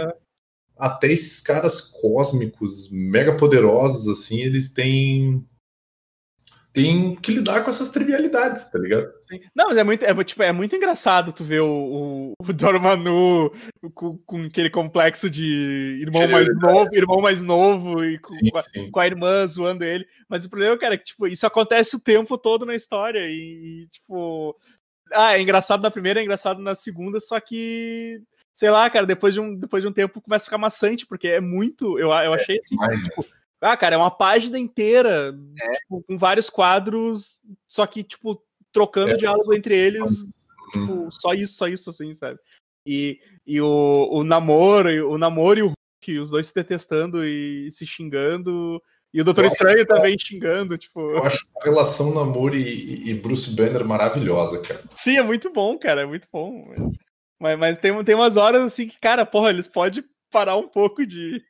[0.79, 5.45] até esses caras cósmicos, mega poderosos, assim, eles têm
[6.73, 9.09] tem que lidar com essas trivialidades, tá ligado?
[9.23, 9.41] Sim.
[9.55, 13.53] Não, mas é muito, é, tipo, é muito engraçado tu ver o, o, o Dormanu
[13.93, 18.91] com, com, aquele complexo de irmão mais novo, irmão mais novo e com, sim, sim.
[18.91, 20.07] com, a irmã zoando ele.
[20.29, 23.89] Mas o problema, cara, é que tipo, isso acontece o tempo todo na história e,
[23.91, 24.57] tipo,
[25.13, 28.23] ah, é engraçado na primeira, é engraçado na segunda, só que
[28.53, 31.29] sei lá, cara, depois de um, depois de um tempo começa a ficar maçante, porque
[31.29, 33.27] é muito, eu, eu achei assim, é, tipo,
[33.61, 35.73] ah, cara, é uma página inteira, é.
[35.73, 38.43] tipo, com vários quadros, só que, tipo,
[38.73, 39.17] trocando é.
[39.17, 40.03] diálogo entre eles,
[40.75, 40.87] uhum.
[40.87, 42.39] tipo, só isso, só isso, assim, sabe?
[42.87, 47.71] E, e o, o namoro, o namoro e o Hulk, os dois se detestando e
[47.71, 48.83] se xingando,
[49.13, 51.01] e o Doutor Estranho também xingando, tipo.
[51.01, 54.83] Eu acho a relação namoro e, e, Bruce Banner maravilhosa, cara.
[54.89, 56.73] Sim, é muito bom, cara, é muito bom.
[57.39, 61.05] Mas, mas tem, tem umas horas assim que, cara, porra, eles podem parar um pouco
[61.05, 61.43] de,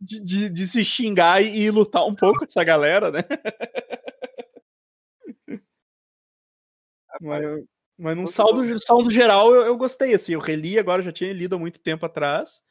[0.00, 3.24] de, de, de, se xingar e, e lutar um pouco essa galera, né?
[7.20, 7.44] Mas,
[7.98, 11.54] mas num saldo, saldo geral eu, eu, gostei, assim, eu reli agora, já tinha lido
[11.56, 12.62] há muito tempo atrás,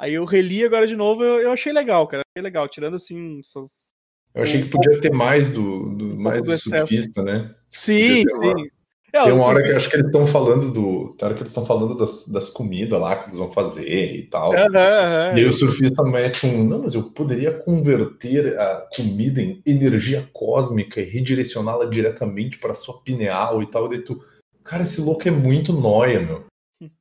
[0.00, 2.22] Aí eu reli agora de novo, eu, eu achei legal, cara.
[2.32, 3.92] Achei legal, tirando assim essas
[4.34, 7.54] eu achei que podia ter mais do, do um mais do, do surfista, né?
[7.68, 8.70] Sim, sim.
[9.12, 11.14] É, Tem uma hora que eu acho que eles estão falando do.
[11.16, 14.24] Tem hora que eles estão falando das, das comidas lá que eles vão fazer e
[14.24, 14.50] tal.
[14.50, 15.36] Uhum, uhum.
[15.36, 16.64] E aí o surfista mete um.
[16.64, 23.00] Não, mas eu poderia converter a comida em energia cósmica e redirecioná-la diretamente para sua
[23.02, 23.86] pineal e tal.
[23.86, 24.22] E daí tu.
[24.62, 26.44] Cara, esse louco é muito noia, meu.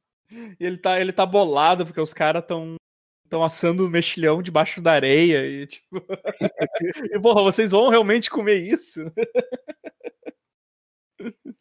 [0.59, 2.75] E ele tá, ele tá bolado porque os caras estão
[3.27, 6.01] estão assando mexilhão debaixo da areia e tipo.
[7.13, 9.11] e, porra, vocês vão realmente comer isso?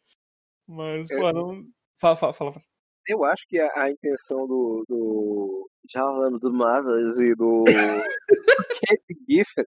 [0.67, 1.63] Mas, pô, não.
[1.99, 2.61] Fala, fala, fala.
[3.07, 5.69] Eu acho que a, a intenção do, do.
[5.89, 7.63] Já falando do Marvelous e do.
[8.85, 9.65] Kate Giffen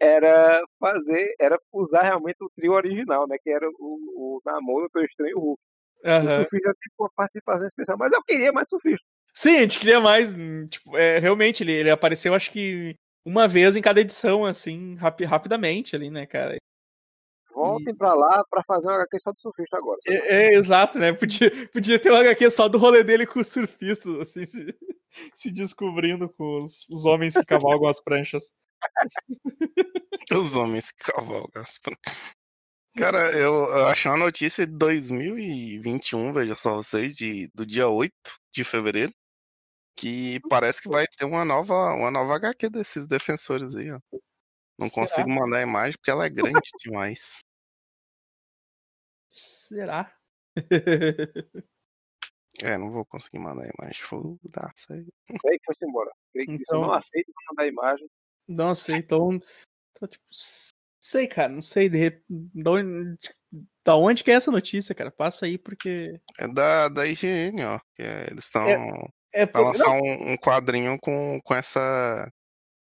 [0.00, 1.34] era fazer.
[1.38, 3.36] Era usar realmente o trio original, né?
[3.42, 5.60] Que era o, o Namor, o Estranho e o Hulk.
[6.04, 6.18] Uhum.
[6.18, 9.04] O surfista tem uma participação especial, mas eu queria mais surfista.
[9.34, 10.34] Sim, a gente queria mais.
[10.70, 15.22] Tipo, é, realmente, ele, ele apareceu, acho que uma vez em cada edição, assim, rap,
[15.24, 16.56] rapidamente ali, né, cara?
[17.58, 17.96] Voltem e...
[17.96, 19.98] pra lá pra fazer uma HQ só do surfista agora.
[20.06, 21.12] É, é, exato, né?
[21.12, 24.74] Podia, podia ter uma HQ só do rolê dele com os surfistas, assim, se,
[25.34, 28.44] se descobrindo com os, os homens que cavalgam as pranchas.
[30.30, 32.28] Os homens que cavalgam as pranchas.
[32.96, 38.12] Cara, eu, eu achei uma notícia de 2021, veja só vocês, de, do dia 8
[38.52, 39.12] de fevereiro,
[39.96, 43.98] que parece que vai ter uma nova, uma nova HQ desses defensores aí, ó.
[44.78, 45.06] Não Será?
[45.06, 47.42] consigo mandar a imagem porque ela é grande demais.
[49.28, 50.12] Será?
[52.62, 54.02] é, não vou conseguir mandar a imagem.
[54.02, 55.06] Foda-se aí.
[55.40, 56.10] Creio que foi embora.
[56.32, 58.10] Creio que então, não aceito mandar a imagem.
[58.48, 59.04] Não aceito.
[59.04, 59.40] Então,
[59.96, 60.24] então tipo,
[61.00, 63.18] sei, cara, não sei de, de, onde,
[63.84, 65.10] da onde que é essa notícia, cara?
[65.10, 66.20] Passa aí porque.
[66.38, 67.80] É da, da IGN, ó.
[67.98, 68.66] É, eles estão.
[68.66, 69.62] É, é por...
[69.62, 72.30] lançar um, um, quadrinho com, com essa.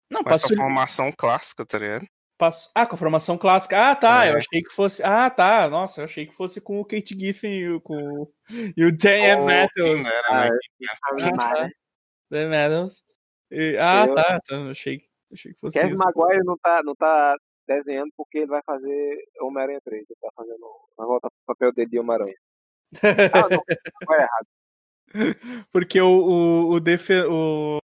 [0.10, 2.08] Não, com essa formação clássica, tá ligado?
[2.38, 2.70] Passo...
[2.76, 3.92] Ah, com a formação clássica.
[3.92, 4.26] Ah, tá.
[4.26, 4.32] É.
[4.32, 5.04] Eu achei que fosse.
[5.04, 5.68] Ah, tá.
[5.70, 8.32] Nossa, eu achei que fosse com o Kate Giffen e o, com...
[8.78, 10.06] e o Dan oh, Matthews.
[10.06, 10.50] Ah,
[11.40, 11.70] ah,
[12.30, 13.04] Dan Matthews.
[13.50, 13.78] E...
[13.78, 14.16] Ah, eu...
[14.16, 14.40] tá.
[14.44, 15.02] Então, achei,
[15.34, 15.80] achei que fosse.
[15.80, 16.04] Kevin isso.
[16.04, 17.36] Maguire não tá, não tá
[17.68, 20.06] desenhando porque ele vai fazer Homem-Aranha 3.
[20.08, 20.68] Ele tá fazendo.
[20.96, 22.36] Vai voltar pro papel dele de Homem-Aranha.
[23.34, 23.64] ah, não,
[24.08, 24.48] vai errado.
[25.72, 27.80] Porque o, o, o, defe, o,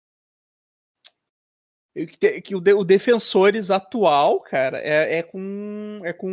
[2.44, 6.30] que o, de, o defensores atual, cara, é, é com é com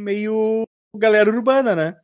[0.00, 0.64] meio
[0.94, 2.00] galera urbana, né?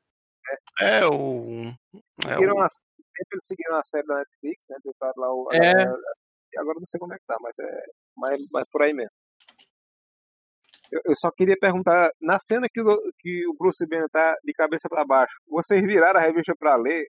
[0.80, 1.72] É, é o.
[2.12, 2.60] Seguiram é o...
[2.60, 4.76] A, sempre seguiram a série da Netflix, né?
[5.16, 5.84] Lá o, é.
[6.52, 7.84] e agora não sei como é que tá, mas é
[8.16, 9.12] mais, mais por aí mesmo.
[10.90, 14.52] Eu, eu, só queria perguntar, na cena que o, que o Bruce Banner tá de
[14.54, 17.06] cabeça para baixo, vocês viraram a revista para ler?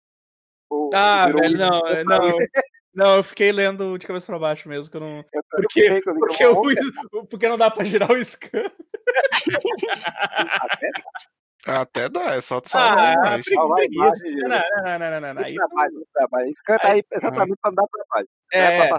[0.70, 2.38] Ou ah, velho, não, não.
[2.94, 5.18] Não, eu fiquei lendo de cabeça pra baixo mesmo, que eu não.
[5.32, 8.72] Eu porque, fiquei, porque, o, porque não dá pra girar o scan.
[11.66, 14.24] Até dá, é só de salvar ah, a preguiça.
[14.26, 14.50] Não,
[14.84, 15.44] não, não, não, não.
[15.44, 16.54] Aí, trabalho, trabalho.
[16.54, 18.30] Scan tá aí exatamente pra dar trabalho.
[18.54, 18.90] É, é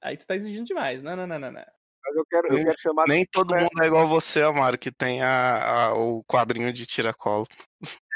[0.00, 1.02] aí tu tá exigindo demais.
[1.02, 1.52] Não, não, não, não.
[1.52, 1.79] não.
[2.02, 3.04] Mas eu quero, eu quero chamar.
[3.06, 7.46] Nem todo mundo é igual você, Amaro, que tem a, a, o quadrinho de tiracolo.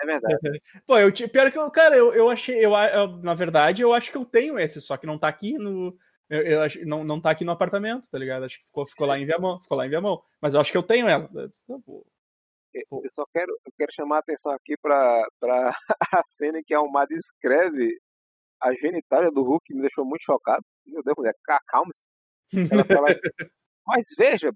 [0.02, 0.39] É verdade.
[0.86, 4.11] Pô, eu, pior que eu, cara, eu, eu achei, eu, eu, na verdade, eu acho
[4.11, 5.97] que eu tenho esse, só que não tá aqui no.
[6.28, 8.44] Eu, eu acho, não, não tá aqui no apartamento, tá ligado?
[8.44, 10.23] Acho que ficou, ficou lá em Viamão, ficou lá em Viamão.
[10.40, 11.31] Mas eu acho que eu tenho ela.
[11.35, 15.28] Eu só quero, eu quero chamar a atenção aqui para
[16.19, 17.98] a cena em que a Almada escreve
[18.61, 20.65] a genitália do Hulk, que me deixou muito chocado.
[20.86, 21.35] Meu Deus, mulher,
[21.66, 22.05] calma-se.
[22.70, 23.06] Ela fala,
[23.86, 24.52] mas veja,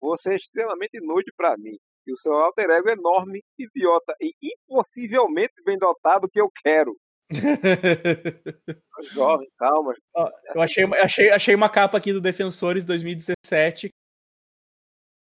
[0.00, 1.76] você é extremamente inútil para mim.
[2.06, 6.96] E o seu alter ego é enorme, idiota e impossivelmente bem dotado que eu quero.
[9.12, 9.94] Jovem, calma.
[10.14, 13.90] Ó, eu achei, achei, achei uma capa aqui do Defensores 2017.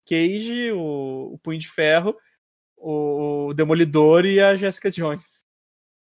[0.08, 2.16] Cage, o, o Punho de Ferro,
[2.78, 5.44] o, o Demolidor e a Jessica Jones.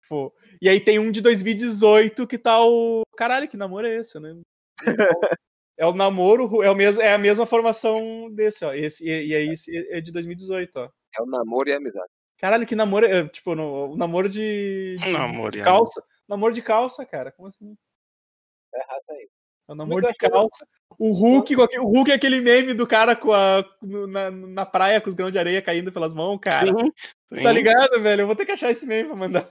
[0.08, 0.34] Pô.
[0.62, 3.02] E aí tem um de 2018 que tá o.
[3.18, 4.40] Caralho, que namoro é esse, né?
[5.82, 8.72] É o namoro, é, o mesmo, é a mesma formação desse, ó.
[8.72, 9.54] Esse, e, e aí
[9.90, 10.84] é de 2018, ó.
[11.18, 12.08] É o namoro e a amizade.
[12.38, 13.28] Caralho, que namoro é.
[13.28, 14.96] Tipo, no, o namoro de.
[15.00, 16.04] de namoro de calça.
[16.30, 17.32] Namoro de calça, cara.
[17.32, 17.76] Como assim?
[18.76, 19.28] É raça aí.
[19.72, 20.66] É o namoro de calça.
[21.00, 25.10] O Hulk, o Hulk é aquele meme do cara com a, na, na praia com
[25.10, 26.68] os grãos de areia caindo pelas mãos, cara.
[26.68, 26.92] Sim,
[27.34, 27.44] sim.
[27.44, 28.24] Tá ligado, velho?
[28.24, 29.50] Eu vou ter que achar esse meme pra mandar.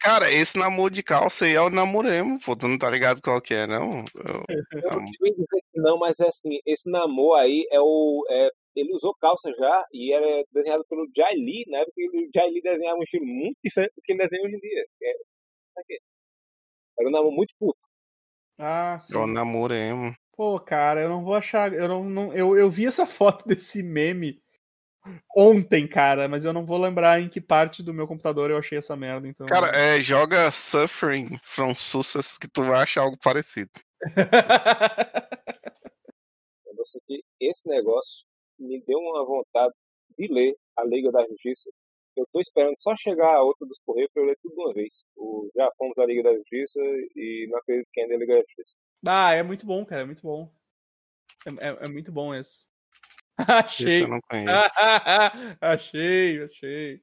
[0.00, 2.56] Cara, esse namoro de calça aí é o namoremo, pô.
[2.56, 4.02] Tu não tá ligado qual que é, não?
[4.48, 8.24] Eu, eu não dizer que não, mas é assim, esse namoro aí é o.
[8.30, 11.84] É, ele usou calça já e era desenhado pelo Jai Lee, né?
[11.84, 14.60] Porque o Jai Lee desenhava um estilo muito diferente do que ele desenha hoje em
[14.60, 14.86] dia.
[15.02, 15.12] É,
[16.98, 17.78] era um namoro muito puto.
[18.58, 19.14] Ah, sim.
[19.14, 20.14] Eu namoremos.
[20.36, 21.72] Pô, cara, eu não vou achar.
[21.72, 24.40] Eu não, não eu, eu vi essa foto desse meme
[25.36, 28.78] ontem, cara, mas eu não vou lembrar em que parte do meu computador eu achei
[28.78, 29.28] essa merda.
[29.28, 29.46] Então...
[29.46, 33.70] Cara, é, joga Suffering from Success que tu vai achar algo parecido.
[36.66, 38.24] eu sei que esse negócio
[38.58, 39.74] me deu uma vontade
[40.18, 41.70] de ler a Liga da Justiça.
[42.16, 44.72] Eu tô esperando só chegar a outra dos Correios pra eu ler tudo de uma
[44.72, 45.04] vez.
[45.16, 46.80] O, já fomos à Liga da Justiça
[47.14, 48.76] e não acredito que ainda é a Liga da Justiça.
[49.06, 50.50] Ah, é muito bom, cara, é muito bom.
[51.46, 52.70] É, é, é muito bom esse.
[53.38, 53.88] achei.
[53.88, 54.48] Esse eu não conheço.
[55.60, 57.00] achei, achei.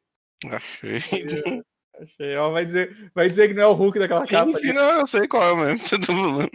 [0.50, 1.64] Achei.
[2.00, 2.36] Achei.
[2.38, 4.52] Ó, vai, dizer, vai dizer que não é o Hulk daquela sim, capa.
[4.54, 4.74] Sim, ali.
[4.74, 5.82] não, eu sei qual é mesmo.
[5.82, 6.50] Você tá falando.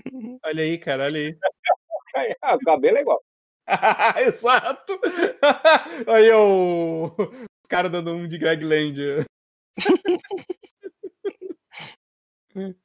[0.45, 1.39] Olha aí, cara, olha aí.
[2.43, 3.23] ah, o cabelo é igual.
[4.27, 4.99] Exato!
[6.09, 7.15] Aí o...
[7.19, 9.27] os caras dando um de Greg Land.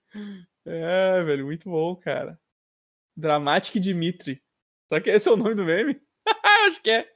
[0.66, 2.38] é, velho, muito bom, cara.
[3.16, 4.42] Dramatic Dimitri.
[4.92, 6.02] Só que esse é o nome do meme?
[6.68, 7.10] Acho que é.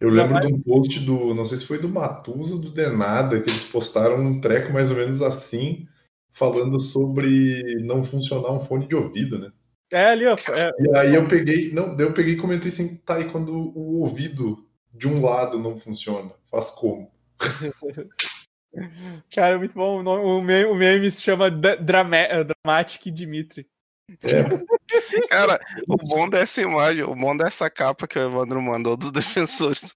[0.00, 3.42] Eu lembro de um post do, não sei se foi do Matusa ou do Denada,
[3.42, 5.88] que eles postaram um treco mais ou menos assim,
[6.30, 9.50] falando sobre não funcionar um fone de ouvido, né?
[9.90, 10.34] É ali, ó.
[10.34, 10.70] É...
[10.78, 14.00] E aí eu peguei, não, daí eu peguei e comentei assim, tá, e quando o
[14.00, 17.10] ouvido de um lado não funciona, faz como?
[19.34, 20.02] Cara, é muito bom.
[20.02, 23.66] O meme, o meme se chama Dramatic Dimitri.
[24.22, 24.42] É.
[25.28, 29.94] Cara, o bom dessa imagem, o bom dessa capa que o Evandro mandou dos defensores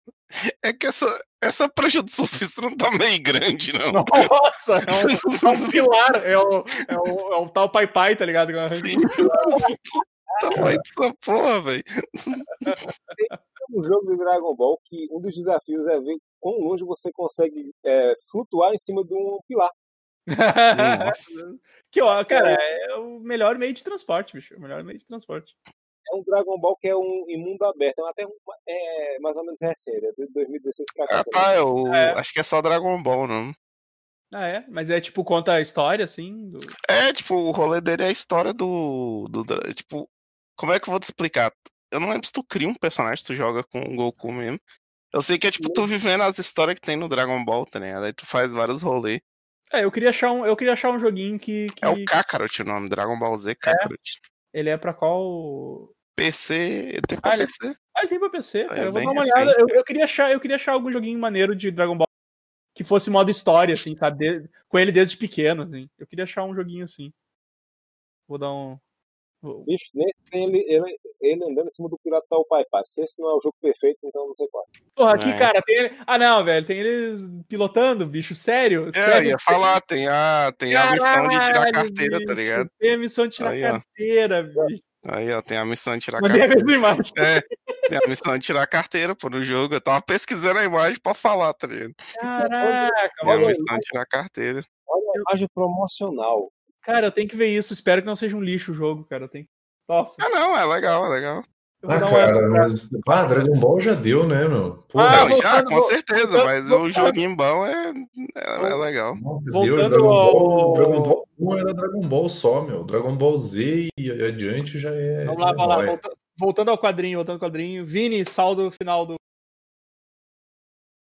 [0.62, 1.06] é que essa,
[1.42, 3.92] essa prancha do surfista não tá meio grande, não.
[4.30, 8.16] Nossa, é um, é um pilar, é o, é, o, é o tal Pai Pai,
[8.16, 8.52] tá ligado?
[8.74, 8.96] Sim.
[10.40, 11.84] Tamanho dessa porra, velho.
[13.70, 17.70] um jogo de Dragon Ball que um dos desafios é ver quão longe você consegue
[17.84, 19.70] é, flutuar em cima de um pilar.
[21.90, 22.92] que, ó, cara, é.
[22.92, 24.56] é o melhor meio de transporte, bicho.
[24.56, 25.54] O melhor meio de transporte.
[26.12, 28.04] É um Dragon Ball que é um em mundo aberto.
[28.06, 28.32] É até um,
[28.68, 31.20] é mais ou menos recente, é de 2016 pra cá.
[31.20, 32.18] Ah, tá, eu é.
[32.18, 33.52] acho que é só Dragon Ball, não.
[34.32, 34.64] Ah, é?
[34.68, 36.50] Mas é tipo, conta a história, assim?
[36.50, 36.58] Do...
[36.88, 39.44] É, tipo, o rolê dele é a história do, do.
[39.74, 40.08] Tipo,
[40.56, 41.52] como é que eu vou te explicar?
[41.90, 44.58] Eu não lembro se tu cria um personagem, tu joga com o Goku mesmo.
[45.12, 47.78] Eu sei que é tipo tu vivendo as histórias que tem no Dragon Ball, tá
[47.78, 48.04] ligado?
[48.04, 49.20] Aí tu faz vários rolês.
[49.72, 51.84] É, eu queria achar um, eu queria achar um joguinho que, que...
[51.84, 54.20] É o Kakarot o nome, Dragon Ball Z Kakarot.
[54.52, 54.60] É?
[54.60, 55.90] Ele é pra qual.
[56.14, 57.00] PC.
[57.08, 57.56] Tem pra ah, PC?
[57.62, 57.74] Ele...
[57.96, 58.80] Ah, ele tem pra PC, cara.
[58.80, 59.56] É eu vou dar uma olhada.
[59.58, 62.06] Eu, eu, queria achar, eu queria achar algum joguinho maneiro de Dragon Ball
[62.74, 64.18] que fosse modo história, assim, sabe?
[64.40, 64.50] De...
[64.68, 65.88] Com ele desde pequeno, assim.
[65.98, 67.12] Eu queria achar um joguinho assim.
[68.28, 68.78] Vou dar um.
[69.42, 72.84] Bicho, nesse tem ele, ele, ele andando em cima do pirata tá o pai pai.
[72.86, 74.64] Se esse não é o jogo perfeito, então não sei qual.
[74.94, 75.38] Porra, aqui, é.
[75.38, 75.90] cara, tem.
[76.06, 78.88] Ah, não, velho, tem eles pilotando, bicho, sério.
[78.88, 79.26] É, sério?
[79.26, 82.34] eu ia falar, tem a, tem Caralho, a missão de tirar a carteira, bicho, tá
[82.34, 82.70] ligado?
[82.78, 84.82] Tem a missão de tirar a carteira, bicho.
[85.04, 86.54] Aí, ó, tem a missão de tirar a carteira.
[86.54, 87.12] A imagem.
[87.18, 87.40] É,
[87.88, 89.74] tem a missão de tirar a carteira, pô, no jogo.
[89.74, 91.92] Eu tava pesquisando a imagem pra falar, tá ligado?
[92.14, 94.60] Caraca, Tem a missão de tirar carteira.
[94.86, 96.52] Olha a imagem promocional.
[96.82, 97.72] Cara, eu tenho que ver isso.
[97.72, 99.24] Espero que não seja um lixo o jogo, cara.
[99.24, 99.46] Eu tenho
[99.88, 100.16] nossa.
[100.20, 101.42] Ah, não, é legal, é legal.
[101.84, 102.88] Ah, cara, mas.
[103.08, 104.84] Ah, Dragon Ball já deu, né, meu?
[104.88, 107.92] Pô, ah, não, já, com certeza, voltando, mas voltando, o joguinho bom é,
[108.36, 109.16] é, é legal.
[109.16, 112.84] Nossa, Deus, Dragon Ball, Dragon Ball 1 era Dragon Ball só, meu.
[112.84, 115.24] Dragon Ball Z e adiante já é.
[115.24, 115.84] Vamos lá, vamos lá.
[115.84, 117.84] Voltando, voltando ao quadrinho, voltando ao quadrinho.
[117.84, 119.16] Vini, saldo final do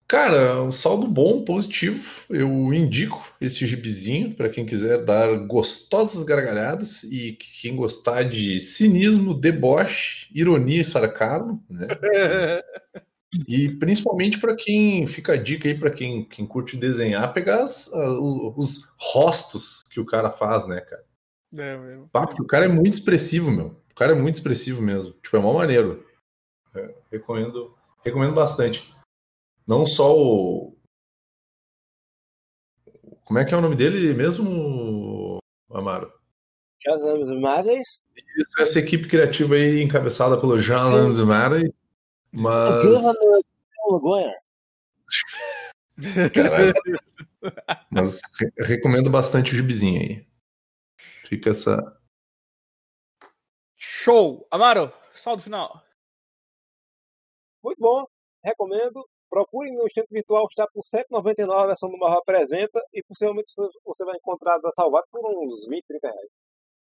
[0.09, 2.25] Cara, um saldo bom, positivo.
[2.31, 9.35] Eu indico esse gibizinho para quem quiser dar gostosas gargalhadas e quem gostar de cinismo,
[9.35, 11.87] deboche, ironia e sarcasmo, né?
[13.47, 17.89] e principalmente para quem fica a dica aí para quem, quem curte desenhar, pegar as,
[17.89, 21.05] os, os rostos que o cara faz, né, cara?
[21.55, 22.09] É, meu.
[22.11, 23.79] Papo, o cara é muito expressivo, meu.
[23.91, 25.13] O cara é muito expressivo mesmo.
[25.23, 26.03] Tipo, é mó maneiro.
[26.75, 28.91] É, recomendo, recomendo bastante.
[29.69, 30.75] Não só o.
[33.27, 35.39] Como é que é o nome dele mesmo,
[35.71, 36.11] Amaro?
[36.83, 37.87] Jean Mares.
[38.39, 41.71] Isso, essa equipe criativa aí encabeçada pelo Jean Mares.
[42.33, 43.05] Mas.
[46.33, 46.73] Caralho.
[47.93, 48.21] Mas
[48.57, 50.27] recomendo bastante o gibizinho aí.
[51.27, 52.01] Fica essa.
[53.77, 54.49] Show!
[54.51, 55.85] Amaro, saldo final.
[57.63, 58.07] Muito bom.
[58.43, 59.07] Recomendo.
[59.31, 63.53] Procure no instante virtual, está por R$ 7,99 a versão do Marro apresenta e possivelmente
[63.85, 66.31] você vai encontrar da Salvat por uns 20, 30 reais.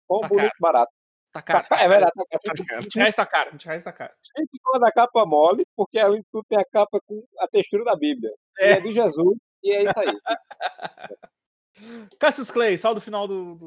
[0.08, 0.60] Bom, tá bonito, caro.
[0.60, 0.92] barato.
[1.32, 1.68] Tá caro.
[1.68, 2.24] Tá, é verdade, tá
[2.66, 2.82] caro.
[2.82, 3.50] 20 reais tá caro.
[3.52, 4.12] 20 reais tá caro.
[4.36, 7.96] Gente, da capa mole, porque além de tudo tem a capa com a textura da
[7.96, 8.32] Bíblia.
[8.58, 10.20] É, é de Jesus e é isso aí.
[12.18, 13.66] Cassius Clay, saldo final do, do...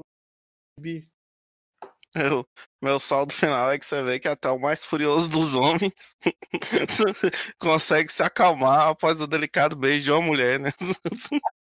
[2.16, 2.46] Meu,
[2.82, 6.16] meu saldo final é que você vê que até o mais furioso dos homens
[7.58, 10.70] consegue se acalmar após o delicado beijo de uma mulher, né?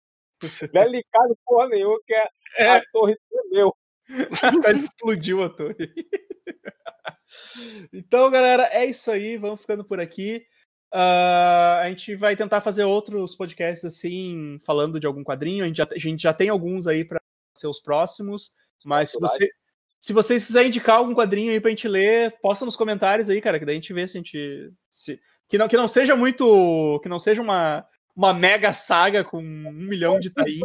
[0.73, 2.69] Delicado porra nenhuma, que é, é.
[2.69, 3.75] a torre tremeu.
[4.75, 5.93] explodiu a torre.
[7.93, 9.37] então, galera, é isso aí.
[9.37, 10.45] Vamos ficando por aqui.
[10.93, 15.63] Uh, a gente vai tentar fazer outros podcasts assim, falando de algum quadrinho.
[15.63, 17.21] A gente já, a gente já tem alguns aí para
[17.55, 18.53] ser os próximos.
[18.83, 19.49] Mas se, você,
[20.01, 23.59] se vocês quiserem indicar algum quadrinho aí pra gente ler, posta nos comentários aí, cara,
[23.59, 24.73] que daí a gente vê se a gente.
[24.89, 26.99] Se, que, não, que não seja muito.
[27.03, 30.59] Que não seja uma, uma mega saga com um milhão de tains.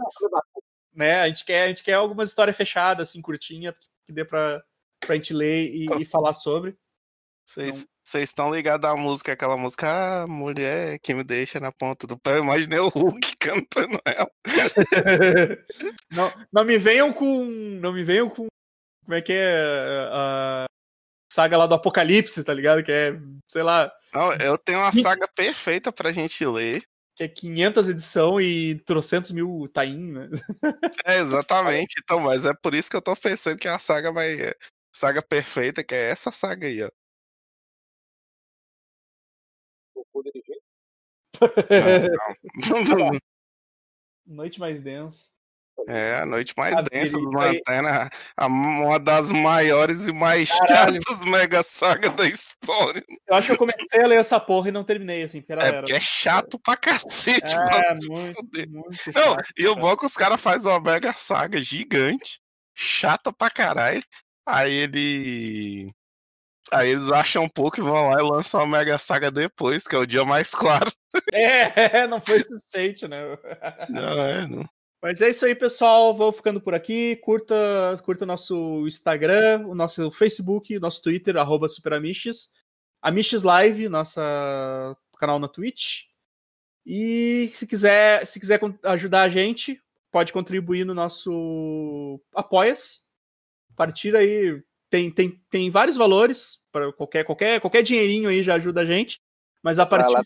[0.95, 1.21] né?
[1.21, 3.77] A gente quer, a gente quer algumas histórias fechadas, assim, curtinha,
[4.07, 4.65] que dê pra,
[5.01, 6.75] pra gente ler e, e falar sobre.
[7.47, 9.87] Vocês estão ligados à música, aquela música,
[10.23, 12.39] ah, mulher que me deixa na ponta do pé.
[12.39, 14.31] Eu imaginei o Hulk cantando ela.
[16.11, 17.45] não, não me venham com.
[17.45, 18.47] Não me venham com.
[19.07, 20.09] Como é que é?
[20.11, 20.67] A
[21.33, 22.83] saga lá do Apocalipse, tá ligado?
[22.83, 23.13] Que é,
[23.49, 23.91] sei lá.
[24.13, 26.83] Não, eu tenho uma saga perfeita pra gente ler
[27.17, 30.29] que é 500 edição e trocentos mil tain, né?
[31.07, 31.95] É, exatamente.
[32.03, 34.37] Então, mas é por isso que eu tô pensando que é a saga vai...
[34.95, 36.91] Saga perfeita, que é essa saga aí, ó.
[42.69, 43.19] Não, não.
[44.27, 45.36] Noite mais densa.
[45.89, 48.09] É, a noite mais densa do Lanterna,
[48.41, 51.01] uma das maiores e mais Caralho.
[51.03, 53.05] chatas mega saga da história.
[53.29, 55.65] Eu acho que eu comecei a ler essa porra e não terminei, assim, porque era,
[55.65, 59.97] É, porque é chato pra cacete, é, mano, muito, muito chato, Não, e o bom
[59.97, 62.41] que os caras fazem uma mega saga gigante,
[62.75, 64.03] chata pra caralho,
[64.47, 65.93] aí ele...
[66.73, 69.95] Aí eles acham um pouco e vão lá e lançam a Mega Saga depois, que
[69.95, 70.91] é o dia mais claro.
[71.33, 73.23] É, não foi suficiente, né?
[73.89, 74.69] Não, é, não.
[75.03, 76.15] Mas é isso aí, pessoal.
[76.15, 77.17] Vou ficando por aqui.
[77.17, 77.55] Curta,
[78.05, 82.53] curta o nosso Instagram, o nosso Facebook, o nosso Twitter, arroba SuperAmiches.
[83.01, 84.21] Amiches Live, nosso
[85.19, 86.05] canal na Twitch.
[86.85, 93.01] E se quiser, se quiser ajudar a gente, pode contribuir no nosso Apoia-se.
[93.73, 98.55] A partir aí tem, tem, tem vários valores para qualquer, qualquer, qualquer dinheirinho aí já
[98.55, 99.21] ajuda a gente.
[99.63, 100.17] Mas a partir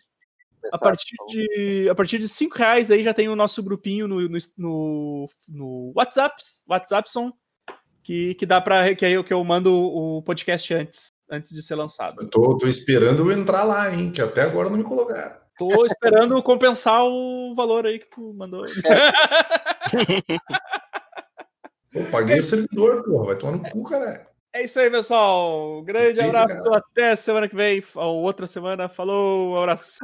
[0.72, 4.20] a partir de a partir de cinco reais aí já tem o nosso grupinho no,
[4.28, 6.36] no, no, no WhatsApp,
[6.68, 7.32] WhatsAppson,
[8.02, 11.76] que, que dá para que eu que eu mando o podcast antes antes de ser
[11.76, 12.20] lançado.
[12.20, 15.36] Eu tô, tô esperando eu entrar lá, hein, que até agora não me colocaram.
[15.56, 18.64] Tô esperando compensar o valor aí que tu mandou.
[21.92, 24.29] Pô, paguei o servidor, porra, vai tomar no cu, caralho.
[24.52, 25.80] É isso aí, pessoal.
[25.82, 26.74] Grande abraço.
[26.74, 28.88] Até semana que vem, ou outra semana.
[28.88, 29.98] Falou, abraço.